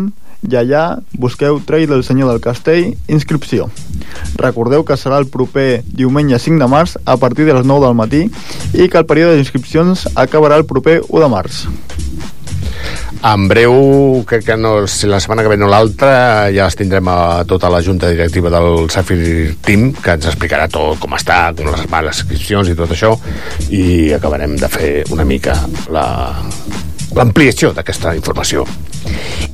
i 0.47 0.55
allà 0.61 1.01
busqueu 1.17 1.57
Trail 1.65 1.89
del 1.89 2.05
Senyor 2.05 2.29
del 2.29 2.41
Castell, 2.41 2.93
inscripció. 3.09 3.65
Recordeu 4.37 4.85
que 4.85 4.93
serà 4.93 5.17
el 5.17 5.25
proper 5.33 5.81
diumenge 5.89 6.37
5 6.37 6.61
de 6.61 6.69
març 6.69 7.01
a 7.03 7.17
partir 7.17 7.49
de 7.49 7.57
les 7.57 7.65
9 7.65 7.81
del 7.87 7.97
matí 7.97 8.29
i 8.77 8.85
que 8.87 9.01
el 9.01 9.09
període 9.09 9.33
d'inscripcions 9.35 10.05
acabarà 10.13 10.61
el 10.61 10.69
proper 10.69 11.01
1 11.09 11.17
de 11.25 11.29
març. 11.33 11.65
En 13.25 13.47
breu, 13.49 13.73
crec 14.29 14.43
que 14.45 14.57
no, 14.57 14.85
si 14.87 15.07
la 15.09 15.19
setmana 15.19 15.41
que 15.41 15.49
ve 15.49 15.57
no 15.57 15.69
l'altra, 15.71 16.51
ja 16.53 16.67
es 16.69 16.77
tindrem 16.77 17.07
a 17.09 17.43
tota 17.49 17.69
la 17.73 17.81
junta 17.81 18.11
directiva 18.13 18.51
del 18.53 18.89
Safir 18.93 19.55
Team, 19.65 19.89
que 19.97 20.13
ens 20.13 20.27
explicarà 20.29 20.67
tot, 20.69 20.99
com 21.01 21.15
està, 21.17 21.39
com 21.57 21.71
les, 21.73 21.87
les 21.89 22.21
inscripcions 22.21 22.69
i 22.69 22.77
tot 22.77 22.93
això, 22.93 23.15
i 23.73 24.13
acabarem 24.13 24.53
de 24.61 24.69
fer 24.69 24.91
una 25.15 25.25
mica 25.25 25.57
la 25.89 26.05
l'ampliació 27.17 27.71
d'aquesta 27.73 28.13
informació. 28.17 28.65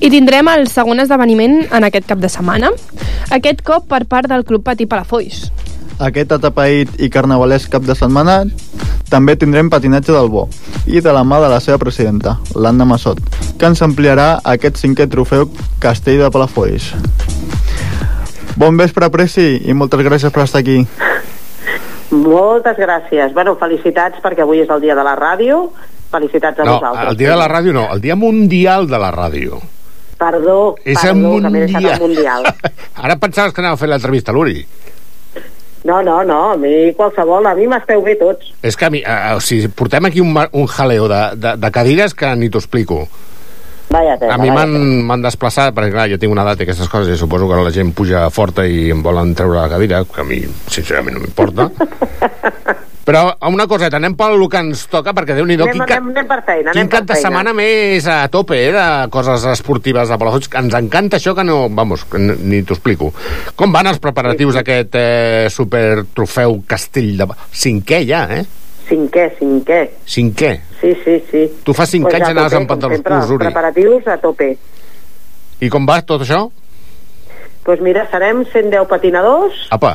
I 0.04 0.10
tindrem 0.12 0.50
el 0.52 0.68
segon 0.68 1.00
esdeveniment 1.00 1.62
en 1.72 1.88
aquest 1.88 2.10
cap 2.10 2.20
de 2.20 2.32
setmana, 2.32 2.74
aquest 3.32 3.64
cop 3.64 3.88
per 3.88 4.04
part 4.10 4.28
del 4.28 4.44
Club 4.44 4.66
Patí 4.68 4.90
Palafolls. 4.90 5.46
Aquest 6.00 6.32
atapeït 6.34 6.96
i 7.00 7.10
carnavalesc 7.14 7.70
cap 7.72 7.84
de 7.86 7.96
setmana 7.96 8.44
també 9.10 9.36
tindrem 9.38 9.70
patinatge 9.70 10.12
del 10.16 10.30
bo 10.34 10.48
i 10.90 11.00
de 11.06 11.12
la 11.14 11.22
mà 11.24 11.38
de 11.44 11.50
la 11.52 11.60
seva 11.62 11.78
presidenta, 11.78 12.40
l'Anna 12.56 12.86
Massot, 12.86 13.20
que 13.60 13.66
ens 13.70 13.82
ampliarà 13.86 14.40
aquest 14.44 14.80
cinquè 14.82 15.06
trofeu 15.12 15.50
Castell 15.80 16.20
de 16.24 16.32
Palafolls. 16.34 16.92
Bon 18.58 18.76
vespre, 18.78 19.10
Preci, 19.14 19.62
i 19.66 19.74
moltes 19.74 20.02
gràcies 20.06 20.34
per 20.34 20.44
estar 20.44 20.60
aquí. 20.62 20.80
Moltes 22.14 22.78
gràcies. 22.78 23.32
Bueno, 23.34 23.56
felicitats 23.58 24.20
perquè 24.22 24.44
avui 24.46 24.60
és 24.62 24.70
el 24.70 24.82
dia 24.84 24.94
de 24.98 25.04
la 25.06 25.16
ràdio. 25.18 25.72
Felicitats 26.14 26.60
a 26.60 26.66
No, 26.68 26.76
vosaltres. 26.78 27.10
el 27.10 27.18
dia 27.18 27.32
de 27.32 27.38
la 27.38 27.48
ràdio 27.50 27.74
no, 27.74 27.88
el 27.94 28.02
dia 28.02 28.16
mundial 28.16 28.86
de 28.88 29.00
la 29.02 29.10
ràdio. 29.12 29.58
Perdó, 30.20 30.76
És 30.86 31.00
perdó, 31.02 31.34
el 31.38 31.42
que 31.42 31.50
m'he 31.50 31.60
deixat 31.66 31.82
mundial. 31.82 31.94
el 31.94 32.02
mundial. 32.02 32.44
Ara 33.04 33.16
pensaves 33.18 33.54
que 33.54 33.62
anava 33.62 33.74
a 33.74 33.78
fer 33.82 33.90
l'entrevista 33.90 34.32
a 34.32 34.36
l'Uri. 34.36 34.62
No, 35.84 36.02
no, 36.02 36.22
no, 36.24 36.40
a 36.54 36.58
mi 36.58 36.94
qualsevol, 36.96 37.46
a 37.50 37.54
mi 37.58 37.68
m'esteu 37.68 38.02
bé 38.06 38.16
tots. 38.16 38.54
És 38.64 38.78
que 38.80 38.88
a 38.88 38.92
mi, 38.94 39.02
eh, 39.04 39.36
o 39.36 39.42
sigui, 39.44 39.68
portem 39.68 40.08
aquí 40.08 40.24
un, 40.24 40.32
un 40.32 40.68
jaleo 40.72 41.10
de, 41.12 41.22
de, 41.36 41.56
de 41.60 41.72
cadires 41.76 42.16
que 42.16 42.30
ni 42.40 42.50
t'ho 42.50 42.64
explico. 42.64 43.02
Vaya 43.94 44.16
tela, 44.18 44.34
A 44.34 44.40
mi 44.42 44.50
m'han 44.50 45.22
desplaçat, 45.22 45.76
perquè 45.76 45.92
clar, 45.94 46.08
jo 46.10 46.18
tinc 46.22 46.32
una 46.34 46.48
data 46.48 46.64
i 46.64 46.66
aquestes 46.66 46.90
coses, 46.90 47.12
i 47.14 47.20
suposo 47.20 47.50
que 47.52 47.60
la 47.60 47.74
gent 47.76 47.92
puja 47.94 48.24
forta 48.34 48.66
i 48.66 48.88
em 48.96 49.04
volen 49.06 49.36
treure 49.38 49.60
la 49.60 49.70
cadira, 49.70 50.02
que 50.08 50.24
a 50.24 50.26
mi, 50.26 50.40
sincerament, 50.72 51.20
no 51.20 51.28
m'importa. 51.28 51.70
Però 53.04 53.24
una 53.50 53.66
coseta, 53.68 54.00
anem 54.00 54.16
pel 54.16 54.38
que 54.48 54.62
ens 54.64 54.86
toca, 54.92 55.12
perquè 55.16 55.36
Déu-n'hi-do, 55.36 55.66
Anem, 55.68 55.82
quin, 55.82 55.84
anem, 55.98 56.10
anem 56.14 56.28
per 56.30 56.40
feina, 56.48 56.72
quin 56.76 56.90
cap 56.92 57.08
de 57.10 57.18
setmana 57.20 57.52
més 57.58 58.08
a 58.08 58.22
tope, 58.32 58.56
eh, 58.56 58.72
de 58.72 58.86
coses 59.12 59.44
esportives 59.52 60.08
de 60.14 60.18
Palafolls. 60.22 60.48
Ens 60.62 60.78
encanta 60.80 61.20
això 61.20 61.36
que 61.36 61.44
no... 61.44 61.68
Vamos, 61.68 62.06
ni 62.16 62.62
t'ho 62.64 62.78
explico. 62.78 63.12
Com 63.60 63.76
van 63.76 63.92
els 63.92 64.00
preparatius 64.04 64.60
d'aquest 64.60 64.96
eh, 65.00 65.48
super 65.52 66.06
trofeu 66.16 66.62
Castell 66.68 67.18
de... 67.20 67.28
Cinquè 67.52 68.04
ja, 68.08 68.24
eh? 68.40 68.44
Cinquè, 68.88 69.30
cinquè. 69.40 69.82
Cinquè. 70.08 70.54
Sí, 70.80 70.96
sí, 71.04 71.20
sí. 71.30 71.44
Tu 71.64 71.76
fa 71.76 71.88
cinc 71.88 72.08
Pues 72.08 72.20
anys 72.20 72.32
anaves 72.32 72.56
amb 72.60 72.72
pantalons 72.72 73.04
curts, 73.04 73.36
Uri. 73.36 73.48
Preparatius 73.48 74.08
a 74.12 74.18
tope. 74.24 74.50
I 75.64 75.70
com 75.72 75.88
va 75.88 76.02
tot 76.08 76.24
això? 76.24 76.46
Doncs 76.48 77.68
pues 77.68 77.84
mira, 77.84 78.04
serem 78.12 78.42
110 78.44 78.90
patinadors 78.92 79.68
Apa, 79.72 79.94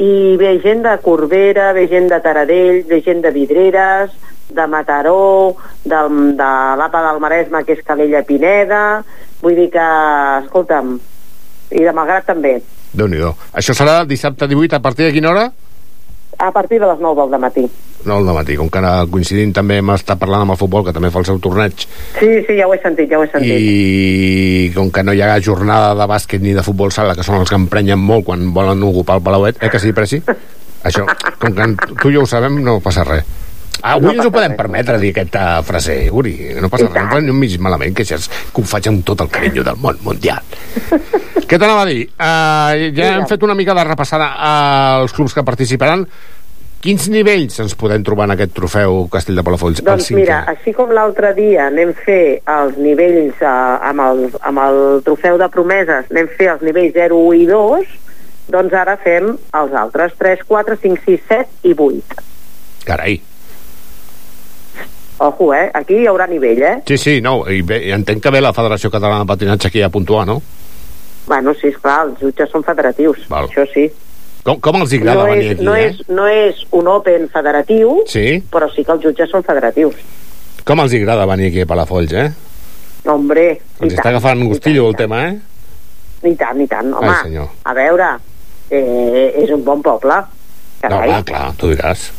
i 0.00 0.36
ve 0.40 0.56
gent 0.64 0.82
de 0.86 0.96
Corbera, 1.04 1.70
ve 1.76 1.86
gent 1.88 2.08
de 2.10 2.20
Taradell, 2.24 2.82
ve 2.88 3.00
gent 3.04 3.22
de 3.22 3.30
Vidreres, 3.34 4.12
de 4.50 4.66
Mataró, 4.66 5.54
del, 5.84 6.36
de 6.36 6.50
l'APA 6.80 7.02
del 7.06 7.20
Maresme, 7.22 7.64
que 7.64 7.76
és 7.76 7.84
Calella 7.86 8.24
Pineda, 8.26 8.82
vull 9.42 9.58
dir 9.60 9.68
que, 9.72 9.88
escolta'm, 10.44 10.96
i 11.70 11.84
de 11.84 11.92
Malgrat 11.94 12.26
també, 12.32 12.58
déu 12.90 13.06
nhi 13.06 13.20
Això 13.54 13.76
serà 13.76 14.00
dissabte 14.04 14.48
18 14.50 14.80
a 14.80 14.82
partir 14.82 15.06
de 15.06 15.12
quina 15.14 15.30
hora? 15.30 15.50
a 16.40 16.50
partir 16.52 16.80
de 16.80 16.86
les 16.86 16.98
9 16.98 17.30
del 17.30 17.40
matí. 17.40 17.70
No, 18.08 18.16
al 18.16 18.30
matí, 18.32 18.54
com 18.56 18.70
que 18.72 18.78
ara 18.80 19.04
coincidint 19.10 19.52
també 19.52 19.76
amb 19.82 19.92
estar 19.92 20.16
parlant 20.16 20.46
amb 20.46 20.54
el 20.54 20.58
futbol, 20.60 20.84
que 20.86 20.94
també 20.96 21.10
fa 21.12 21.20
el 21.20 21.26
seu 21.28 21.38
torneig, 21.42 21.84
Sí, 22.18 22.30
sí, 22.46 22.56
ja 22.56 22.66
ho 22.66 22.72
he 22.74 22.80
sentit, 22.80 23.10
ja 23.10 23.18
ho 23.18 23.24
he 23.26 23.28
sentit. 23.30 23.50
i 23.60 24.72
com 24.74 24.90
que 24.90 25.02
no 25.04 25.12
hi 25.12 25.20
ha 25.20 25.34
jornada 25.44 25.92
de 25.94 26.06
bàsquet 26.08 26.40
ni 26.40 26.54
de 26.56 26.62
futbol 26.64 26.92
sala, 26.92 27.14
que 27.14 27.22
són 27.26 27.36
els 27.40 27.48
que 27.50 27.58
emprenyen 27.60 27.98
molt 28.00 28.24
quan 28.24 28.52
volen 28.56 28.82
ocupar 28.82 29.18
el 29.20 29.22
Palauet, 29.22 29.60
eh, 29.60 29.68
que 29.68 29.78
sí, 29.78 29.92
Preci? 29.92 30.22
Això, 30.82 31.04
com 31.38 31.52
que 31.52 31.68
tu 32.00 32.08
i 32.08 32.14
jo 32.16 32.22
ho 32.24 32.26
sabem, 32.26 32.56
no 32.64 32.78
passa 32.80 33.04
res. 33.04 33.24
Ah, 33.82 33.94
avui 33.94 34.10
No 34.10 34.12
ens 34.12 34.26
ho 34.26 34.32
podem 34.32 34.52
res. 34.52 34.56
permetre 34.58 34.98
dir 35.00 35.10
aquesta 35.14 35.62
frase, 35.64 36.10
Uri. 36.12 36.34
No 36.60 36.68
passa 36.68 36.88
res, 36.88 37.06
no 37.10 37.32
un 37.32 37.38
mig 37.38 37.58
malament, 37.60 37.94
que, 37.96 38.02
és, 38.02 38.28
que 38.52 38.60
ho 38.60 38.64
faig 38.64 38.88
amb 38.88 39.04
tot 39.04 39.20
el 39.24 39.28
carinyo 39.28 39.64
del 39.64 39.76
món 39.76 39.96
mundial. 40.04 40.40
Què 41.48 41.58
t'anava 41.58 41.82
a 41.82 41.86
dir? 41.88 42.04
Uh, 42.14 42.90
ja 42.96 43.14
hem 43.16 43.24
fet 43.26 43.42
una 43.42 43.56
mica 43.58 43.74
de 43.74 43.84
repassada 43.84 44.28
als 45.00 45.12
clubs 45.12 45.34
que 45.34 45.42
participaran. 45.42 46.06
Quins 46.80 47.10
nivells 47.12 47.58
ens 47.60 47.74
podem 47.76 48.00
trobar 48.00 48.24
en 48.30 48.32
aquest 48.38 48.54
trofeu 48.56 49.02
Castell 49.12 49.36
de 49.36 49.42
Palafolls? 49.44 49.82
Doncs 49.84 50.06
mira, 50.16 50.38
així 50.48 50.72
com 50.72 50.88
l'altre 50.96 51.34
dia 51.36 51.66
anem 51.68 51.92
fer 52.06 52.40
els 52.48 52.78
nivells 52.80 53.42
eh, 53.44 53.50
amb, 53.90 54.00
el, 54.06 54.22
amb 54.48 54.62
el 54.64 54.80
trofeu 55.04 55.36
de 55.42 55.48
promeses, 55.52 56.08
anem 56.08 56.30
fer 56.38 56.48
els 56.54 56.64
nivells 56.64 56.96
0, 56.96 57.20
1 57.34 57.42
i 57.42 57.46
2, 57.50 57.92
doncs 58.56 58.78
ara 58.80 58.96
fem 59.04 59.28
els 59.60 59.76
altres 59.82 60.16
3, 60.24 60.46
4, 60.48 60.80
5, 60.86 61.04
6, 61.04 61.28
7 61.28 61.68
i 61.68 61.76
8. 61.76 62.24
Carai. 62.88 63.20
Ojo, 65.20 65.52
eh? 65.52 65.66
Aquí 65.76 66.00
hi 66.00 66.08
haurà 66.08 66.24
nivell, 66.26 66.62
eh? 66.64 66.76
Sí, 66.88 66.96
sí, 66.96 67.18
no, 67.20 67.42
i 67.44 67.60
bé, 67.60 67.82
entenc 67.92 68.24
que 68.24 68.32
ve 68.32 68.40
la 68.40 68.56
Federació 68.56 68.88
Catalana 68.88 69.26
de 69.26 69.28
Patinatge 69.28 69.68
aquí 69.68 69.84
a 69.84 69.92
puntuar, 69.92 70.24
no? 70.26 70.40
Bueno, 71.28 71.52
sí, 71.52 71.68
esclar, 71.68 72.06
els 72.06 72.22
jutges 72.24 72.48
són 72.48 72.64
federatius, 72.64 73.28
Val. 73.28 73.52
això 73.52 73.68
sí. 73.68 73.90
Com, 74.44 74.56
com 74.64 74.78
els 74.80 74.92
agrada 74.96 75.24
no 75.24 75.28
venir 75.28 75.46
és, 75.50 75.52
aquí, 75.58 75.64
no, 75.66 75.74
eh? 75.76 75.88
és, 75.90 75.98
no 76.08 76.26
és 76.26 76.62
un 76.76 76.86
open 76.88 77.26
federatiu, 77.32 77.98
Sí? 78.08 78.40
però 78.52 78.70
sí 78.72 78.84
que 78.86 78.94
els 78.94 79.02
jutges 79.04 79.28
són 79.30 79.44
federatius. 79.44 79.94
Com 80.64 80.80
els 80.80 80.94
agrada 80.96 81.26
venir 81.28 81.50
aquí 81.50 81.60
a 81.64 81.68
Palafolls, 81.68 82.12
eh? 82.16 82.30
Hombre, 83.10 83.44
Els 83.80 83.94
està 83.96 84.10
agafant 84.12 84.42
gustillo 84.48 84.88
el 84.88 84.96
tema, 84.96 85.22
eh? 85.28 85.38
i 86.28 86.34
tant, 86.36 86.58
i 86.60 86.66
tant. 86.68 86.90
Home, 86.92 87.08
Ai, 87.08 87.22
senyor. 87.24 87.46
a 87.64 87.72
veure, 87.76 88.08
eh, 88.70 89.28
és 89.44 89.50
un 89.56 89.62
bon 89.64 89.80
poble. 89.82 90.16
No, 90.20 90.88
Carai. 90.88 91.08
va, 91.14 91.22
clar, 91.24 91.46
tu 91.56 91.70
diràs. 91.72 92.10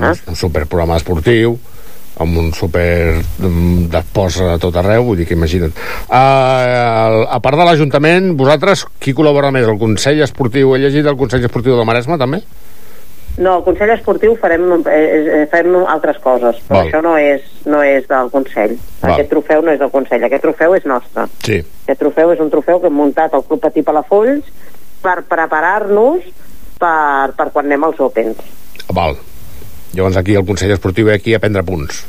Ah. 0.00 0.10
Un, 0.12 0.20
un 0.32 0.36
superprograma 0.36 0.96
esportiu, 1.00 1.58
amb 2.22 2.38
un 2.40 2.52
super 2.56 3.16
mm, 3.20 3.88
d'esports 3.92 4.38
a 4.40 4.54
tot 4.62 4.76
arreu, 4.80 5.04
vull 5.10 5.18
dir 5.20 5.26
que 5.28 5.36
imagina't. 5.36 5.74
Uh, 6.08 7.26
a 7.28 7.40
part 7.44 7.60
de 7.60 7.66
l'Ajuntament, 7.68 8.32
vosaltres, 8.38 8.86
qui 9.02 9.14
col·labora 9.16 9.52
més? 9.54 9.68
El 9.68 9.80
Consell 9.80 10.22
Esportiu? 10.24 10.72
He 10.74 10.80
llegit 10.84 11.06
el 11.06 11.18
Consell 11.20 11.44
Esportiu 11.44 11.76
del 11.76 11.88
Maresme, 11.88 12.18
també? 12.20 12.40
No, 13.36 13.58
el 13.58 13.64
Consell 13.66 13.92
Esportiu 13.92 14.32
farem, 14.40 14.64
eh, 14.88 14.96
eh, 14.96 15.46
farem 15.52 15.76
altres 15.84 16.16
coses, 16.24 16.56
però 16.64 16.78
Val. 16.78 16.86
això 16.88 17.02
no 17.04 17.16
és, 17.20 17.44
no 17.68 17.82
és 17.84 18.08
del 18.08 18.30
Consell. 18.32 18.78
Val. 19.02 19.12
Aquest 19.12 19.28
trofeu 19.34 19.60
no 19.60 19.74
és 19.74 19.78
del 19.82 19.92
Consell, 19.92 20.24
aquest 20.24 20.46
trofeu 20.46 20.74
és 20.78 20.88
nostre. 20.88 21.26
Sí. 21.44 21.60
Aquest 21.84 22.00
trofeu 22.00 22.32
és 22.32 22.40
un 22.40 22.50
trofeu 22.50 22.80
que 22.80 22.88
hem 22.88 22.96
muntat 22.96 23.36
al 23.36 23.44
Club 23.44 23.60
Patí 23.60 23.84
Palafolls 23.84 24.48
per 25.04 25.20
preparar-nos 25.28 26.24
per, 26.80 27.36
per 27.36 27.50
quan 27.52 27.68
anem 27.68 27.84
als 27.84 28.00
Opens. 28.00 28.40
Val. 28.88 29.18
Llavors 29.96 30.16
aquí 30.20 30.34
el 30.36 30.44
Consell 30.46 30.70
Esportiu 30.76 31.06
ve 31.08 31.14
aquí 31.16 31.34
a 31.34 31.40
prendre 31.40 31.62
punts. 31.64 32.04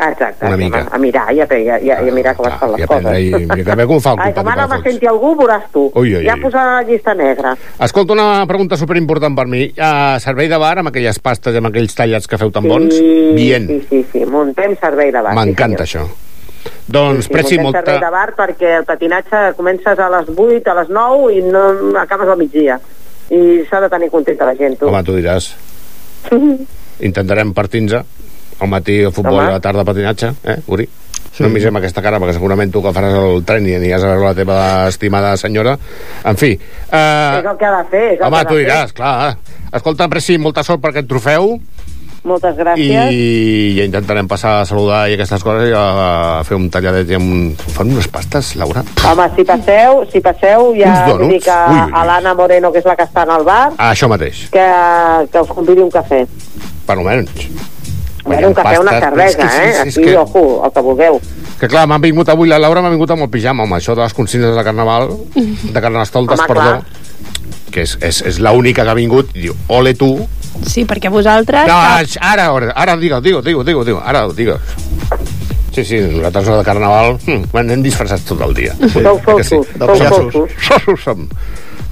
Exacte, 0.00 0.46
Una 0.46 0.54
a, 0.54 0.56
mica. 0.56 0.78
a 0.92 0.98
mirar 1.02 1.26
i 1.34 1.40
a, 1.42 1.46
i 1.50 1.66
a, 1.68 1.76
i 1.82 1.90
a, 1.92 1.96
i 2.00 2.08
a 2.08 2.12
mirar 2.14 2.32
com 2.38 2.46
es 2.48 2.54
fan 2.56 2.70
I 2.70 2.76
les 2.78 2.84
a 2.84 2.88
prendre 2.88 3.10
coses. 3.10 3.42
i 3.42 3.48
mira, 3.50 3.64
que 3.66 3.74
bé 3.76 3.86
com 3.90 3.98
fa 4.00 4.12
el 4.14 4.20
Ai, 4.24 4.32
com 4.32 4.48
ara 4.48 4.64
me 4.70 4.78
senti 4.86 5.08
algú, 5.10 5.32
veuràs 5.36 5.66
tu. 5.74 5.82
Ui, 5.98 6.14
ui, 6.14 6.22
ja 6.24 6.36
ui. 6.38 6.40
posarà 6.40 6.76
la 6.78 6.86
llista 6.88 7.12
negra. 7.18 7.52
Escolta, 7.84 8.14
una 8.16 8.46
pregunta 8.48 8.78
superimportant 8.80 9.36
per 9.36 9.44
mi. 9.50 9.66
Uh, 9.74 10.16
servei 10.24 10.48
de 10.48 10.56
bar 10.62 10.78
amb 10.80 10.88
aquelles 10.88 11.18
pastes 11.20 11.52
i 11.52 11.60
amb 11.60 11.68
aquells 11.68 11.92
tallats 11.98 12.30
que 12.30 12.38
feu 12.40 12.50
tan 12.54 12.64
bons? 12.70 12.94
Sí, 12.96 13.12
Bien. 13.36 13.66
sí, 13.68 13.80
sí, 13.90 14.00
sí, 14.14 14.24
muntem 14.30 14.72
servei 14.80 15.10
de 15.12 15.20
bar. 15.20 15.34
sí, 15.34 15.38
M'encanta 15.42 15.84
això. 15.84 16.06
Doncs, 16.86 17.26
Sí, 17.26 17.32
Preci, 17.34 17.58
muntem 17.58 17.64
molta... 17.68 17.84
servei 17.84 18.00
de 18.06 18.10
bar 18.16 18.34
perquè 18.38 18.72
el 18.78 18.84
patinatge 18.88 19.42
comences 19.58 19.98
a 19.98 20.08
les 20.16 20.32
8, 20.32 20.64
a 20.70 20.78
les 20.80 20.88
9 20.88 21.34
i 21.36 21.42
no 21.50 21.66
acabes 22.00 22.28
al 22.30 22.38
migdia. 22.40 22.80
I 23.30 23.64
s'ha 23.68 23.80
de 23.84 23.90
tenir 23.92 24.08
contenta 24.10 24.46
la 24.48 24.54
gent, 24.56 24.78
tu. 24.80 24.88
Home, 24.88 25.02
tu 25.04 25.12
diràs. 25.18 25.52
Intentarem 27.00 27.52
partir-nos 27.54 28.04
al 28.60 28.68
matí 28.68 28.98
el 29.00 29.12
futbol 29.12 29.38
Home. 29.38 29.46
i 29.46 29.54
a 29.54 29.58
la 29.58 29.60
tarda 29.64 29.84
patinatge, 29.84 30.34
eh, 30.44 30.58
Uri? 30.68 30.88
Sí. 31.30 31.44
No 31.44 31.46
em 31.48 31.54
mirem 31.54 31.76
aquesta 31.78 32.02
cara, 32.02 32.18
perquè 32.18 32.34
segurament 32.34 32.72
tu 32.74 32.82
que 32.82 32.90
faràs 32.92 33.14
el 33.16 33.44
tren 33.46 33.66
i 33.70 33.76
aniràs 33.76 34.02
a 34.02 34.08
veure 34.10 34.24
la 34.26 34.34
teva 34.34 34.56
estimada 34.90 35.36
senyora. 35.38 35.76
En 36.26 36.36
fi. 36.36 36.50
Eh, 36.56 37.38
És 37.38 37.46
el 37.46 37.56
que 37.56 37.64
ha 37.66 37.76
de 37.82 37.84
fer. 37.88 38.18
Home, 38.26 38.44
tu 38.48 38.56
de 38.58 38.64
diràs, 38.64 38.92
clar. 38.92 39.36
Escolta, 39.72 40.08
Preci, 40.08 40.36
molta 40.42 40.64
sort 40.66 40.82
per 40.82 40.90
aquest 40.90 41.06
trofeu 41.08 41.54
Moltes 42.22 42.52
gràcies. 42.58 43.12
i 43.16 43.76
ja 43.78 43.84
intentarem 43.88 44.26
passar 44.28 44.58
a 44.60 44.64
saludar 44.68 45.06
i 45.08 45.14
aquestes 45.16 45.40
coses 45.42 45.70
i 45.70 45.72
a, 45.72 45.84
a 46.40 46.44
fer 46.44 46.58
un 46.58 46.66
talladet 46.70 47.08
i 47.10 47.16
un... 47.16 47.54
Fan 47.56 47.88
unes 47.94 48.08
pastes, 48.12 48.52
Laura? 48.60 48.82
Home, 49.08 49.28
si 49.36 49.44
passeu, 49.48 50.02
si 50.12 50.20
passeu, 50.20 50.74
ja 50.76 51.06
vull 51.08 51.24
dir 51.30 51.40
que 51.46 51.50
Ui, 51.56 51.78
ui, 51.78 51.80
ui. 51.86 51.94
a 51.96 52.04
l'Anna 52.04 52.34
Moreno, 52.36 52.70
que 52.74 52.82
és 52.82 52.88
la 52.88 52.96
que 52.98 53.06
està 53.08 53.24
en 53.24 53.32
el 53.38 53.44
bar, 53.48 53.70
Ah, 53.78 53.92
això 53.94 54.08
mateix, 54.12 54.48
que, 54.52 54.66
que 55.32 55.40
us 55.46 55.48
convidi 55.48 55.80
un 55.80 55.90
cafè. 55.90 56.26
per 56.86 56.98
almenys. 56.98 57.30
Bueno, 58.24 58.48
un 58.48 58.54
cafè 58.54 58.76
una 58.78 58.98
cervesa, 59.00 59.30
és 59.30 59.36
que 59.36 59.46
eh? 59.46 59.48
sí, 59.48 59.56
sí, 59.56 59.88
és 59.88 59.96
Aquí, 59.96 60.04
que- 60.10 60.16
ojo, 60.18 60.42
el 60.66 60.72
que 60.76 60.80
vulgueu. 60.84 61.20
Que 61.60 61.68
clar, 61.68 61.86
m'han 61.88 62.00
vingut 62.04 62.28
avui, 62.28 62.48
la 62.48 62.58
Laura 62.60 62.82
m'ha 62.84 62.90
vingut 62.92 63.10
amb 63.16 63.22
el 63.24 63.30
pijama, 63.32 63.64
home, 63.64 63.78
això 63.80 63.94
de 63.96 64.02
les 64.04 64.12
consignes 64.14 64.54
de 64.56 64.64
carnaval, 64.64 65.08
de 65.34 65.80
carnestoltes, 65.80 66.38
Home, 66.38 66.48
perdó, 66.48 66.68
clar. 66.68 66.84
que 67.72 67.82
és, 67.88 67.96
és, 68.04 68.20
és 68.28 68.38
l'única 68.44 68.84
que 68.84 68.90
ha 68.92 68.94
vingut, 68.98 69.32
i 69.36 69.46
diu, 69.48 69.56
ole 69.68 69.94
tu, 69.94 70.12
Sí, 70.66 70.84
perquè 70.84 71.10
vosaltres... 71.12 71.66
no, 71.68 71.76
ara, 71.78 72.48
ara, 72.50 72.72
ara, 72.74 72.96
digue, 73.00 73.20
digue, 73.24 73.42
digue, 73.42 73.64
digue, 73.64 73.84
digue, 73.84 74.00
ara, 74.04 74.26
digue. 74.36 74.58
Sí, 75.70 75.84
sí, 75.84 76.00
nosaltres 76.00 76.50
de 76.58 76.64
carnaval 76.66 77.16
hm, 77.24 77.50
anem 77.56 77.82
disfressats 77.84 78.26
tot 78.26 78.40
el 78.42 78.54
dia. 78.54 78.74
Sou 78.90 79.02
Eh 79.06 79.36
que 79.38 79.44
sí? 79.44 79.56
sou 79.56 79.96
fossos. 79.96 80.56
Fossos 80.66 81.04
som. 81.06 81.28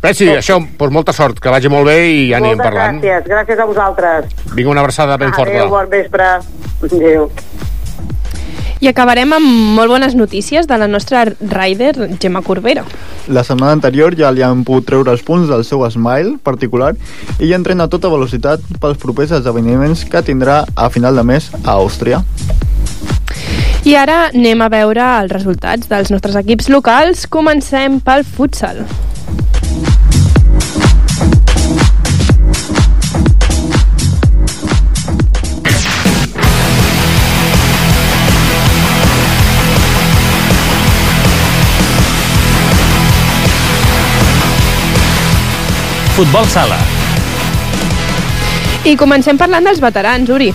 Bé, 0.03 0.13
sí, 0.15 0.29
això, 0.31 0.59
doncs 0.79 0.95
molta 0.95 1.13
sort, 1.15 1.41
que 1.43 1.51
vagi 1.51 1.71
molt 1.71 1.89
bé 1.89 1.97
i 2.07 2.19
ja 2.31 2.39
anirem 2.39 2.59
Moltes 2.59 2.69
parlant. 2.69 3.01
gràcies, 3.03 3.25
gràcies 3.27 3.59
a 3.59 3.65
vosaltres. 3.67 4.29
Vinga, 4.55 4.71
una 4.71 4.85
abraçada 4.87 5.17
ben 5.19 5.33
Adéu, 5.33 5.39
forta. 5.45 5.65
bon 5.73 5.91
vespre. 5.91 6.29
Adéu. 6.87 7.31
I 8.81 8.87
acabarem 8.87 9.33
amb 9.35 9.49
molt 9.75 9.91
bones 9.91 10.15
notícies 10.15 10.69
de 10.71 10.77
la 10.79 10.87
nostra 10.87 11.25
rider 11.27 11.95
Gemma 12.23 12.43
Corbera. 12.47 12.85
La 13.27 13.43
setmana 13.43 13.75
anterior 13.75 14.15
ja 14.19 14.31
li 14.31 14.45
han 14.47 14.63
pogut 14.65 14.87
treure 14.87 15.11
els 15.11 15.25
punts 15.27 15.51
del 15.51 15.65
seu 15.67 15.83
Smile 15.91 16.37
particular 16.47 16.95
i 17.41 17.51
ja 17.51 17.59
entrena 17.59 17.89
a 17.89 17.93
tota 17.93 18.11
velocitat 18.13 18.63
pels 18.79 19.01
propers 19.03 19.35
esdeveniments 19.41 20.07
que 20.07 20.23
tindrà 20.23 20.63
a 20.77 20.89
final 20.95 21.19
de 21.19 21.27
mes 21.27 21.51
a 21.65 21.75
Àustria. 21.75 22.23
I 23.89 23.95
ara 23.99 24.29
anem 24.29 24.63
a 24.63 24.71
veure 24.71 25.05
els 25.23 25.33
resultats 25.33 25.91
dels 25.91 26.11
nostres 26.15 26.39
equips 26.39 26.69
locals. 26.71 27.27
Comencem 27.27 27.99
pel 28.05 28.27
futsal. 28.27 28.85
Futbol 46.19 46.49
sala. 46.51 46.75
I 48.83 48.97
comencem 48.99 49.39
parlant 49.39 49.63
dels 49.69 49.79
veterans, 49.79 50.27
Uri. 50.35 50.49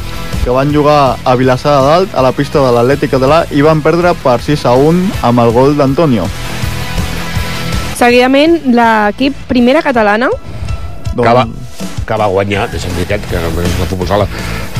que 0.43 0.51
van 0.51 0.73
jugar 0.75 1.15
a 1.23 1.35
Vilassar 1.39 1.77
de 1.79 1.85
Dalt 1.87 2.15
a 2.19 2.21
la 2.25 2.33
pista 2.35 2.59
de 2.59 2.71
l'Atlètic 2.75 3.13
Català 3.13 3.45
i 3.55 3.61
van 3.63 3.79
perdre 3.79 4.11
per 4.19 4.41
6 4.43 4.65
a 4.67 4.73
1 4.75 5.21
amb 5.23 5.39
el 5.39 5.53
gol 5.55 5.77
d'Antonio. 5.79 6.25
Seguidament, 7.95 8.59
l'equip 8.75 9.39
Primera 9.47 9.79
Catalana 9.85 10.27
Que 11.15 11.31
va, 11.31 11.47
que 12.07 12.17
va 12.19 12.27
guanyar, 12.31 12.67
deixa'm 12.71 12.95
dir 12.97 13.05
aquest, 13.07 13.29
que 13.29 13.39
és 13.39 13.77
la 13.79 13.87
futbol 13.89 14.07
sala, 14.07 14.27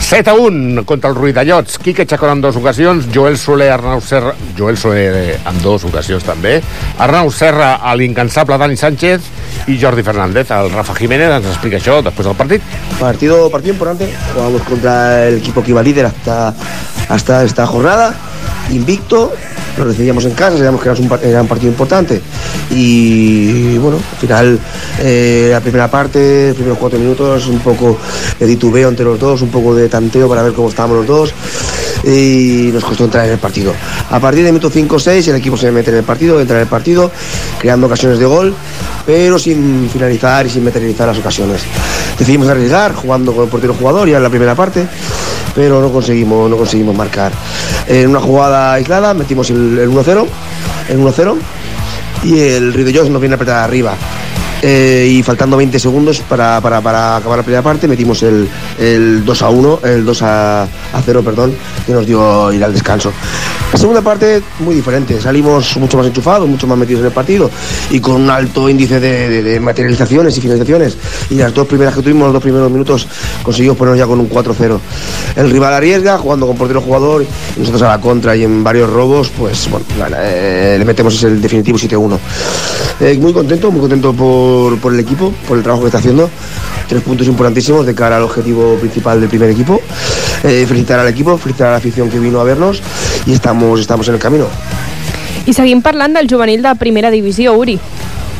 7 0.04 0.30
a 0.30 0.34
1 0.36 0.84
contra 0.86 1.10
el 1.10 1.16
Ruidellots. 1.16 1.78
Quique 1.80 2.06
Chacón 2.06 2.32
en 2.36 2.42
dues 2.42 2.58
ocasions, 2.60 3.08
Joel 3.14 3.38
Soler, 3.38 3.72
Arnau 3.72 4.02
Serra, 4.02 4.34
Joel 4.58 4.78
Soler 4.78 5.40
en 5.40 5.62
dues 5.64 5.86
ocasions 5.88 6.26
també, 6.28 6.60
Arnau 7.00 7.32
Serra 7.32 7.76
a 7.82 7.96
l'incansable 7.96 8.58
Dani 8.58 8.78
Sánchez 8.78 9.32
i 9.68 9.80
Jordi 9.80 10.04
Fernández. 10.04 10.52
El 10.52 10.72
Rafa 10.74 10.96
Jiménez 10.98 11.32
ens 11.40 11.50
explica 11.54 11.80
això 11.80 12.02
després 12.04 12.28
del 12.28 12.38
partit. 12.38 12.76
Partido, 13.00 13.50
partido 13.50 13.74
importante. 13.74 14.12
Jugamos 14.34 14.62
contra 14.64 15.28
el 15.28 15.38
equipo 15.38 15.64
que 15.64 15.72
iba 15.72 15.84
líder 15.84 16.08
hasta, 16.08 16.54
hasta 17.10 17.44
esta 17.44 17.66
jornada. 17.66 18.14
Invicto. 18.72 19.32
Lo 19.78 19.86
recibíamos 19.86 20.24
en 20.26 20.32
casa, 20.32 20.56
sabíamos 20.56 20.82
que 20.82 20.90
era 20.90 21.00
un, 21.00 21.20
era 21.24 21.44
partido 21.44 21.72
importante. 21.72 22.22
Y 22.70 23.78
bueno, 23.80 23.98
al 23.98 24.18
final, 24.20 24.60
eh, 25.00 25.50
la 25.52 25.62
primera 25.62 25.90
parte, 25.90 26.48
los 26.50 26.56
primeros 26.56 26.78
cuatro 26.78 27.00
minutos, 27.00 27.48
un 27.48 27.60
poco 27.60 27.98
de 28.40 28.46
titubeo 28.46 28.90
entre 28.90 29.06
los 29.06 29.20
dos, 29.20 29.42
un 29.42 29.50
poco 29.50 29.74
de 29.74 29.90
tanteo 29.90 30.30
para 30.30 30.44
ver 30.44 30.54
cómo 30.54 30.70
estábamos 30.70 30.98
los 30.98 31.08
dos. 31.08 31.34
Y 32.04 32.70
nos 32.74 32.84
costó 32.84 33.06
entrar 33.06 33.26
en 33.26 33.32
el 33.32 33.40
partido. 33.40 33.74
A 34.12 34.20
partir 34.20 34.44
del 34.44 34.54
minuto 34.54 34.70
5 34.70 34.96
o 34.96 35.00
6, 35.00 35.28
el 35.30 35.36
equipo 35.38 35.58
se 35.58 35.72
mete 35.72 35.90
en 35.90 35.98
el 35.98 36.04
partido, 36.04 36.40
entra 36.40 36.58
en 36.58 36.64
el 36.64 36.68
partido, 36.68 37.10
creando 37.60 37.88
ocasiones 37.88 38.20
de 38.20 38.26
gol, 38.26 38.54
pero 39.06 39.40
sin 39.40 39.90
finalizar 39.90 40.46
y 40.46 40.50
sin 40.50 40.64
materializar 40.64 41.08
las 41.08 41.18
ocasiones. 41.18 41.62
Decidimos 42.18 42.48
arriesgar 42.48 42.94
jugando 42.94 43.34
con 43.34 43.46
el 43.46 43.50
portero 43.50 43.74
jugador 43.74 44.08
ya 44.08 44.18
en 44.18 44.24
la 44.24 44.30
primera 44.30 44.54
parte, 44.54 44.86
pero 45.56 45.82
no 45.82 45.92
conseguimos, 45.92 46.50
no 46.50 46.58
conseguimos 46.58 46.96
marcar. 46.96 47.32
En 47.88 48.10
una 48.10 48.20
jugada 48.20 48.74
aislada 48.74 49.14
metimos 49.14 49.50
el, 49.50 49.78
el 49.80 49.90
1-0, 49.90 50.26
el 50.90 51.00
1-0 51.00 51.36
y 52.24 52.40
el 52.40 52.74
Ridellos 52.74 53.10
nos 53.10 53.22
viene 53.22 53.34
a 53.34 53.36
apretar 53.36 53.58
arriba. 53.64 53.96
Eh, 54.66 55.10
y 55.12 55.24
faltando 55.24 55.58
20 55.58 55.78
segundos 55.78 56.22
para, 56.22 56.62
para, 56.62 56.80
para 56.80 57.18
acabar 57.18 57.38
la 57.40 57.44
primera 57.44 57.62
parte 57.62 57.86
metimos 57.86 58.24
el, 58.24 58.48
el 58.80 59.26
2 59.26 59.42
a 59.42 59.50
1, 59.50 59.80
el 59.84 60.06
2 60.06 60.22
a, 60.22 60.64
a 60.64 61.02
0, 61.06 61.22
perdón, 61.22 61.54
que 61.86 61.92
nos 61.92 62.06
dio 62.08 62.50
ir 62.54 62.64
al 62.64 62.72
descanso. 62.72 63.12
Segunda 63.76 64.02
parte 64.02 64.42
muy 64.60 64.76
diferente, 64.76 65.20
salimos 65.20 65.76
mucho 65.78 65.98
más 65.98 66.06
enchufados, 66.06 66.48
mucho 66.48 66.68
más 66.68 66.78
metidos 66.78 67.02
en 67.02 67.08
el 67.08 67.12
partido 67.12 67.50
y 67.90 68.00
con 68.00 68.22
un 68.22 68.30
alto 68.30 68.70
índice 68.70 69.00
de, 69.00 69.60
materializaciones 69.60 70.38
y 70.38 70.42
finalizaciones. 70.42 70.96
Y 71.32 71.36
las 71.36 71.54
dos 71.54 71.68
primeras 71.68 71.96
que 71.96 72.02
tuvimos, 72.02 72.26
los 72.26 72.34
dos 72.34 72.44
primeros 72.44 72.70
minutos, 72.72 73.08
conseguimos 73.42 73.76
ponernos 73.76 74.00
ya 74.00 74.06
con 74.06 74.20
un 74.20 74.30
4-0. 74.30 74.80
El 75.36 75.50
rival 75.50 75.74
arriesga, 75.74 76.18
jugando 76.20 76.46
con 76.46 76.56
portero 76.56 76.82
jugador, 76.82 77.24
y 77.24 77.60
nosotros 77.60 77.82
a 77.82 77.90
la 77.90 78.00
contra 78.00 78.36
y 78.36 78.44
en 78.44 78.64
varios 78.64 78.90
robos, 78.90 79.32
pues 79.38 79.68
bueno, 79.70 79.86
eh, 80.18 80.76
le 80.78 80.86
metemos 80.86 81.16
ese 81.16 81.32
definitivo 81.32 81.78
7-1. 81.78 82.20
Eh, 83.00 83.18
muy 83.20 83.34
contento, 83.34 83.72
muy 83.72 83.82
contento 83.82 84.14
por, 84.14 84.78
por 84.78 84.94
el 84.94 85.00
equipo, 85.00 85.34
por 85.48 85.58
el 85.58 85.64
trabajo 85.64 85.82
que 85.84 85.88
está 85.88 85.98
haciendo. 85.98 86.30
Tres 86.88 87.02
puntos 87.02 87.26
importantísimos 87.28 87.86
de 87.86 87.96
cara 87.96 88.18
al 88.18 88.24
objetivo 88.24 88.76
principal 88.76 89.20
del 89.20 89.30
primer 89.30 89.50
equipo. 89.50 89.82
Eh, 90.44 90.66
felicitar 90.68 91.00
al 91.00 91.08
equipo, 91.08 91.38
felicitar 91.38 91.70
a 91.70 91.72
la 91.72 91.78
afición 91.78 92.10
que 92.10 92.20
vino 92.20 92.42
a 92.42 92.44
vernos 92.44 92.82
y 93.26 93.32
estamos, 93.32 93.63
estamos 93.80 94.08
en 94.08 94.16
el 94.16 94.20
camino. 94.20 94.48
I 95.46 95.54
seguim 95.54 95.82
parlant 95.84 96.16
del 96.16 96.30
juvenil 96.32 96.62
de 96.64 96.76
primera 96.80 97.12
divisió, 97.12 97.54
Uri. 97.60 97.80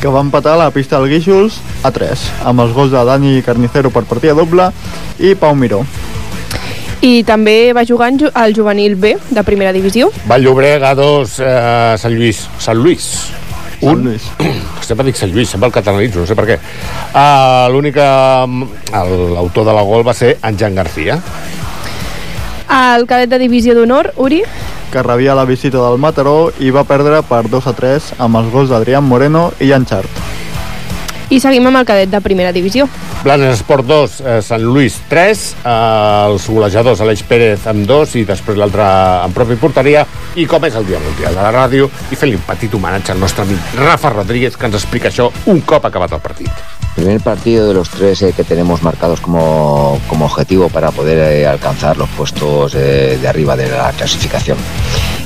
que 0.00 0.08
va 0.12 0.20
empatar 0.20 0.58
la 0.58 0.70
pista 0.70 0.98
del 1.00 1.08
Guíxols 1.08 1.54
a 1.82 1.90
3, 1.90 2.22
amb 2.44 2.60
els 2.60 2.74
gols 2.76 2.90
de 2.92 3.00
Dani 3.08 3.38
Carnicero 3.42 3.88
per 3.88 4.02
partida 4.04 4.34
doble 4.36 4.66
i 5.18 5.32
Pau 5.34 5.54
Miró. 5.56 5.78
I 7.00 7.22
també 7.24 7.72
va 7.72 7.86
jugar 7.88 8.10
al 8.34 8.52
juvenil 8.56 8.96
B 9.00 9.14
de 9.30 9.44
primera 9.44 9.72
divisió. 9.72 10.10
Vall 10.28 10.44
d'Obrega 10.44 10.94
2, 10.98 11.38
eh, 11.40 11.94
Sant 12.00 12.12
Lluís. 12.12 12.42
Sant 12.58 12.76
Lluís. 12.76 13.08
Un. 13.80 14.04
Lluís. 14.04 14.28
Sempre 14.84 15.06
dic 15.08 15.16
Sant 15.16 15.32
Lluís, 15.32 15.48
sempre 15.48 15.68
el 15.68 15.72
catalanitzo, 15.72 16.20
no 16.20 16.28
sé 16.28 16.36
per 16.36 16.44
què. 16.52 16.58
Uh, 17.14 17.72
L'únic... 17.72 17.96
L'autor 17.96 19.64
de 19.64 19.72
la 19.72 19.82
gol 19.88 20.04
va 20.06 20.12
ser 20.12 20.36
en 20.44 20.58
Jan 20.60 20.76
García. 20.76 21.16
El 22.68 23.06
cadet 23.08 23.32
de 23.32 23.38
divisió 23.40 23.72
d'honor, 23.76 24.12
Uri, 24.20 24.42
que 24.94 25.02
rebia 25.02 25.34
la 25.34 25.44
visita 25.44 25.80
del 25.82 25.98
Mataró 25.98 26.52
i 26.62 26.70
va 26.70 26.84
perdre 26.86 27.18
per 27.26 27.48
2 27.50 27.64
a 27.66 27.72
3 27.74 28.12
amb 28.22 28.38
els 28.38 28.52
gols 28.52 28.70
d'Adrián 28.70 29.02
Moreno 29.02 29.48
i 29.58 29.72
Jan 29.72 29.86
Chart. 29.90 30.20
i 31.34 31.40
seguim 31.40 31.66
amb 31.66 31.80
el 31.80 31.86
cadet 31.88 32.10
de 32.12 32.20
primera 32.22 32.52
divisió. 32.52 32.84
Blanes 33.24 33.56
Esport 33.56 33.82
2, 33.88 34.20
eh, 34.20 34.36
Sant 34.44 34.62
Lluís 34.62 35.00
3, 35.08 35.42
eh, 35.64 35.72
els 36.28 36.46
golejadors 36.46 37.00
Aleix 37.00 37.24
Pérez 37.26 37.66
amb 37.66 37.88
2 37.88 38.14
i 38.20 38.24
després 38.28 38.60
l'altre 38.60 38.86
en 39.24 39.32
propi 39.32 39.56
porteria 39.56 40.06
i 40.36 40.46
com 40.46 40.62
és 40.68 40.76
el 40.76 40.86
dia 40.86 41.02
mundial 41.02 41.34
de 41.34 41.42
la 41.42 41.50
ràdio 41.50 41.90
i 42.12 42.14
fent-li 42.14 42.36
un 42.36 42.46
petit 42.46 42.78
homenatge 42.78 43.16
al 43.16 43.18
nostre 43.18 43.48
amic 43.48 43.74
Rafa 43.80 44.14
Rodríguez 44.14 44.56
que 44.56 44.66
ens 44.70 44.78
explica 44.78 45.10
això 45.10 45.32
un 45.46 45.62
cop 45.62 45.90
acabat 45.90 46.12
el 46.12 46.20
partit. 46.20 46.83
Primer 46.94 47.20
partido 47.20 47.66
de 47.66 47.74
los 47.74 47.90
tres 47.90 48.22
eh, 48.22 48.32
que 48.36 48.44
tenemos 48.44 48.82
marcados 48.84 49.20
como, 49.20 49.98
como 50.08 50.26
objetivo 50.26 50.68
para 50.68 50.92
poder 50.92 51.18
eh, 51.18 51.46
alcanzar 51.46 51.96
los 51.96 52.08
puestos 52.10 52.72
eh, 52.76 53.18
de 53.20 53.28
arriba 53.28 53.56
de 53.56 53.68
la 53.68 53.90
clasificación. 53.92 54.56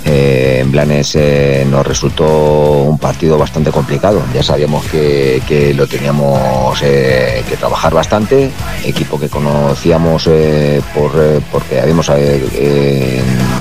En 0.05 0.71
Blanes 0.73 1.19
nos 1.67 1.87
resultó 1.87 2.25
un 2.25 2.99
partido 2.99 3.37
bastante 3.37 3.71
complicado. 3.71 4.23
Ya 4.33 4.43
sabíamos 4.43 4.87
que, 4.87 5.43
que 5.47 5.75
lo 5.75 5.87
teníamos 5.87 6.81
que 6.81 7.57
trabajar 7.59 7.93
bastante. 7.93 8.51
Equipo 8.85 9.21
que 9.21 9.29
conocíamos 9.29 10.31
por, 10.95 11.13
porque 11.53 11.81
habíamos, 11.81 12.11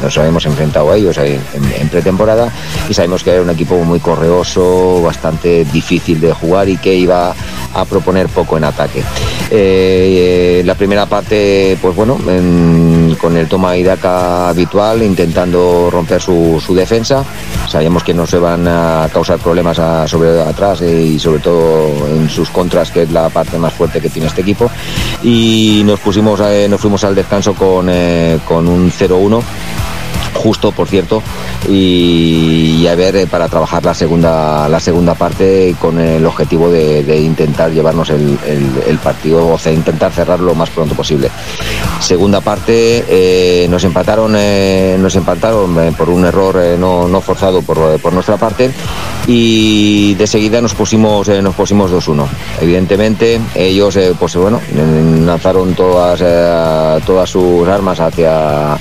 nos 0.01 0.17
habíamos 0.17 0.45
enfrentado 0.45 0.91
a 0.91 0.95
ellos 0.95 1.17
en 1.17 1.89
pretemporada 1.89 2.49
y 2.87 2.93
sabemos 2.93 3.25
que 3.25 3.31
era 3.31 3.41
un 3.41 3.49
equipo 3.49 3.75
muy 3.83 3.99
correoso, 3.99 5.01
bastante 5.01 5.65
difícil 5.65 6.21
de 6.21 6.31
jugar 6.31 6.69
y 6.69 6.77
que 6.77 6.93
iba 6.95 7.35
a 7.73 7.85
proponer 7.85 8.27
poco 8.27 8.57
en 8.57 8.63
ataque. 8.65 9.03
Eh, 9.49 10.61
la 10.65 10.75
primera 10.75 11.05
parte, 11.05 11.77
pues 11.81 11.95
bueno, 11.95 12.17
en- 12.27 13.15
con 13.19 13.35
el 13.37 13.47
toma 13.47 13.75
y 13.77 13.83
daca 13.83 14.49
habitual, 14.49 15.01
intentando 15.01 15.89
romper 15.91 16.21
su, 16.21 16.61
defensa. 16.75 17.23
Sabíamos 17.67 18.03
que 18.03 18.13
nos 18.13 18.31
iban 18.33 18.67
a 18.67 19.09
causar 19.11 19.39
problemas 19.39 19.79
a- 19.79 20.07
sobre 20.07 20.41
atrás 20.41 20.81
eh, 20.81 21.01
y 21.15 21.19
sobre 21.19 21.39
todo 21.39 21.87
en 22.07 22.29
sus 22.29 22.49
contras, 22.49 22.91
que 22.91 23.03
es 23.03 23.11
la 23.11 23.29
parte 23.29 23.57
más 23.57 23.73
fuerte 23.73 23.99
que 24.01 24.09
tiene 24.09 24.27
este 24.27 24.41
equipo. 24.41 24.69
Y 25.23 25.81
nos 25.85 25.99
pusimos, 25.99 26.39
eh, 26.41 26.67
nos 26.69 26.79
fuimos 26.81 27.03
al 27.03 27.15
descanso 27.15 27.53
con, 27.53 27.89
con 28.45 28.67
un 28.67 28.91
0-1 28.91 29.41
justo 30.37 30.71
por 30.71 30.87
cierto 30.87 31.21
y, 31.67 32.77
y 32.79 32.87
a 32.87 32.95
ver 32.95 33.15
eh, 33.15 33.27
para 33.27 33.49
trabajar 33.49 33.83
la 33.83 33.93
segunda 33.93 34.69
la 34.69 34.79
segunda 34.79 35.15
parte 35.15 35.75
con 35.79 35.99
el 35.99 36.25
objetivo 36.25 36.69
de, 36.69 37.19
intentar 37.19 37.71
llevarnos 37.71 38.09
el, 38.09 38.37
partido 39.03 39.47
o 39.49 39.57
sea, 39.57 39.71
intentar 39.71 40.11
cerrarlo 40.11 40.47
lo 40.47 40.55
más 40.55 40.69
pronto 40.69 40.95
posible. 40.95 41.29
Segunda 41.99 42.41
parte 42.41 43.03
eh, 43.07 43.67
nos 43.69 43.83
empataron 43.83 44.35
eh, 44.37 44.97
nos 44.99 45.15
empataron 45.15 45.93
por 45.97 46.09
un 46.09 46.25
error 46.25 46.55
no, 46.79 47.07
no 47.07 47.21
forzado 47.21 47.61
por, 47.61 47.99
por 47.99 48.13
nuestra 48.13 48.37
parte 48.37 48.71
y 49.27 50.13
de 50.15 50.27
seguida 50.27 50.61
nos 50.61 50.73
pusimos 50.73 51.27
nos 51.27 51.55
pusimos 51.55 51.91
2-1 51.91 52.25
evidentemente 52.61 53.39
ellos 53.55 53.97
pues 54.19 54.35
bueno 54.35 54.61
lanzaron 55.25 55.73
todas 55.73 56.23
todas 57.05 57.29
sus 57.29 57.67
armas 57.67 57.99
hacia 57.99 58.77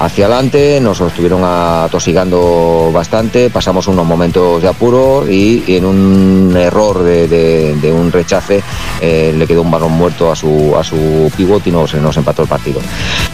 hacia 0.00 0.26
adelante, 0.26 0.80
nos 0.80 1.00
estuvieron 1.00 1.42
atosigando 1.44 2.90
bastante, 2.92 3.50
pasamos 3.50 3.88
unos 3.88 4.06
momentos 4.06 4.62
de 4.62 4.68
apuro 4.68 5.28
y, 5.28 5.64
en 5.66 5.84
un 5.84 6.56
error 6.56 7.02
de, 7.02 7.92
un 7.92 8.12
rechace 8.12 8.62
eh, 9.00 9.34
le 9.36 9.46
quedó 9.46 9.62
un 9.62 9.70
balón 9.70 9.92
muerto 9.92 10.30
a 10.30 10.36
su, 10.36 10.74
a 10.78 10.84
su 10.84 11.30
pivot 11.36 11.66
y 11.66 11.72
nos, 11.72 11.94
nos 11.94 12.16
empató 12.16 12.42
el 12.42 12.48
partido. 12.48 12.80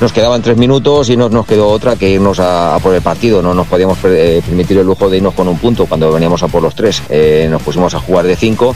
Nos 0.00 0.12
quedaban 0.12 0.40
tres 0.40 0.56
minutos 0.56 1.10
y 1.10 1.16
no 1.16 1.28
nos 1.28 1.46
quedó 1.46 1.68
otra 1.68 1.96
que 1.96 2.08
irnos 2.08 2.40
a, 2.40 2.78
por 2.82 2.94
el 2.94 3.02
partido, 3.02 3.42
no 3.42 3.52
nos 3.52 3.66
podíamos 3.66 3.98
eh, 4.04 4.40
permitir 4.44 4.78
el 4.78 4.86
lujo 4.86 5.10
de 5.10 5.18
irnos 5.18 5.34
con 5.34 5.48
un 5.48 5.58
punto 5.58 5.84
cuando 5.86 6.10
veníamos 6.12 6.42
a 6.42 6.48
por 6.48 6.62
los 6.62 6.74
tres, 6.74 7.02
Eh, 7.10 7.46
nos 7.50 7.62
pusimos 7.62 7.94
a 7.94 8.00
jugar 8.00 8.24
de 8.26 8.36
cinco 8.36 8.74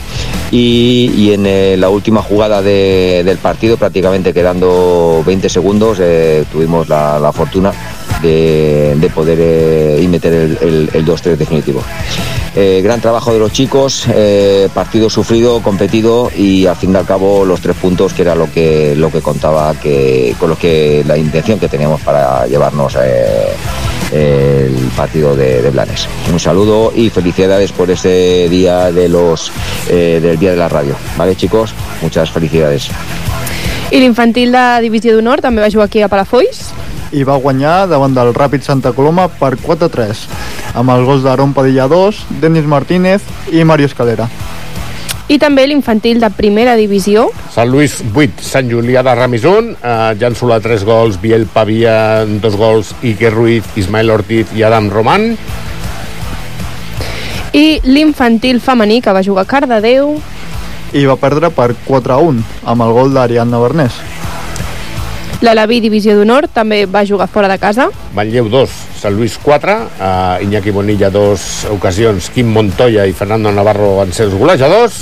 y, 0.51 1.31
en 1.33 1.79
la 1.79 1.89
última 1.89 2.21
jugada 2.21 2.61
de- 2.61 3.23
del 3.25 3.37
partido, 3.37 3.77
prácticamente 3.77 4.33
quedando 4.33 5.23
20 5.25 5.49
segundos, 5.49 5.99
tuvimos 6.51 6.87
la 6.89 7.31
fortuna 7.33 7.71
de, 8.21 8.95
de 8.97 9.09
poder 9.09 9.37
eh, 9.41 9.99
y 10.01 10.07
meter 10.07 10.33
el, 10.33 10.57
el- 10.61 10.89
el 10.93 11.05
2-3 11.05 11.35
definitivo. 11.35 11.81
Eh, 12.55 12.81
gran 12.83 12.99
trabajo 12.99 13.31
de 13.31 13.39
los 13.39 13.51
chicos, 13.53 14.05
eh, 14.13 14.67
partido 14.73 15.09
sufrido, 15.09 15.61
competido 15.61 16.31
y 16.35 16.65
al 16.65 16.75
fin 16.75 16.91
y 16.93 16.95
al 16.95 17.05
cabo 17.05 17.45
los 17.45 17.61
tres 17.61 17.75
puntos 17.75 18.13
que 18.13 18.23
era 18.23 18.33
lo 18.35 18.51
que 18.51 18.95
lo 18.95 19.11
que 19.11 19.21
contaba 19.21 19.73
que 19.75 20.35
con 20.39 20.49
lo 20.49 20.57
que 20.57 21.03
la 21.07 21.15
intención 21.15 21.59
que 21.59 21.67
teníamos 21.69 22.01
para 22.01 22.47
llevarnos 22.47 22.95
el 24.11 24.75
partido 24.97 25.35
de, 25.35 25.69
Blanes. 25.69 26.07
Un 26.33 26.39
saludo 26.39 26.91
y 26.95 27.09
felicidades 27.11 27.71
por 27.71 27.91
este 27.91 28.49
día 28.49 28.91
de 28.91 29.07
los 29.07 29.51
del 29.87 30.37
día 30.39 30.51
de 30.51 30.57
la 30.57 30.67
radio. 30.69 30.95
Vale 31.17 31.35
chicos, 31.35 31.73
muchas 32.01 32.31
felicidades. 32.31 32.89
I 33.91 33.97
l'infantil 33.97 34.51
de 34.53 34.61
divisió 34.83 35.15
d'honor 35.15 35.41
també 35.41 35.63
va 35.63 35.69
jugar 35.73 35.87
aquí 35.89 36.03
a 36.05 36.09
Palafolls. 36.11 36.67
I 37.11 37.23
va 37.27 37.39
guanyar 37.41 37.87
davant 37.89 38.13
del 38.13 38.33
Ràpid 38.35 38.63
Santa 38.65 38.93
Coloma 38.93 39.27
per 39.29 39.55
4-3, 39.57 40.25
amb 40.79 40.93
els 40.93 41.05
gols 41.07 41.25
d'Aaron 41.25 41.53
Padilla 41.57 41.87
2, 41.89 42.25
Denis 42.41 42.65
Martínez 42.69 43.25
i 43.51 43.63
Mario 43.63 43.89
Escalera. 43.89 44.29
I 45.29 45.37
també 45.37 45.67
l'infantil 45.69 46.17
de 46.21 46.29
primera 46.33 46.73
divisió, 46.73 47.27
Sant 47.53 47.69
Lluís 47.69 47.99
8, 48.15 48.41
Sant 48.41 48.69
Julià 48.71 49.03
de 49.05 49.13
Ramis 49.13 49.45
1, 49.45 49.75
eh, 49.77 50.15
Jan 50.21 50.33
Solà 50.33 50.57
3 50.61 50.85
gols, 50.87 51.19
Biel 51.21 51.45
Pavia 51.45 52.25
2 52.25 52.57
gols, 52.57 52.95
Iker 53.05 53.33
Ruiz, 53.35 53.67
Ismael 53.77 54.09
Ortiz 54.09 54.49
i 54.57 54.65
Adam 54.65 54.89
Roman. 54.89 55.35
i 57.53 57.79
l'infantil 57.83 58.59
femení 58.61 59.01
que 59.01 59.13
va 59.13 59.23
jugar 59.25 59.43
a 59.45 59.49
Cardedeu, 59.49 60.19
I 60.93 61.05
va 61.05 61.15
perdre 61.21 61.51
per 61.53 61.75
4 61.85 62.13
a 62.13 62.17
1 62.17 62.41
amb 62.65 62.81
el 62.81 62.93
gol 62.93 63.13
d'Ariadna 63.13 63.59
Bernés. 63.61 63.93
l'Alaví 65.41 65.79
Divisió 65.79 66.17
d'Honor 66.17 66.49
també 66.51 66.83
va 66.85 67.05
jugar 67.07 67.29
fora 67.31 67.47
de 67.47 67.57
casa, 67.59 67.87
Manlleu 68.15 68.49
2, 68.51 68.73
Sant 68.99 69.15
Lluís 69.15 69.37
4, 69.39 69.75
eh, 69.99 70.43
Iñaki 70.43 70.71
Bonilla 70.75 71.09
2 71.09 71.69
ocasions, 71.71 72.29
Quim 72.35 72.51
Montoya 72.51 73.05
i 73.07 73.13
Fernando 73.13 73.51
Navarro 73.51 73.95
van 74.01 74.11
ser 74.13 74.25
els 74.27 74.35
golejadors. 74.35 74.99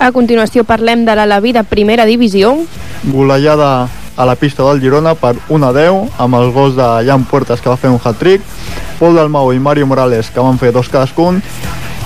a 0.00 0.10
continuació 0.12 0.64
parlem 0.64 1.04
de 1.04 1.14
l'Alaví 1.14 1.52
de 1.52 1.62
primera 1.64 2.04
divisió, 2.06 2.56
Golejada 3.04 3.88
a 4.16 4.26
la 4.26 4.34
pista 4.34 4.64
del 4.64 4.80
Girona 4.80 5.14
per 5.14 5.36
1 5.48 5.66
a 5.66 5.72
10 5.72 6.18
amb 6.18 6.34
els 6.34 6.52
gols 6.54 6.74
de 6.76 6.88
Jan 7.06 7.24
Puertas 7.24 7.60
que 7.60 7.68
va 7.68 7.76
fer 7.76 7.90
un 7.90 8.00
hat-trick, 8.02 8.42
Pol 8.98 9.14
Dalmau 9.14 9.52
i 9.52 9.60
Mario 9.60 9.86
Morales 9.86 10.30
que 10.30 10.40
van 10.40 10.58
fer 10.58 10.72
dos 10.72 10.88
cadascun 10.88 11.42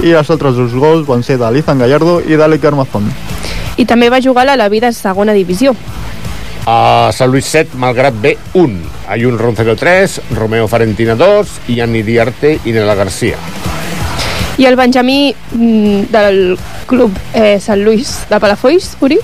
i 0.03 0.13
els 0.13 0.31
altres 0.31 0.55
dos 0.55 0.75
gols 0.75 1.07
van 1.07 1.23
ser 1.23 1.39
d'Alizan 1.39 1.79
Gallardo 1.79 2.21
i 2.21 2.37
d'Alec 2.37 2.65
Armazón. 2.65 3.11
i 3.77 3.85
també 3.85 4.11
va 4.11 4.21
jugar 4.21 4.45
l'Alaví 4.45 4.81
de 4.81 4.93
segona 4.93 5.33
divisió. 5.33 5.75
A 6.67 7.11
Sant 7.13 7.29
Lluís 7.29 7.45
7, 7.45 7.77
Malgrat 7.77 8.15
B 8.23 8.39
1, 8.57 8.79
Ayun 9.13 9.37
Roncero 9.39 9.77
3, 9.77 10.21
Romeo 10.33 10.69
Farentina 10.69 11.15
2 11.15 11.69
i 11.75 11.81
Anni 11.85 12.03
Diarte 12.03 12.55
i 12.65 12.73
Nela 12.73 12.95
Garcia. 12.97 13.37
I 14.57 14.65
el 14.65 14.77
Benjamí 14.77 15.35
mm, 15.35 16.09
del 16.15 16.57
club 16.89 17.13
eh, 17.35 17.59
Sant 17.61 17.85
Lluís 17.85 18.23
de 18.31 18.41
Palafolls, 18.41 18.95
Uri, 19.05 19.21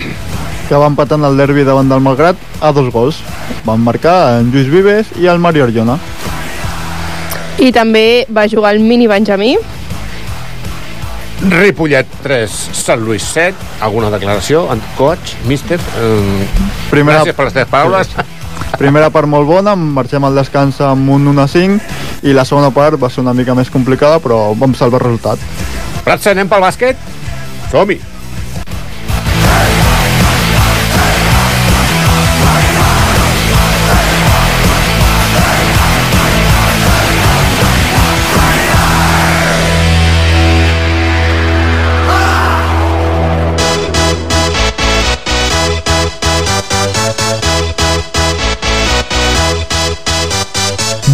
que 0.68 0.78
va 0.78 0.86
empatant 0.86 1.24
el 1.26 1.41
derbi 1.41 1.64
davant 1.66 1.88
del 1.91 2.05
Malgrat 2.05 2.38
a 2.61 2.70
dos 2.76 2.93
gols. 2.93 3.22
Van 3.64 3.80
marcar 3.82 4.38
en 4.38 4.53
Lluís 4.53 4.68
Vives 4.70 5.09
i 5.18 5.26
el 5.26 5.41
Mario 5.41 5.64
Arjona. 5.64 5.99
i 7.61 7.72
també 7.72 8.24
va 8.32 8.47
jugar 8.49 8.70
el 8.72 8.80
mini 8.80 9.07
Benjamí, 9.07 9.57
Ripollet 11.49 12.07
3, 12.22 12.51
Sant 12.76 13.01
Lluís 13.01 13.22
7. 13.24 13.55
Alguna 13.80 14.11
declaració? 14.12 14.66
En 14.72 14.82
coach, 14.99 15.36
míster? 15.49 15.80
Eh, 15.80 16.47
Primera- 16.91 17.22
Gràcies 17.24 17.34
per 17.34 17.45
les 17.47 17.55
teves 17.55 17.68
paraules. 17.72 18.09
Primera 18.78 19.11
part 19.11 19.26
molt 19.28 19.47
bona, 19.49 19.74
marxem 19.76 20.24
al 20.24 20.34
descans 20.34 20.80
amb 20.80 21.09
un 21.11 21.26
1 21.28 21.43
a 21.43 21.49
5 21.49 21.80
i 22.22 22.32
la 22.32 22.45
segona 22.45 22.70
part 22.70 22.97
va 23.03 23.11
ser 23.11 23.20
una 23.20 23.34
mica 23.34 23.55
més 23.55 23.70
complicada 23.70 24.20
però 24.20 24.55
vam 24.57 24.74
salvar 24.74 25.01
el 25.01 25.07
resultat. 25.09 25.38
Pratsa, 26.05 26.30
anem 26.30 26.49
pel 26.49 26.61
bàsquet? 26.62 26.97
Som-hi! 27.70 27.99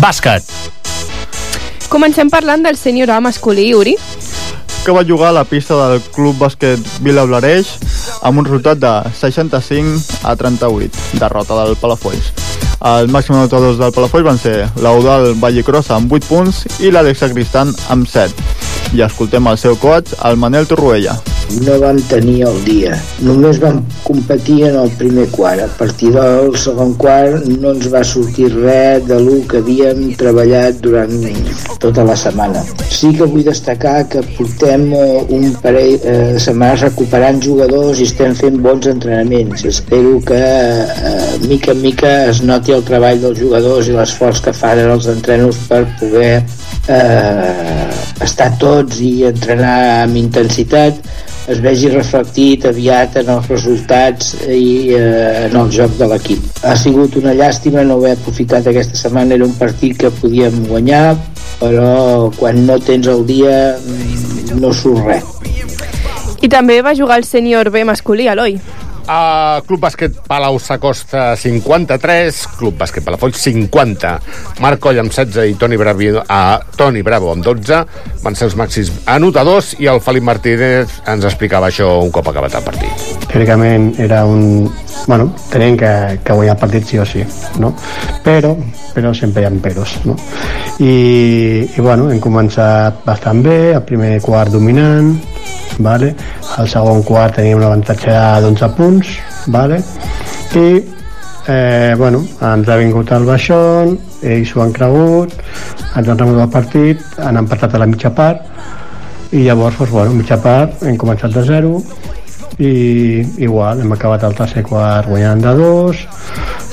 Bàsquet. 0.00 0.44
Comencem 1.88 2.28
parlant 2.28 2.64
del 2.66 2.76
sènior 2.76 3.10
A 3.14 3.20
masculí, 3.20 3.72
Uri. 3.74 3.96
que 4.84 4.92
va 4.92 5.02
jugar 5.04 5.30
a 5.30 5.32
la 5.32 5.44
pista 5.44 5.74
del 5.74 6.00
Club 6.14 6.36
Bàsquet 6.38 6.78
Vila 7.02 7.24
Blareix 7.26 7.66
amb 8.22 8.38
un 8.38 8.44
resultat 8.44 8.78
de 8.78 8.92
65 9.18 10.20
a 10.22 10.36
38, 10.36 11.18
derrota 11.18 11.64
del 11.64 11.74
Palafolls. 11.76 12.30
Els 12.78 13.10
màxims 13.10 13.38
anotadors 13.38 13.80
del 13.80 13.92
Palafolls 13.92 14.28
van 14.28 14.38
ser 14.38 14.68
l'Eudal 14.78 15.32
Vallecrosa 15.42 15.96
amb 15.96 16.12
8 16.12 16.28
punts 16.28 16.66
i 16.78 16.92
l'Alexa 16.92 17.32
Cristan 17.32 17.74
amb 17.90 18.06
7. 18.06 18.30
I 18.94 19.02
escoltem 19.02 19.46
el 19.50 19.58
seu 19.58 19.74
coach, 19.76 20.14
el 20.22 20.36
Manel 20.36 20.68
Torroella. 20.70 21.16
No 21.62 21.78
vam 21.80 21.98
tenir 22.10 22.42
el 22.48 22.58
dia. 22.66 22.96
Només 23.24 23.60
vam 23.62 23.80
competir 24.04 24.66
en 24.70 24.78
el 24.82 24.90
primer 24.98 25.26
quart. 25.32 25.62
A 25.64 25.68
partir 25.78 26.12
del 26.14 26.52
segon 26.60 26.94
quart 27.00 27.46
no 27.48 27.72
ens 27.74 27.88
va 27.92 28.02
sortir 28.04 28.50
res 28.54 29.06
de 29.06 29.18
lo 29.22 29.38
que 29.50 29.60
havíem 29.62 30.02
treballat 30.18 30.80
durant 30.84 31.14
tota 31.82 32.04
la 32.06 32.16
setmana. 32.18 32.64
Sí 32.90 33.12
que 33.16 33.28
vull 33.30 33.46
destacar 33.46 34.06
que 34.12 34.22
portem 34.36 34.88
eh, 34.96 35.22
un 35.36 35.52
parell 35.62 35.96
eh, 36.02 36.16
de 36.36 36.42
setmanes 36.42 36.86
recuperant 36.88 37.40
jugadors 37.42 38.00
i 38.00 38.08
estem 38.10 38.34
fent 38.38 38.58
bons 38.64 38.90
entrenaments. 38.90 39.64
Espero 39.70 40.18
que 40.26 40.40
eh, 40.40 41.38
mica 41.46 41.72
en 41.72 41.82
mica 41.82 42.14
es 42.30 42.42
noti 42.42 42.74
el 42.76 42.84
treball 42.86 43.22
dels 43.22 43.40
jugadors 43.40 43.88
i 43.88 43.96
l'esforç 43.96 44.42
que 44.44 44.56
fan 44.56 44.82
en 44.82 44.92
els 44.96 45.08
entrenos 45.12 45.62
per 45.70 45.84
poder 46.00 46.42
eh, 46.88 47.86
estar 48.26 48.52
tots 48.60 49.00
i 49.04 49.12
entrenar 49.28 49.78
amb 50.04 50.18
intensitat 50.20 51.00
es 51.46 51.60
vegi 51.62 51.90
reflectit 51.92 52.66
aviat 52.66 53.16
en 53.22 53.30
els 53.36 53.48
resultats 53.52 54.32
i 54.50 54.94
eh, 54.96 55.46
en 55.46 55.56
el 55.60 55.70
joc 55.72 55.94
de 56.00 56.08
l'equip. 56.10 56.42
Ha 56.66 56.74
sigut 56.78 57.16
una 57.20 57.34
llàstima 57.38 57.84
no 57.86 58.00
haver 58.00 58.16
aprofitat 58.16 58.66
aquesta 58.66 58.98
setmana, 58.98 59.38
era 59.38 59.46
un 59.46 59.54
partit 59.58 59.96
que 60.00 60.10
podíem 60.20 60.64
guanyar, 60.70 61.14
però 61.60 62.32
quan 62.38 62.64
no 62.66 62.80
tens 62.82 63.06
el 63.12 63.22
dia 63.28 63.56
mm, 63.78 64.58
no 64.60 64.72
surt 64.74 65.06
res. 65.06 65.32
I 66.42 66.50
també 66.52 66.80
va 66.84 66.94
jugar 66.98 67.20
el 67.22 67.24
sènior 67.24 67.70
B 67.72 67.86
masculí, 67.88 68.26
Eloi. 68.28 68.58
A 69.06 69.62
Club 69.66 69.84
Bàsquet 69.84 70.16
Palau 70.26 70.58
s'acosta 70.58 71.36
53, 71.38 72.40
Club 72.58 72.74
Bàsquet 72.80 73.04
Palafolls 73.06 73.38
50, 73.38 74.10
Marc 74.64 74.82
Coll 74.82 74.98
amb 74.98 75.14
16 75.14 75.52
i 75.52 75.54
Toni, 75.60 75.78
Bravi, 75.78 76.10
a 76.26 76.58
Toni 76.74 77.04
Bravo 77.06 77.30
amb 77.30 77.46
12 77.46 77.78
van 78.24 78.34
ser 78.34 78.48
els 78.48 78.56
màxims 78.58 78.90
anotadors 79.06 79.76
i 79.78 79.86
el 79.92 80.02
Felip 80.02 80.26
Martínez 80.26 80.98
ens 81.06 81.26
explicava 81.28 81.70
això 81.70 81.92
un 82.02 82.10
cop 82.10 82.32
acabat 82.32 82.58
el 82.58 82.66
partit. 82.66 83.06
teòricament 83.30 83.92
era 84.02 84.24
un... 84.26 84.66
Bueno, 85.06 85.30
tenien 85.52 85.76
que, 85.78 85.92
que 86.24 86.32
guanyar 86.32 86.56
el 86.56 86.60
partit 86.60 86.90
sí 86.90 86.98
o 86.98 87.06
sí, 87.06 87.22
no? 87.62 87.74
Però, 88.24 88.56
però 88.94 89.14
sempre 89.14 89.44
hi 89.44 89.46
ha 89.46 89.54
peros, 89.62 90.00
no? 90.04 90.16
I, 90.82 91.62
i 91.62 91.80
bueno, 91.80 92.10
hem 92.10 92.18
començat 92.20 93.04
bastant 93.06 93.42
bé, 93.44 93.76
el 93.76 93.84
primer 93.86 94.16
quart 94.24 94.50
dominant, 94.50 95.14
vale? 95.78 96.14
el 96.58 96.68
segon 96.68 97.02
quart 97.02 97.36
teníem 97.36 97.58
un 97.58 97.68
avantatge 97.68 98.12
d'11 98.42 98.70
punts, 98.76 99.14
vale? 99.46 99.82
i 100.54 100.66
eh, 101.48 101.94
bueno, 101.96 102.24
ens 102.40 102.68
ha 102.68 102.76
vingut 102.80 103.12
el 103.12 103.24
baixón, 103.28 103.96
ells 104.22 104.50
s'ho 104.50 104.62
han 104.64 104.74
cregut, 104.74 105.32
ens 105.94 106.08
han 106.08 106.18
remuntat 106.18 106.46
el 106.46 106.52
partit, 106.52 107.06
han 107.22 107.38
empatat 107.42 107.74
a 107.74 107.82
la 107.82 107.88
mitja 107.90 108.10
part, 108.10 108.42
i 109.32 109.44
llavors, 109.46 109.78
doncs, 109.78 109.92
bueno, 109.92 110.14
mitja 110.18 110.38
part, 110.42 110.82
hem 110.86 110.98
començat 110.98 111.34
de 111.34 111.44
zero, 111.46 111.80
i 112.58 113.22
igual, 113.44 113.80
hem 113.80 113.92
acabat 113.92 114.24
el 114.24 114.34
tercer 114.34 114.62
quart 114.64 115.10
guanyant 115.10 115.42
de 115.44 115.52
dos 115.58 116.06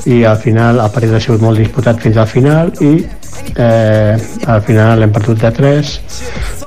i 0.07 0.23
al 0.23 0.37
final 0.39 0.79
el 0.79 0.91
partit 0.91 1.11
ha 1.15 1.19
sigut 1.19 1.43
molt 1.43 1.59
disputat 1.59 1.99
fins 1.99 2.17
al 2.19 2.27
final 2.27 2.71
i 2.79 2.93
eh, 3.59 4.15
al 4.47 4.61
final 4.63 5.03
hem 5.03 5.11
perdut 5.11 5.41
de 5.43 5.51
3 5.51 5.91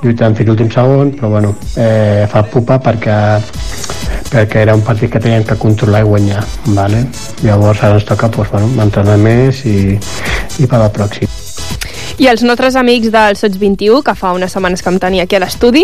lluitant 0.03 0.35
fins 0.37 0.49
l'últim 0.49 0.69
segon 0.73 1.11
però 1.17 1.29
bueno, 1.29 1.55
eh, 1.75 2.25
fa 2.29 2.43
pupa 2.43 2.79
perquè 2.83 3.17
perquè 4.27 4.63
era 4.65 4.75
un 4.75 4.83
partit 4.83 5.11
que 5.11 5.21
teníem 5.23 5.45
que 5.47 5.57
controlar 5.57 6.03
i 6.03 6.07
guanyar 6.07 6.43
vale? 6.77 7.05
llavors 7.43 7.83
ara 7.83 7.99
ens 7.99 8.05
toca 8.05 8.29
pues, 8.29 8.51
bueno, 8.51 8.69
entrenar 8.83 9.17
més 9.17 9.65
i, 9.65 9.97
i 10.59 10.67
per 10.67 10.81
al 10.81 10.91
pròxim 10.91 11.27
I 12.17 12.25
els 12.31 12.41
nostres 12.41 12.75
amics 12.79 13.11
del 13.13 13.35
Sots 13.37 13.59
21, 13.61 14.01
que 14.01 14.15
fa 14.17 14.31
unes 14.33 14.49
setmanes 14.49 14.81
que 14.81 14.89
em 14.89 14.97
tenia 14.97 15.27
aquí 15.27 15.37
a 15.37 15.41
l'estudi, 15.43 15.83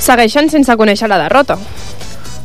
segueixen 0.00 0.48
sense 0.48 0.72
conèixer 0.72 1.10
la 1.12 1.18
derrota. 1.20 1.58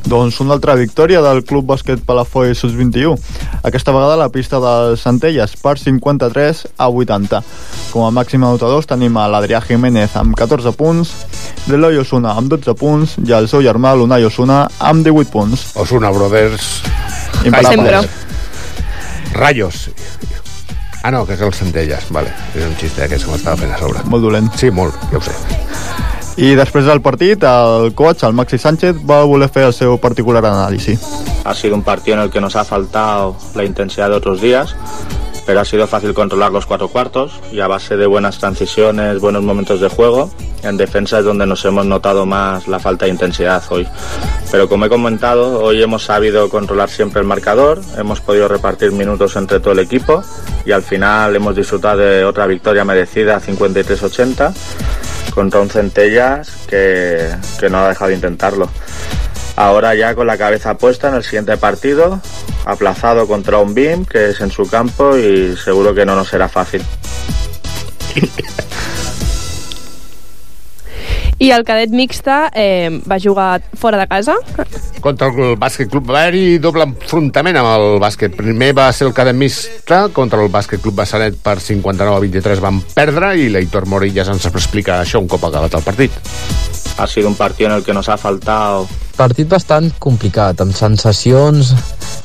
Doncs 0.05 0.39
una 0.41 0.55
altra 0.57 0.73
victòria 0.75 1.21
del 1.21 1.43
Club 1.45 1.67
Bàsquet 1.69 2.01
Palafolls 2.05 2.59
Sus 2.63 2.73
21. 2.75 3.15
Aquesta 3.63 3.93
vegada 3.93 4.15
a 4.15 4.21
la 4.23 4.29
pista 4.33 4.59
del 4.59 4.97
Centelles 4.97 5.53
per 5.61 5.77
53 5.79 6.63
a 6.77 6.89
80. 6.89 7.41
Com 7.91 8.07
a 8.07 8.11
màxim 8.11 8.43
anotadors 8.43 8.89
tenim 8.89 9.17
a 9.17 9.27
l'Adrià 9.29 9.61
Jiménez 9.61 10.15
amb 10.17 10.35
14 10.37 10.73
punts, 10.77 11.13
l'Eloi 11.69 12.01
Osuna 12.01 12.33
amb 12.39 12.49
12 12.51 12.75
punts 12.79 13.15
i 13.21 13.35
el 13.37 13.49
seu 13.51 13.61
germà 13.61 13.93
l'Unai 13.95 14.25
Osuna 14.25 14.63
amb 14.79 15.05
18 15.05 15.31
punts. 15.31 15.67
Osuna 15.75 16.11
Brothers. 16.11 16.81
Imparables. 17.45 18.09
Rayos. 19.33 19.89
Ah, 21.03 21.09
no, 21.09 21.25
que 21.25 21.33
és 21.33 21.41
el 21.41 21.53
Centelles, 21.57 22.09
vale. 22.13 22.29
És 22.53 22.65
un 22.67 22.75
xiste 22.77 23.07
que 23.09 23.17
m'estava 23.25 23.57
fent 23.57 23.73
a 23.73 23.81
sobre. 23.81 24.05
Molt 24.05 24.27
dolent. 24.27 24.51
Sí, 24.57 24.69
molt, 24.69 24.97
ja 25.09 25.17
ho 25.17 25.25
sé. 25.25 25.33
I 26.37 26.53
després 26.55 26.85
del 26.87 27.01
partit, 27.03 27.43
el 27.43 27.91
coach, 27.93 28.23
el 28.23 28.33
Maxi 28.33 28.57
Sánchez, 28.57 29.01
va 29.07 29.23
voler 29.27 29.49
fer 29.51 29.65
el 29.67 29.73
seu 29.75 29.97
particular 29.99 30.45
anàlisi. 30.47 30.97
Ha 31.43 31.53
sido 31.53 31.75
un 31.75 31.83
partido 31.83 32.17
en 32.17 32.23
el 32.23 32.31
que 32.31 32.41
nos 32.41 32.55
ha 32.55 32.63
faltado 32.63 33.35
la 33.55 33.65
intensidad 33.65 34.09
de 34.09 34.15
otros 34.15 34.41
días. 34.41 34.75
pero 35.45 35.59
ha 35.59 35.65
sido 35.65 35.87
fácil 35.87 36.13
controlar 36.13 36.51
los 36.51 36.65
cuatro 36.65 36.87
cuartos 36.87 37.39
y 37.51 37.59
a 37.59 37.67
base 37.67 37.97
de 37.97 38.05
buenas 38.05 38.37
transiciones, 38.39 39.19
buenos 39.19 39.43
momentos 39.43 39.81
de 39.81 39.89
juego, 39.89 40.29
en 40.63 40.77
defensa 40.77 41.19
es 41.19 41.25
donde 41.25 41.45
nos 41.45 41.65
hemos 41.65 41.85
notado 41.85 42.25
más 42.25 42.67
la 42.67 42.79
falta 42.79 43.05
de 43.05 43.11
intensidad 43.11 43.63
hoy. 43.69 43.87
Pero 44.51 44.69
como 44.69 44.85
he 44.85 44.89
comentado, 44.89 45.61
hoy 45.61 45.81
hemos 45.81 46.03
sabido 46.03 46.49
controlar 46.49 46.89
siempre 46.89 47.21
el 47.21 47.27
marcador, 47.27 47.81
hemos 47.97 48.21
podido 48.21 48.47
repartir 48.47 48.91
minutos 48.91 49.35
entre 49.35 49.59
todo 49.59 49.73
el 49.73 49.79
equipo 49.79 50.23
y 50.65 50.71
al 50.71 50.83
final 50.83 51.35
hemos 51.35 51.55
disfrutado 51.55 51.97
de 51.97 52.23
otra 52.23 52.45
victoria 52.45 52.85
merecida 52.85 53.41
53-80 53.41 54.53
contra 55.31 55.59
un 55.61 55.69
Centellas 55.69 56.51
que, 56.67 57.29
que 57.59 57.69
no 57.69 57.79
ha 57.79 57.89
dejado 57.89 58.09
de 58.09 58.15
intentarlo. 58.15 58.69
Ahora 59.55 59.95
ya 59.95 60.15
con 60.15 60.27
la 60.27 60.37
cabeza 60.37 60.77
puesta 60.77 61.09
en 61.09 61.15
el 61.15 61.23
siguiente 61.23 61.57
partido, 61.57 62.21
aplazado 62.65 63.27
contra 63.27 63.57
un 63.59 63.73
BIM, 63.73 64.05
que 64.05 64.29
es 64.29 64.41
en 64.41 64.51
su 64.51 64.67
campo 64.69 65.17
y 65.17 65.55
seguro 65.57 65.93
que 65.93 66.05
no 66.05 66.15
nos 66.15 66.29
será 66.29 66.47
fácil. 66.47 66.83
I 71.41 71.49
el 71.49 71.63
cadet 71.65 71.89
mixta 71.89 72.51
eh, 72.53 73.01
va 73.09 73.17
jugar 73.17 73.63
fora 73.73 73.97
de 73.97 74.05
casa. 74.05 74.35
Contra 75.01 75.31
el 75.33 75.55
bàsquet 75.57 75.89
club 75.89 76.05
va 76.11 76.19
haver-hi 76.21 76.59
doble 76.61 76.85
enfrontament 76.85 77.57
amb 77.57 77.71
el 77.71 77.97
bàsquet. 78.03 78.35
Primer 78.37 78.69
va 78.77 78.91
ser 78.93 79.07
el 79.09 79.15
cadet 79.17 79.33
mixta 79.33 80.03
contra 80.13 80.43
el 80.43 80.51
bàsquet 80.53 80.83
club 80.83 80.99
Bassanet 81.01 81.39
per 81.41 81.57
59 81.57 82.13
a 82.13 82.21
23 82.21 82.61
van 82.61 82.77
perdre 82.93 83.33
i 83.41 83.49
l'Aitor 83.49 83.89
Morillas 83.89 84.29
ens 84.29 84.45
explica 84.51 84.99
això 85.01 85.23
un 85.23 85.31
cop 85.31 85.49
acabat 85.49 85.79
el 85.79 85.87
partit. 85.87 86.21
Ha 87.01 87.07
sido 87.07 87.33
un 87.33 87.35
partido 87.35 87.71
en 87.71 87.77
el 87.77 87.83
que 87.83 87.93
nos 87.93 88.09
ha 88.09 88.17
faltado 88.17 88.85
partit 89.17 89.49
bastant 89.49 89.91
complicat, 90.01 90.61
amb 90.63 90.73
sensacions 90.73 91.73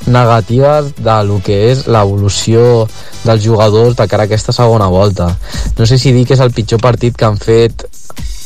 negatives 0.08 0.94
de 0.96 1.16
lo 1.28 1.40
que 1.44 1.58
és 1.72 1.86
l'evolució 1.92 2.86
dels 3.24 3.44
jugadors 3.44 3.96
de 3.98 4.06
cara 4.08 4.24
a 4.24 4.30
aquesta 4.30 4.54
segona 4.56 4.88
volta. 4.92 5.28
No 5.76 5.86
sé 5.88 5.98
si 5.98 6.12
dir 6.16 6.24
que 6.28 6.36
és 6.36 6.44
el 6.44 6.54
pitjor 6.56 6.80
partit 6.80 7.16
que 7.16 7.28
han 7.28 7.36
fet 7.40 7.84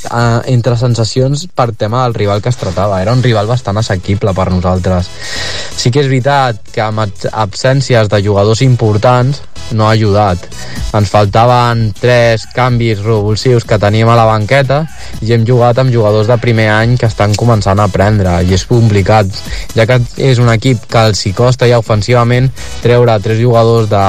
eh, 0.05 0.41
entre 0.53 0.77
sensacions 0.77 1.47
per 1.55 1.73
tema 1.73 2.05
del 2.05 2.15
rival 2.15 2.43
que 2.43 2.51
es 2.53 2.61
tratava. 2.61 3.03
Era 3.03 3.13
un 3.13 3.23
rival 3.23 3.51
bastant 3.51 3.81
assequible 3.81 4.35
per 4.35 4.51
nosaltres. 4.51 5.11
Sí 5.77 5.91
que 5.91 6.05
és 6.05 6.11
veritat 6.11 6.61
que 6.73 6.83
amb 6.85 7.05
absències 7.33 8.09
de 8.11 8.23
jugadors 8.25 8.63
importants 8.67 9.43
no 9.73 9.87
ha 9.87 9.93
ajudat. 9.95 10.39
Ens 10.97 11.11
faltaven 11.13 11.91
tres 12.01 12.47
canvis 12.55 13.03
revulsius 13.05 13.65
que 13.65 13.79
teníem 13.79 14.09
a 14.11 14.17
la 14.19 14.27
banqueta 14.27 14.83
i 15.23 15.33
hem 15.35 15.45
jugat 15.47 15.79
amb 15.79 15.93
jugadors 15.95 16.27
de 16.31 16.39
primer 16.43 16.69
any 16.75 16.97
que 16.99 17.07
estan 17.07 17.37
començant 17.39 17.79
a 17.79 17.87
aprendre 17.87 18.41
i 18.43 18.55
és 18.57 18.67
complicat, 18.67 19.31
ja 19.77 19.87
que 19.87 20.01
és 20.19 20.43
un 20.43 20.51
equip 20.51 20.89
que 20.91 21.07
els 21.11 21.23
hi 21.27 21.35
costa 21.37 21.69
ja 21.71 21.79
ofensivament 21.83 22.51
treure 22.83 23.19
tres 23.23 23.39
jugadors 23.39 23.89
de, 23.91 24.03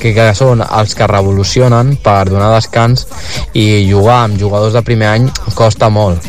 que, 0.00 0.14
que 0.16 0.26
són 0.38 0.62
els 0.64 0.94
que 0.96 1.08
revolucionen 1.10 1.96
per 2.02 2.28
donar 2.30 2.52
descans 2.54 3.06
i 3.52 3.86
jugar 3.90 4.22
amb 4.24 4.40
jugadors 4.40 4.76
de 4.76 4.84
primer 4.86 5.10
any 5.12 5.15
costa 5.54 5.88
molt 5.88 6.24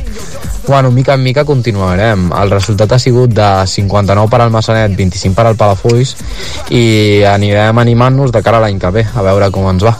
bueno, 0.67 0.91
mica 0.91 1.13
en 1.13 1.23
mica 1.23 1.45
continuarem. 1.45 2.27
El 2.35 2.51
resultat 2.51 2.91
ha 2.91 2.99
sigut 2.99 3.31
de 3.31 3.47
59 3.65 4.27
per 4.29 4.41
al 4.43 4.51
Massanet, 4.51 4.97
25 4.99 5.33
per 5.38 5.47
al 5.47 5.55
Palafolls 5.55 6.13
i 6.75 7.23
anirem 7.23 7.79
animant-nos 7.79 8.35
de 8.35 8.43
cara 8.43 8.59
a 8.59 8.67
l'any 8.67 8.79
que 8.83 8.91
ve, 8.99 9.07
a 9.07 9.25
veure 9.31 9.49
com 9.55 9.71
ens 9.71 9.88
va. 9.88 9.95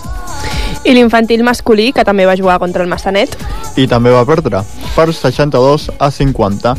I 0.88 0.94
l'infantil 0.96 1.42
masculí, 1.44 1.90
que 1.92 2.06
també 2.08 2.24
va 2.24 2.38
jugar 2.40 2.62
contra 2.64 2.80
el 2.86 2.88
Massanet. 2.88 3.34
I 3.76 3.90
també 3.92 4.14
va 4.14 4.22
perdre, 4.24 4.62
per 4.96 5.10
62 5.12 5.90
a 6.00 6.08
50. 6.16 6.72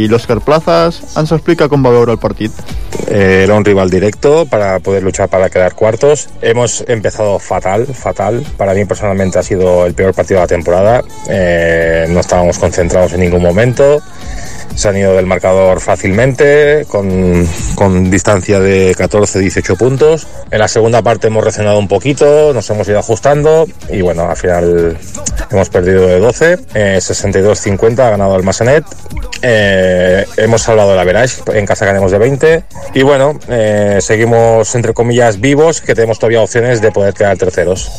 Y 0.00 0.08
l'Òscar 0.08 0.38
Plazas 0.46 1.02
ens 1.20 1.34
explica 1.36 1.68
com 1.68 1.84
va 1.84 1.92
veure 1.92 2.16
el 2.16 2.22
partit. 2.22 2.56
Eh, 3.04 3.42
era 3.44 3.54
un 3.54 3.66
rival 3.66 3.90
directo 3.90 4.46
para 4.46 4.80
poder 4.80 5.02
luchar 5.02 5.28
para 5.28 5.50
quedar 5.50 5.74
cuartos. 5.74 6.30
Hemos 6.40 6.84
empezado 6.88 7.38
fatal, 7.38 7.84
fatal. 7.86 8.40
Para 8.56 8.72
mí 8.72 8.86
personalmente 8.86 9.38
ha 9.38 9.42
sido 9.42 9.84
el 9.84 9.92
peor 9.92 10.14
partido 10.14 10.40
de 10.40 10.44
la 10.44 10.48
temporada. 10.48 11.02
Eh, 11.28 12.06
no 12.08 12.20
estábamos 12.20 12.58
concentrados 12.58 13.12
en 13.12 13.20
ningún 13.20 13.42
momento 13.42 14.00
se 14.74 14.88
han 14.88 14.96
ido 14.96 15.14
del 15.14 15.26
marcador 15.26 15.80
fácilmente, 15.80 16.84
con, 16.88 17.46
con 17.74 18.10
distancia 18.10 18.60
de 18.60 18.94
14-18 18.94 19.76
puntos. 19.76 20.26
En 20.50 20.58
la 20.58 20.68
segunda 20.68 21.02
parte 21.02 21.28
hemos 21.28 21.42
reaccionado 21.42 21.78
un 21.78 21.88
poquito, 21.88 22.52
nos 22.52 22.68
hemos 22.70 22.88
ido 22.88 22.98
ajustando 22.98 23.66
y 23.90 24.00
bueno, 24.00 24.28
al 24.28 24.36
final 24.36 24.98
hemos 25.50 25.68
perdido 25.68 26.06
de 26.06 26.18
12, 26.18 26.58
eh, 26.74 26.98
62-50 27.00 27.98
ha 28.00 28.10
ganado 28.10 28.36
el 28.36 28.42
Massanet. 28.42 28.84
Eh, 29.46 30.24
hemos 30.38 30.62
salvado 30.62 30.96
la 30.96 31.04
Verage, 31.04 31.42
en 31.52 31.66
casa 31.66 31.84
ganemos 31.84 32.10
de 32.10 32.16
20 32.16 32.64
y 32.94 33.02
bueno, 33.02 33.38
eh, 33.48 33.98
seguimos 34.00 34.74
entre 34.74 34.94
comillas 34.94 35.38
vivos, 35.38 35.82
que 35.82 35.94
tenemos 35.94 36.18
todavía 36.18 36.40
opciones 36.40 36.80
de 36.80 36.90
poder 36.90 37.12
quedar 37.12 37.36
terceros. 37.36 37.90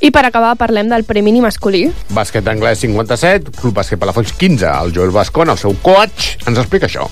I 0.00 0.10
per 0.10 0.26
acabar 0.26 0.56
parlem 0.58 0.90
del 0.90 1.06
premi 1.06 1.38
masculí. 1.40 1.86
Bàsquet 2.10 2.46
anglès 2.50 2.82
57, 2.82 3.54
Club 3.54 3.78
Bàsquet 3.78 3.98
Palafolls 4.02 4.34
15, 4.34 4.66
el 4.66 4.92
Joel 4.92 5.14
Bascón, 5.14 5.50
el 5.54 5.58
seu 5.58 5.78
coach, 5.86 6.34
ens 6.46 6.58
explica 6.58 6.90
això. 6.90 7.06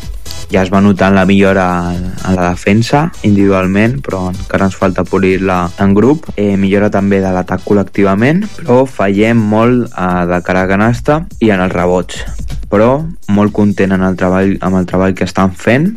Ja 0.53 0.63
es 0.63 0.71
va 0.73 0.81
notant 0.85 1.15
la 1.17 1.25
millora 1.27 1.67
en 1.95 2.37
la 2.37 2.51
defensa 2.51 3.07
individualment, 3.23 3.99
però 4.05 4.29
encara 4.31 4.69
ens 4.69 4.79
falta 4.79 5.05
polir-la 5.09 5.59
en 5.83 5.95
grup. 5.97 6.29
Eh, 6.37 6.57
millora 6.61 6.91
també 6.95 7.21
de 7.25 7.33
l'atac 7.35 7.65
col·lectivament, 7.67 8.45
però 8.59 8.85
fallem 8.87 9.41
molt 9.55 9.89
eh, 9.89 10.25
de 10.31 10.41
cara 10.47 10.65
a 10.65 10.71
canasta 10.71 11.23
i 11.41 11.53
en 11.55 11.65
els 11.65 11.75
rebots. 11.75 12.25
Però 12.71 12.91
molt 13.29 13.55
content 13.55 13.95
en 13.97 14.05
el 14.05 14.19
treball, 14.21 14.57
amb 14.61 14.81
el 14.81 14.91
treball 14.91 15.15
que 15.15 15.29
estan 15.29 15.55
fent 15.55 15.93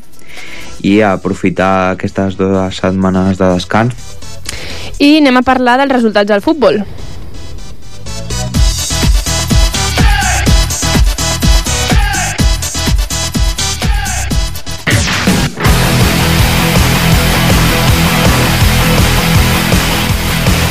i 0.86 1.00
aprofitar 1.02 1.94
aquestes 1.96 2.38
dues 2.38 2.82
setmanes 2.84 3.40
de 3.40 3.54
descans 3.56 4.18
i 4.98 5.18
anem 5.20 5.38
a 5.38 5.46
parlar 5.46 5.78
dels 5.82 5.94
resultats 5.94 6.30
del 6.30 6.42
futbol. 6.42 6.82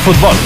Futbol. 0.07 0.37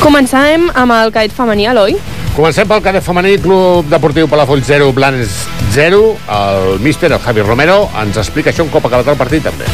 Començarem 0.00 0.62
amb 0.80 0.94
el 0.96 1.10
cadet 1.12 1.34
femení, 1.36 1.66
Eloi. 1.68 1.98
Comencem 2.32 2.64
pel 2.68 2.80
cadet 2.80 3.04
femení, 3.04 3.34
Club 3.42 3.90
Deportiu 3.92 4.30
Palafolls 4.32 4.64
0, 4.64 4.94
Blanes 4.96 5.42
0. 5.74 5.98
El 6.38 6.80
míster, 6.80 7.10
el 7.12 7.20
Javi 7.20 7.44
Romero, 7.44 7.82
ens 8.00 8.16
explica 8.22 8.48
això 8.48 8.64
un 8.64 8.72
cop 8.72 8.88
acabat 8.88 9.12
el 9.12 9.20
partit, 9.20 9.44
també. 9.44 9.68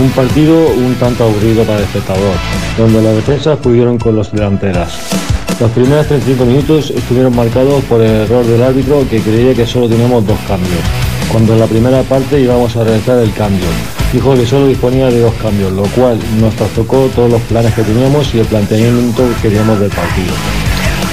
Un 0.00 0.08
partido 0.16 0.56
un 0.80 0.96
tanto 0.96 1.28
aburrido 1.28 1.68
para 1.68 1.80
el 1.80 1.84
espectador, 1.84 2.34
donde 2.78 3.02
las 3.02 3.16
defensas 3.16 3.58
pudieron 3.58 3.98
con 3.98 4.16
los 4.16 4.32
delanteras. 4.32 4.96
Los 5.60 5.70
primeros 5.72 6.06
35 6.06 6.44
minutos 6.46 6.88
estuvieron 6.88 7.36
marcados 7.36 7.84
por 7.84 8.00
el 8.00 8.22
error 8.22 8.46
del 8.46 8.62
árbitro 8.62 9.04
que 9.10 9.20
creía 9.20 9.52
que 9.52 9.66
solo 9.66 9.90
teníamos 9.90 10.26
dos 10.26 10.38
cambios, 10.48 10.80
cuando 11.30 11.54
en 11.54 11.60
la 11.60 11.66
primera 11.66 12.02
parte 12.02 12.40
íbamos 12.40 12.76
a 12.76 12.84
realizar 12.84 13.18
el 13.18 13.32
cambio. 13.32 13.66
Dijo 14.12 14.34
que 14.34 14.46
solo 14.46 14.66
disponía 14.66 15.06
de 15.06 15.20
dos 15.20 15.34
cambios, 15.34 15.72
lo 15.72 15.84
cual 15.84 16.18
nos 16.40 16.54
trastocó 16.54 17.08
todos 17.14 17.30
los 17.30 17.40
planes 17.42 17.72
que 17.74 17.82
teníamos 17.82 18.34
y 18.34 18.40
el 18.40 18.46
planteamiento 18.46 19.22
que 19.28 19.48
queríamos 19.48 19.80
del 19.80 19.90
partido. 19.90 20.32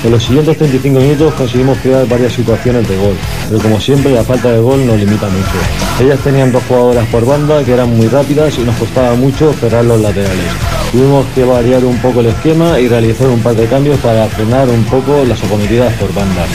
En 0.03 0.11
los 0.11 0.23
siguientes 0.23 0.57
35 0.57 0.97
minutos 0.97 1.33
conseguimos 1.33 1.77
crear 1.79 2.07
varias 2.07 2.31
situaciones 2.31 2.87
de 2.87 2.95
gol, 2.95 3.15
pero 3.49 3.61
como 3.61 3.81
siempre 3.81 4.13
la 4.13 4.23
falta 4.23 4.49
de 4.49 4.59
gol 4.59 4.87
nos 4.87 4.97
limita 4.97 5.27
mucho. 5.27 6.03
Ellas 6.03 6.19
tenían 6.23 6.53
dos 6.53 6.63
jugadoras 6.69 7.05
por 7.07 7.25
banda 7.25 7.63
que 7.65 7.73
eran 7.73 7.95
muy 7.97 8.07
rápidas 8.07 8.57
y 8.57 8.61
nos 8.61 8.77
costaba 8.77 9.13
mucho 9.15 9.51
cerrar 9.59 9.83
los 9.83 9.99
laterales. 9.99 10.53
Tuvimos 10.93 11.25
que 11.35 11.43
variar 11.43 11.83
un 11.83 11.97
poco 11.97 12.21
el 12.21 12.27
esquema 12.27 12.79
y 12.79 12.87
realizar 12.87 13.27
un 13.27 13.41
par 13.41 13.55
de 13.55 13.67
cambios 13.67 13.99
para 13.99 14.27
frenar 14.27 14.69
un 14.69 14.85
poco 14.85 15.25
las 15.25 15.43
acometidas 15.43 15.93
por 15.95 16.13
banda. 16.13 16.45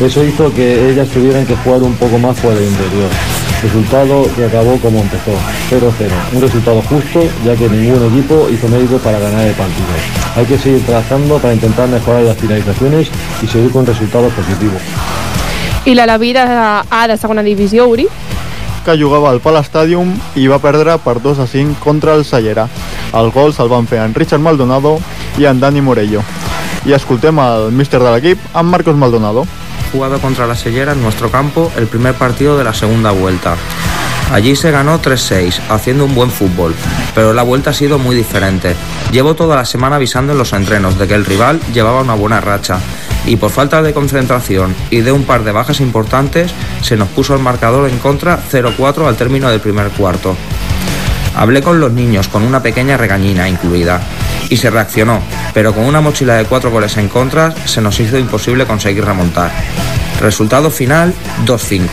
Eso 0.00 0.22
hizo 0.22 0.54
que 0.54 0.90
ellas 0.90 1.08
tuvieran 1.08 1.44
que 1.44 1.56
jugar 1.56 1.82
un 1.82 1.94
poco 1.94 2.18
más 2.18 2.38
por 2.38 2.52
el 2.52 2.62
interior. 2.62 3.10
Resultado 3.62 4.28
que 4.36 4.44
acabó 4.44 4.78
como 4.78 5.00
empezó, 5.00 5.32
0-0. 5.70 5.90
Un 6.32 6.40
resultado 6.40 6.80
justo, 6.82 7.20
ya 7.44 7.56
que 7.56 7.68
ningún 7.68 8.06
equipo 8.06 8.48
hizo 8.48 8.68
mérito 8.68 8.98
para 8.98 9.18
ganar 9.18 9.44
el 9.44 9.54
partido. 9.54 9.88
Hay 10.36 10.46
que 10.46 10.56
seguir 10.56 10.86
trabajando 10.86 11.38
para 11.38 11.54
intentar 11.54 11.88
mejorar 11.88 12.22
las 12.22 12.36
finalizaciones 12.36 13.08
y 13.42 13.46
seguir 13.48 13.72
con 13.72 13.84
resultados 13.84 14.32
positivos. 14.34 14.80
I 15.84 15.94
l'Alaví 15.94 16.32
de 16.32 16.40
A 16.40 17.06
de 17.08 17.16
segona 17.16 17.42
divisió, 17.42 17.88
Uri? 17.88 18.06
que 18.84 18.96
jugava 18.96 19.30
al 19.30 19.40
Pal 19.40 19.56
Stadium 19.64 20.14
i 20.38 20.46
va 20.48 20.56
perdre 20.62 20.94
per 21.04 21.18
2 21.20 21.40
a 21.42 21.46
5 21.46 21.76
contra 21.82 22.14
el 22.14 22.24
Sallera. 22.24 22.68
El 23.12 23.30
gol 23.34 23.52
se'l 23.52 23.68
van 23.68 23.86
fer 23.86 23.98
en 24.00 24.14
Richard 24.14 24.40
Maldonado 24.40 24.98
i 25.36 25.44
en 25.44 25.60
Dani 25.60 25.82
Morello. 25.82 26.22
I 26.86 26.94
escoltem 26.96 27.36
el 27.42 27.72
míster 27.72 28.00
de 28.00 28.12
l'equip, 28.14 28.38
en 28.54 28.66
Marcos 28.66 28.96
Maldonado. 28.96 29.44
Jugado 29.90 30.20
contra 30.20 30.46
la 30.46 30.54
Sellera 30.54 30.92
en 30.92 31.02
nuestro 31.02 31.30
campo 31.30 31.72
el 31.76 31.86
primer 31.86 32.14
partido 32.14 32.56
de 32.56 32.64
la 32.64 32.74
segunda 32.74 33.10
vuelta. 33.10 33.56
Allí 34.32 34.54
se 34.56 34.70
ganó 34.70 35.00
3-6, 35.00 35.58
haciendo 35.70 36.04
un 36.04 36.14
buen 36.14 36.30
fútbol, 36.30 36.74
pero 37.14 37.32
la 37.32 37.42
vuelta 37.42 37.70
ha 37.70 37.74
sido 37.74 37.98
muy 37.98 38.14
diferente. 38.14 38.76
Llevo 39.10 39.34
toda 39.34 39.56
la 39.56 39.64
semana 39.64 39.96
avisando 39.96 40.32
en 40.32 40.38
los 40.38 40.52
entrenos 40.52 40.98
de 40.98 41.08
que 41.08 41.14
el 41.14 41.24
rival 41.24 41.60
llevaba 41.72 42.02
una 42.02 42.14
buena 42.14 42.40
racha 42.40 42.78
y 43.26 43.36
por 43.36 43.50
falta 43.50 43.82
de 43.82 43.94
concentración 43.94 44.74
y 44.90 45.00
de 45.00 45.12
un 45.12 45.24
par 45.24 45.44
de 45.44 45.52
bajas 45.52 45.80
importantes 45.80 46.52
se 46.82 46.96
nos 46.96 47.08
puso 47.08 47.34
el 47.34 47.42
marcador 47.42 47.88
en 47.88 47.98
contra 47.98 48.38
0-4 48.50 49.06
al 49.06 49.16
término 49.16 49.50
del 49.50 49.60
primer 49.60 49.88
cuarto. 49.88 50.36
Hablé 51.34 51.62
con 51.62 51.80
los 51.80 51.92
niños 51.92 52.28
con 52.28 52.42
una 52.42 52.62
pequeña 52.62 52.96
regañina 52.96 53.48
incluida 53.48 54.00
y 54.50 54.56
se 54.56 54.70
reaccionó, 54.70 55.20
pero 55.54 55.74
con 55.74 55.84
una 55.84 56.00
mochila 56.00 56.36
de 56.36 56.44
cuatro 56.44 56.70
goles 56.70 56.96
en 56.96 57.08
contra 57.08 57.54
se 57.66 57.80
nos 57.80 57.98
hizo 58.00 58.18
imposible 58.18 58.66
conseguir 58.66 59.04
remontar. 59.04 59.50
Resultado 60.20 60.70
final 60.70 61.14
2-5. 61.46 61.86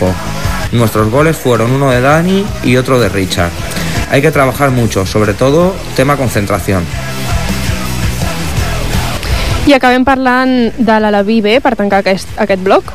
Nuestros 0.71 1.09
goles 1.09 1.37
fueron 1.37 1.71
uno 1.71 1.91
de 1.91 2.01
Dani 2.01 2.45
y 2.63 2.77
otro 2.77 2.99
de 2.99 3.09
Richard. 3.09 3.51
Hay 4.09 4.21
que 4.21 4.31
trabajar 4.31 4.71
mucho, 4.71 5.05
sobre 5.05 5.33
todo 5.33 5.75
tema 5.95 6.17
concentración. 6.17 6.83
I 9.65 9.73
acabem 9.73 10.03
parlant 10.05 10.75
de 10.77 10.95
l'Alaví 11.01 11.39
B 11.41 11.57
per 11.57 11.73
tancar 11.73 12.03
aquest, 12.03 12.29
aquest 12.37 12.61
bloc. 12.61 12.91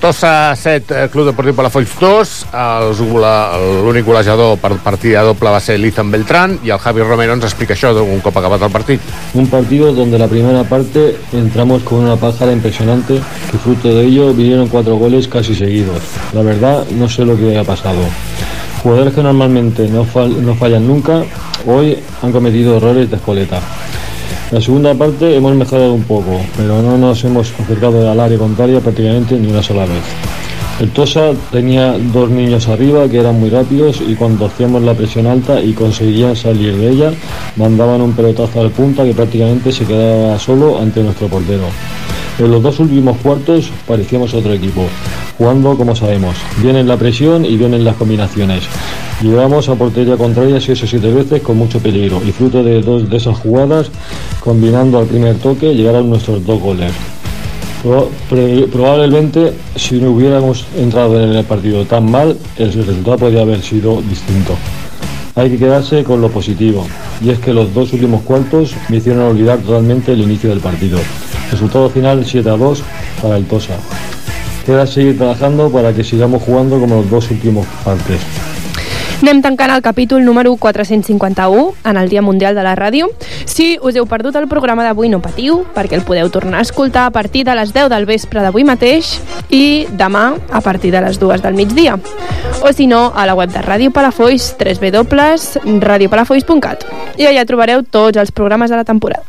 Tossa 0.00 0.56
7, 0.56 0.94
eh, 1.04 1.08
Club 1.12 1.26
Deportiu 1.28 1.52
Palafolls 1.54 1.90
2, 2.00 2.46
els 2.56 3.00
gola- 3.04 3.52
l'únic 3.84 4.06
golejador 4.06 4.56
per 4.56 4.72
partida 4.80 5.20
doble 5.22 5.50
va 5.52 5.60
ser 5.60 5.76
l'Ethan 5.78 6.08
Beltrán 6.10 6.54
i 6.64 6.70
el 6.72 6.78
Javi 6.80 7.02
Romero 7.04 7.34
ens 7.36 7.44
explica 7.44 7.74
això 7.76 7.92
un 8.00 8.20
cop 8.24 8.34
acabat 8.40 8.62
el 8.64 8.70
partit. 8.72 9.00
Un 9.34 9.46
partido 9.48 9.92
donde 9.92 10.18
la 10.18 10.26
primera 10.26 10.64
parte 10.64 11.18
entramos 11.34 11.82
con 11.82 11.98
una 12.00 12.16
pájara 12.16 12.50
impresionante 12.52 13.20
que 13.50 13.58
fruto 13.58 13.88
de 13.94 14.06
ello 14.06 14.32
vinieron 14.32 14.68
cuatro 14.68 14.96
goles 14.96 15.28
casi 15.28 15.54
seguidos. 15.54 16.00
La 16.32 16.40
verdad 16.40 16.86
no 16.96 17.06
sé 17.06 17.26
lo 17.26 17.36
que 17.36 17.58
ha 17.58 17.64
pasado. 17.64 18.00
Jugadores 18.82 19.12
que 19.12 19.22
normalmente 19.22 19.86
no, 19.86 20.06
fal- 20.06 20.34
no 20.34 20.54
fallan 20.54 20.86
nunca, 20.86 21.22
hoy 21.66 21.98
han 22.22 22.32
cometido 22.32 22.78
errores 22.78 23.10
de 23.10 23.16
espoleta. 23.16 23.60
La 24.50 24.60
segunda 24.60 24.92
parte 24.94 25.36
hemos 25.36 25.54
mejorado 25.54 25.94
un 25.94 26.02
poco, 26.02 26.40
pero 26.56 26.82
no 26.82 26.98
nos 26.98 27.22
hemos 27.22 27.52
acercado 27.52 28.10
al 28.10 28.18
área 28.18 28.36
contraria 28.36 28.80
prácticamente 28.80 29.36
ni 29.38 29.48
una 29.48 29.62
sola 29.62 29.82
vez. 29.82 30.02
El 30.80 30.90
Tosa 30.90 31.30
tenía 31.52 31.96
dos 32.12 32.30
niños 32.30 32.66
arriba 32.66 33.08
que 33.08 33.20
eran 33.20 33.38
muy 33.38 33.48
rápidos 33.48 34.00
y 34.04 34.16
cuando 34.16 34.46
hacíamos 34.46 34.82
la 34.82 34.94
presión 34.94 35.28
alta 35.28 35.60
y 35.60 35.72
conseguían 35.72 36.34
salir 36.34 36.76
de 36.76 36.90
ella, 36.90 37.12
mandaban 37.54 38.00
un 38.00 38.12
pelotazo 38.12 38.60
al 38.60 38.70
punta 38.70 39.04
que 39.04 39.14
prácticamente 39.14 39.70
se 39.70 39.84
quedaba 39.84 40.36
solo 40.40 40.80
ante 40.80 41.00
nuestro 41.00 41.28
portero. 41.28 41.66
En 42.40 42.50
los 42.50 42.60
dos 42.60 42.80
últimos 42.80 43.18
cuartos 43.18 43.70
parecíamos 43.86 44.34
otro 44.34 44.52
equipo, 44.52 44.84
jugando 45.38 45.76
como 45.76 45.94
sabemos, 45.94 46.34
bien 46.60 46.74
en 46.74 46.88
la 46.88 46.96
presión 46.96 47.44
y 47.44 47.56
bien 47.56 47.74
en 47.74 47.84
las 47.84 47.94
combinaciones. 47.94 48.64
Llegamos 49.22 49.68
a 49.68 49.74
portería 49.74 50.16
contraria 50.16 50.60
6 50.60 50.82
o 50.82 50.86
7 50.86 51.12
veces 51.12 51.42
con 51.42 51.58
mucho 51.58 51.78
peligro 51.78 52.22
y 52.26 52.32
fruto 52.32 52.64
de 52.64 52.80
dos 52.80 53.10
de 53.10 53.18
esas 53.18 53.36
jugadas, 53.36 53.90
combinando 54.40 54.98
al 54.98 55.06
primer 55.06 55.36
toque, 55.36 55.74
llegaron 55.74 56.08
nuestros 56.08 56.44
dos 56.46 56.58
goles. 56.58 56.90
Probablemente 58.72 59.52
si 59.76 60.00
no 60.00 60.12
hubiéramos 60.12 60.64
entrado 60.74 61.22
en 61.22 61.34
el 61.34 61.44
partido 61.44 61.84
tan 61.84 62.10
mal, 62.10 62.36
el 62.56 62.72
resultado 62.72 63.18
podría 63.18 63.42
haber 63.42 63.60
sido 63.60 64.00
distinto. 64.00 64.54
Hay 65.34 65.50
que 65.50 65.58
quedarse 65.58 66.02
con 66.02 66.22
lo 66.22 66.30
positivo, 66.30 66.86
y 67.22 67.28
es 67.28 67.38
que 67.38 67.52
los 67.52 67.74
dos 67.74 67.92
últimos 67.92 68.22
cuartos 68.22 68.74
me 68.88 68.96
hicieron 68.96 69.22
olvidar 69.22 69.58
totalmente 69.58 70.12
el 70.12 70.22
inicio 70.22 70.48
del 70.48 70.60
partido. 70.60 70.98
Resultado 71.50 71.90
final 71.90 72.24
7 72.24 72.48
a 72.48 72.56
2 72.56 72.82
para 73.20 73.36
el 73.36 73.44
Tosa. 73.44 73.76
Queda 74.64 74.86
seguir 74.86 75.18
trabajando 75.18 75.70
para 75.70 75.92
que 75.92 76.04
sigamos 76.04 76.42
jugando 76.42 76.80
como 76.80 76.96
los 76.96 77.10
dos 77.10 77.30
últimos 77.30 77.66
partes. 77.84 78.20
Anem 79.20 79.42
tancant 79.44 79.68
el 79.68 79.82
capítol 79.84 80.24
número 80.24 80.56
451 80.56 81.74
en 81.84 81.96
el 81.98 82.08
Dia 82.08 82.22
Mundial 82.22 82.54
de 82.54 82.62
la 82.64 82.74
Ràdio. 82.74 83.10
Si 83.44 83.78
us 83.84 83.94
heu 84.00 84.06
perdut 84.08 84.32
el 84.40 84.48
programa 84.48 84.80
d'avui, 84.86 85.10
no 85.12 85.20
patiu, 85.20 85.66
perquè 85.74 85.94
el 85.98 86.04
podeu 86.08 86.30
tornar 86.32 86.58
a 86.62 86.64
escoltar 86.64 87.04
a 87.04 87.12
partir 87.12 87.44
de 87.44 87.52
les 87.54 87.74
10 87.76 87.90
del 87.92 88.06
vespre 88.08 88.40
d'avui 88.40 88.64
mateix 88.64 89.20
i 89.52 89.84
demà 89.92 90.40
a 90.48 90.64
partir 90.64 90.88
de 90.96 91.04
les 91.04 91.20
2 91.20 91.44
del 91.44 91.52
migdia. 91.52 92.00
O 92.64 92.72
si 92.72 92.88
no, 92.88 93.12
a 93.14 93.28
la 93.28 93.36
web 93.36 93.52
de 93.52 93.60
Ràdio 93.60 93.92
Palafolls, 93.92 94.56
www.radiopalafolls.cat. 94.56 96.88
I 97.20 97.28
allà 97.28 97.44
trobareu 97.44 97.84
tots 97.84 98.16
els 98.16 98.32
programes 98.32 98.72
de 98.72 98.76
la 98.80 98.88
temporada. 98.88 99.20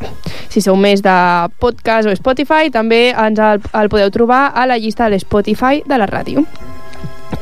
Si 0.48 0.64
sou 0.64 0.80
més 0.80 1.04
de 1.04 1.12
podcast 1.60 2.08
o 2.08 2.16
Spotify, 2.16 2.72
també 2.72 3.12
ens 3.12 3.36
el, 3.40 3.60
el 3.60 3.90
podeu 3.92 4.08
trobar 4.08 4.56
a 4.56 4.64
la 4.66 4.80
llista 4.80 5.04
de 5.04 5.12
l'Spotify 5.18 5.84
de 5.84 5.98
la 6.00 6.08
ràdio. 6.08 6.48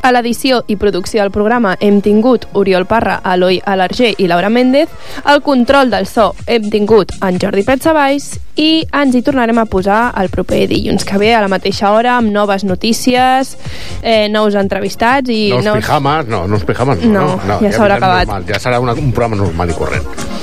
A 0.02 0.12
l'edició 0.14 0.62
i 0.68 0.76
producció 0.80 1.22
del 1.24 1.32
programa 1.32 1.76
hem 1.80 2.00
tingut 2.02 2.48
Oriol 2.58 2.86
Parra, 2.90 3.20
Eloi 3.34 3.60
Alarger 3.66 4.14
i 4.18 4.28
Laura 4.32 4.50
Méndez. 4.50 4.90
Al 5.24 5.42
control 5.46 5.92
del 5.92 6.08
so 6.08 6.34
hem 6.48 6.70
tingut 6.72 7.14
en 7.26 7.40
Jordi 7.42 7.66
Petsabais 7.68 8.32
i 8.60 8.86
ens 8.96 9.16
hi 9.16 9.22
tornarem 9.24 9.60
a 9.62 9.68
posar 9.70 10.02
el 10.20 10.32
proper 10.34 10.66
dilluns 10.72 11.06
que 11.08 11.20
ve 11.22 11.34
a 11.36 11.44
la 11.44 11.52
mateixa 11.52 11.94
hora 11.96 12.18
amb 12.18 12.32
noves 12.34 12.66
notícies, 12.68 13.56
eh, 14.02 14.28
nous 14.32 14.56
entrevistats 14.60 15.30
i 15.32 15.50
No 15.50 15.62
els 15.62 15.70
nous... 15.70 15.82
pijamas, 15.84 16.28
no, 16.28 16.46
no 16.48 16.60
els 16.60 16.68
pijamas, 16.68 17.04
no. 17.06 17.26
No, 17.48 17.60
ja 17.64 17.72
s'haurà 17.72 17.96
vindrà 17.96 18.04
acabat. 18.04 18.28
Normal, 18.28 18.50
ja 18.52 18.60
serà 18.60 18.84
una, 18.84 18.96
un 18.96 19.12
programa 19.16 19.40
normal 19.44 19.72
i 19.72 19.80
corrent. 19.80 20.39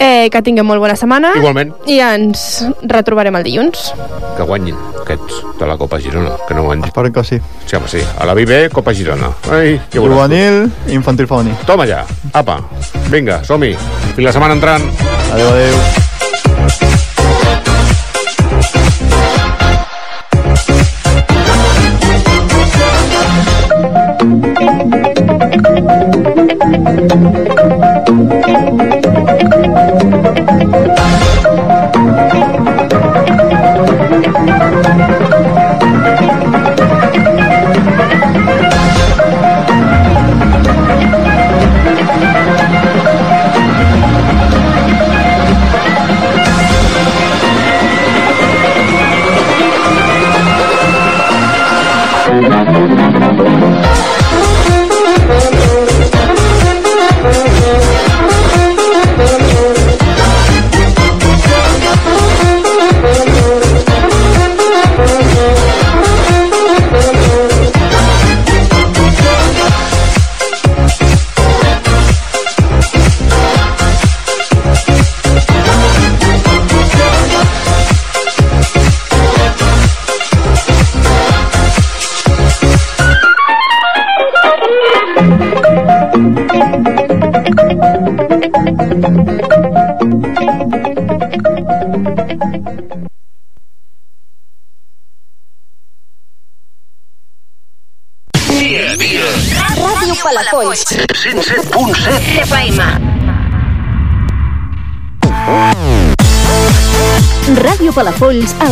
Eh, 0.00 0.30
que 0.32 0.40
tinguem 0.40 0.64
molt 0.64 0.80
bona 0.80 0.94
setmana 0.96 1.34
Igualment. 1.36 1.74
i 1.92 1.98
ens 2.00 2.64
retrobarem 2.88 3.36
el 3.36 3.44
dilluns. 3.44 3.90
Que 4.38 4.46
guanyin 4.48 4.78
aquests 5.02 5.42
de 5.60 5.66
la 5.68 5.76
Copa 5.76 6.00
Girona, 6.00 6.38
que 6.48 6.54
no 6.56 6.62
guanyin. 6.64 6.86
Espero 6.88 7.12
que 7.12 7.24
sí. 7.24 7.40
Sí, 7.66 7.76
home, 7.76 7.88
sí. 7.88 8.00
A 8.18 8.24
la 8.24 8.32
Vive, 8.34 8.70
Copa 8.70 8.94
Girona. 8.94 9.28
Ai, 9.50 9.76
veuràs. 9.92 10.14
Juvenil, 10.16 10.72
infantil 10.88 11.28
femení. 11.28 11.52
Toma 11.66 11.86
ja, 11.86 12.06
apa. 12.32 12.62
Vinga, 13.10 13.42
som-hi. 13.44 13.74
Fins 14.16 14.24
la 14.24 14.32
setmana 14.32 14.56
entrant. 14.56 14.88
Adéu, 15.34 15.52
adéu. 15.52 16.99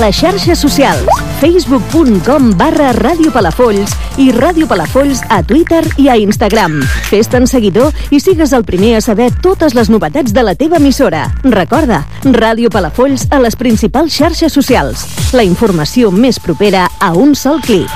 Les 0.09 0.17
xarxes 0.17 0.59
socials. 0.59 1.05
facebook.com 1.39 2.55
barra 2.57 2.93
Ràdio 2.97 3.29
Palafolls 3.31 3.93
i 4.17 4.31
Ràdio 4.33 4.65
Palafolls 4.67 5.21
a 5.29 5.43
Twitter 5.45 5.83
i 6.01 6.09
a 6.09 6.17
Instagram. 6.17 6.79
Fes-te'n 7.11 7.45
seguidor 7.47 7.93
i 8.11 8.21
sigues 8.21 8.55
el 8.57 8.65
primer 8.65 8.95
a 8.97 9.03
saber 9.05 9.29
totes 9.45 9.77
les 9.77 9.91
novetats 9.93 10.33
de 10.33 10.43
la 10.47 10.55
teva 10.57 10.81
emissora. 10.81 11.27
Recorda, 11.45 12.01
Ràdio 12.25 12.73
Palafolls 12.73 13.27
a 13.31 13.43
les 13.45 13.57
principals 13.57 14.17
xarxes 14.17 14.57
socials. 14.57 15.05
La 15.37 15.45
informació 15.45 16.11
més 16.11 16.41
propera 16.41 16.89
a 16.99 17.13
un 17.13 17.37
sol 17.37 17.61
clic. 17.61 17.93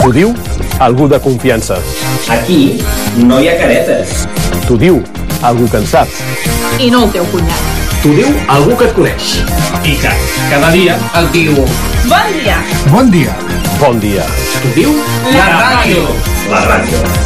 T'ho 0.00 0.12
diu 0.16 0.32
algú 0.80 1.10
de 1.12 1.20
confiança. 1.20 1.76
Aquí 2.32 2.80
no 3.20 3.42
hi 3.42 3.52
ha 3.52 3.58
caretes. 3.60 4.24
T'ho 4.64 4.80
diu 4.80 5.02
algú 5.42 5.68
que 5.68 5.84
en 5.84 5.90
saps. 5.92 6.22
I 6.80 6.88
no 6.88 7.04
el 7.04 7.12
teu 7.12 7.28
cunyat. 7.34 7.75
T'ho 8.02 8.14
diu 8.16 8.32
algú 8.48 8.76
que 8.76 8.88
et 8.88 8.96
coneix. 8.96 9.36
I 9.84 9.96
que 10.02 10.14
cada 10.50 10.72
dia 10.74 10.96
et 11.20 11.30
diu... 11.34 11.54
Bon 12.06 12.34
dia! 12.40 12.58
Bon 12.90 13.10
dia. 13.10 13.36
Bon 13.80 14.02
dia. 14.02 14.26
T'ho 14.62 14.74
diu 14.78 14.98
La 15.36 15.48
ràdio. 15.54 16.04
La 16.50 16.66
ràdio. 16.70 17.25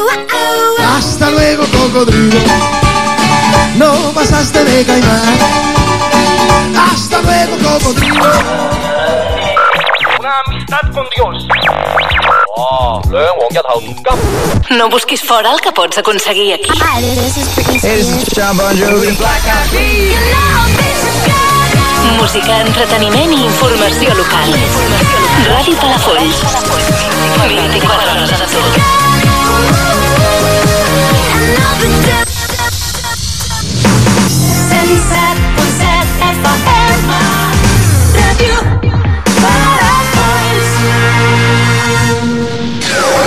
Hasta 0.87 1.29
luego, 1.29 1.63
cocodrilo. 1.65 2.39
No 3.75 4.11
pasaste 4.13 4.63
de 4.63 4.85
caimán. 4.85 5.37
Hasta 6.91 7.21
luego, 7.21 7.57
cocodrilo. 7.57 8.31
Una 10.19 10.33
amistad 10.47 10.81
con 10.93 11.05
Dios. 11.15 11.47
Oh, 12.57 13.01
No 14.69 14.89
busquis 14.89 15.21
fora 15.23 15.51
el 15.51 15.61
que 15.61 15.71
pots 15.71 15.97
aconseguir 15.97 16.53
aquí. 16.53 16.69
Música, 22.17 22.61
entreteniment 22.61 23.33
i 23.33 23.45
informació 23.45 24.13
local. 24.15 24.53
Ràdio 25.47 25.75
Palafolls. 25.81 26.43
24 27.47 28.11
hores 28.23 28.41
a 28.41 28.45
tu. 28.45 29.10